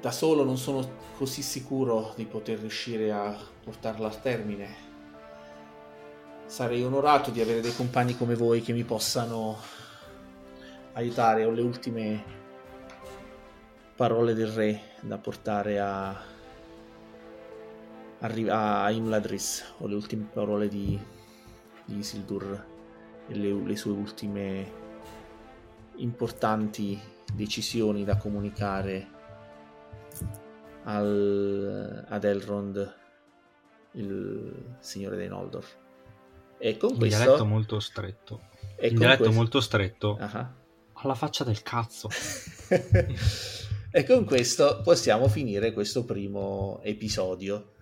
[0.00, 4.86] da solo non sono così sicuro di poter riuscire a portarla al termine.
[6.46, 9.56] Sarei onorato di avere dei compagni come voi che mi possano
[10.92, 11.44] aiutare.
[11.44, 12.24] Ho le ultime
[13.96, 16.08] parole del re da portare a,
[18.20, 19.74] a, a Imladris.
[19.78, 20.98] Ho le ultime parole di,
[21.84, 22.76] di Isildur
[23.28, 24.86] le, le sue ultime
[25.96, 26.98] importanti
[27.34, 29.16] decisioni da comunicare
[30.88, 32.96] al, ad Elrond,
[33.92, 35.64] il signore dei Noldor.
[36.58, 37.22] E con un questo...
[37.22, 38.48] dialetto molto stretto.
[38.76, 39.36] E un dialetto questo...
[39.36, 40.16] molto stretto.
[40.18, 40.46] Uh-huh.
[40.94, 42.08] Alla faccia del cazzo.
[43.90, 47.74] e con questo possiamo finire questo primo episodio.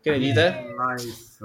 [0.00, 0.74] Che ne dite?
[0.76, 1.38] Nice.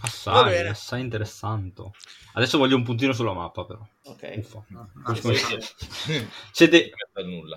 [0.00, 1.90] Assai, assai interessante.
[2.34, 3.86] Adesso voglio un puntino sulla mappa, però.
[4.02, 4.34] Ok.
[4.36, 4.64] Uffa.
[5.04, 5.14] Ah,
[6.50, 6.90] Siete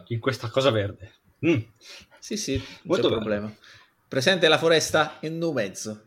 [0.08, 1.16] in questa cosa verde.
[1.46, 1.60] Mm.
[2.20, 3.54] Sì, sì, molto problema.
[4.08, 6.06] Presente la foresta in un mezzo.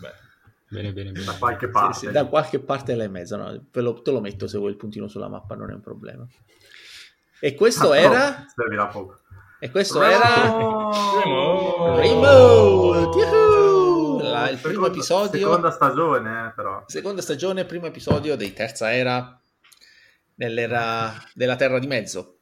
[0.00, 0.22] Beh.
[0.68, 1.24] Bene, bene, bene.
[1.24, 1.98] Da qualche parte.
[1.98, 3.36] Sì, sì, da qualche parte là in mezzo.
[3.36, 3.66] No?
[3.70, 6.26] Lo, te lo metto se vuoi il puntino sulla mappa, non è un problema.
[7.38, 8.38] E questo ah, era...
[8.38, 9.20] No, servirà poco.
[9.60, 10.24] E questo Remote.
[10.24, 13.52] era Remote.
[14.28, 15.38] La, il primo episodio.
[15.38, 16.82] Seconda stagione, eh, però.
[16.86, 19.40] Seconda stagione, primo episodio dei Terza Era
[20.34, 22.38] nell'era della Terra di Mezzo.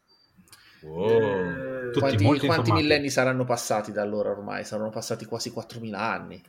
[0.80, 1.71] Wow.
[1.98, 4.64] Eh, quanti, quanti millenni saranno passati da allora ormai?
[4.64, 6.43] Saranno passati quasi 4.000 anni.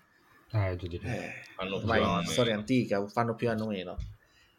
[0.51, 3.97] Eh, giù di eh, ormai storia antica, fanno più o meno.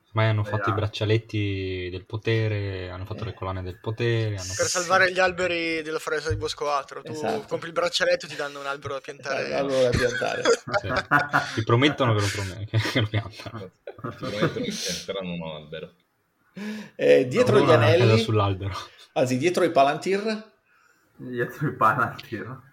[0.09, 3.27] Ormai hanno fatto i braccialetti del potere, hanno fatto eh.
[3.27, 4.37] le collane del potere.
[4.37, 4.69] per fatto...
[4.69, 7.03] salvare gli alberi della foresta di Bosco 4.
[7.03, 7.47] Tu esatto.
[7.49, 9.47] compri il braccialetto e ti danno un albero da piantare.
[9.49, 10.43] Un albero da piantare.
[10.45, 11.55] sì.
[11.55, 13.71] Ti promettono che lo, prom- che lo piantano.
[13.85, 15.93] Ti promettono che pianteranno un albero.
[16.95, 18.19] Eh, dietro no, gli anelli...
[18.21, 18.73] Sull'albero.
[19.15, 20.53] Anzi, dietro i palantir...
[21.17, 22.73] Dietro i palantir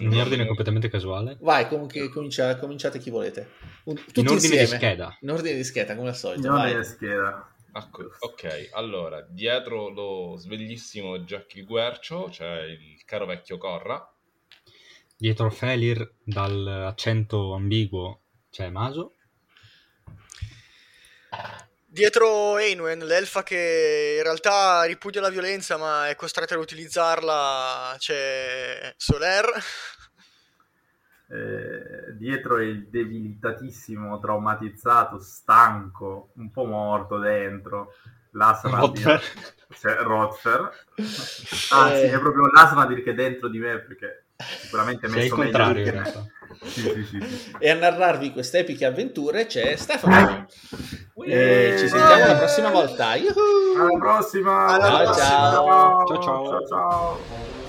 [0.00, 1.36] in ordine completamente casuale.
[1.40, 3.50] Vai, comunque comincia, cominciate chi volete.
[3.84, 4.64] Un, tutti in ordine insieme.
[4.64, 5.18] di scheda.
[5.20, 6.46] In ordine di scheda, come al solito.
[6.46, 7.54] In ordine di scheda.
[7.72, 14.12] Ecco, ok, allora, dietro lo sveglissimo Jackie Guercio c'è il caro vecchio Corra.
[15.16, 19.14] Dietro Felir, dal accento ambiguo, c'è Maso.
[21.92, 28.94] Dietro Einwen, l'elfa che in realtà ripudia la violenza ma è costretta ad utilizzarla, c'è
[28.96, 29.46] Soler.
[31.32, 37.94] Eh, dietro il debilitatissimo, traumatizzato, stanco, un po' morto dentro,
[38.32, 39.20] l'Asnadir,
[39.78, 40.86] cioè Rotfer.
[41.70, 42.10] Anzi, eh...
[42.10, 44.29] è proprio l'Asnadir che è dentro di me perché
[44.60, 45.50] sicuramente è messo me.
[46.62, 50.46] Sì, sì, sì, e a narrarvi queste epiche avventure c'è Stefano.
[51.24, 53.14] E ci sentiamo la prossima volta.
[53.14, 53.78] Yuhu!
[53.78, 54.66] Alla prossima!
[54.66, 55.26] Alla Ciao, prossima.
[55.26, 56.04] ciao.
[56.06, 56.48] Ciao, ciao.
[56.48, 57.59] ciao, ciao.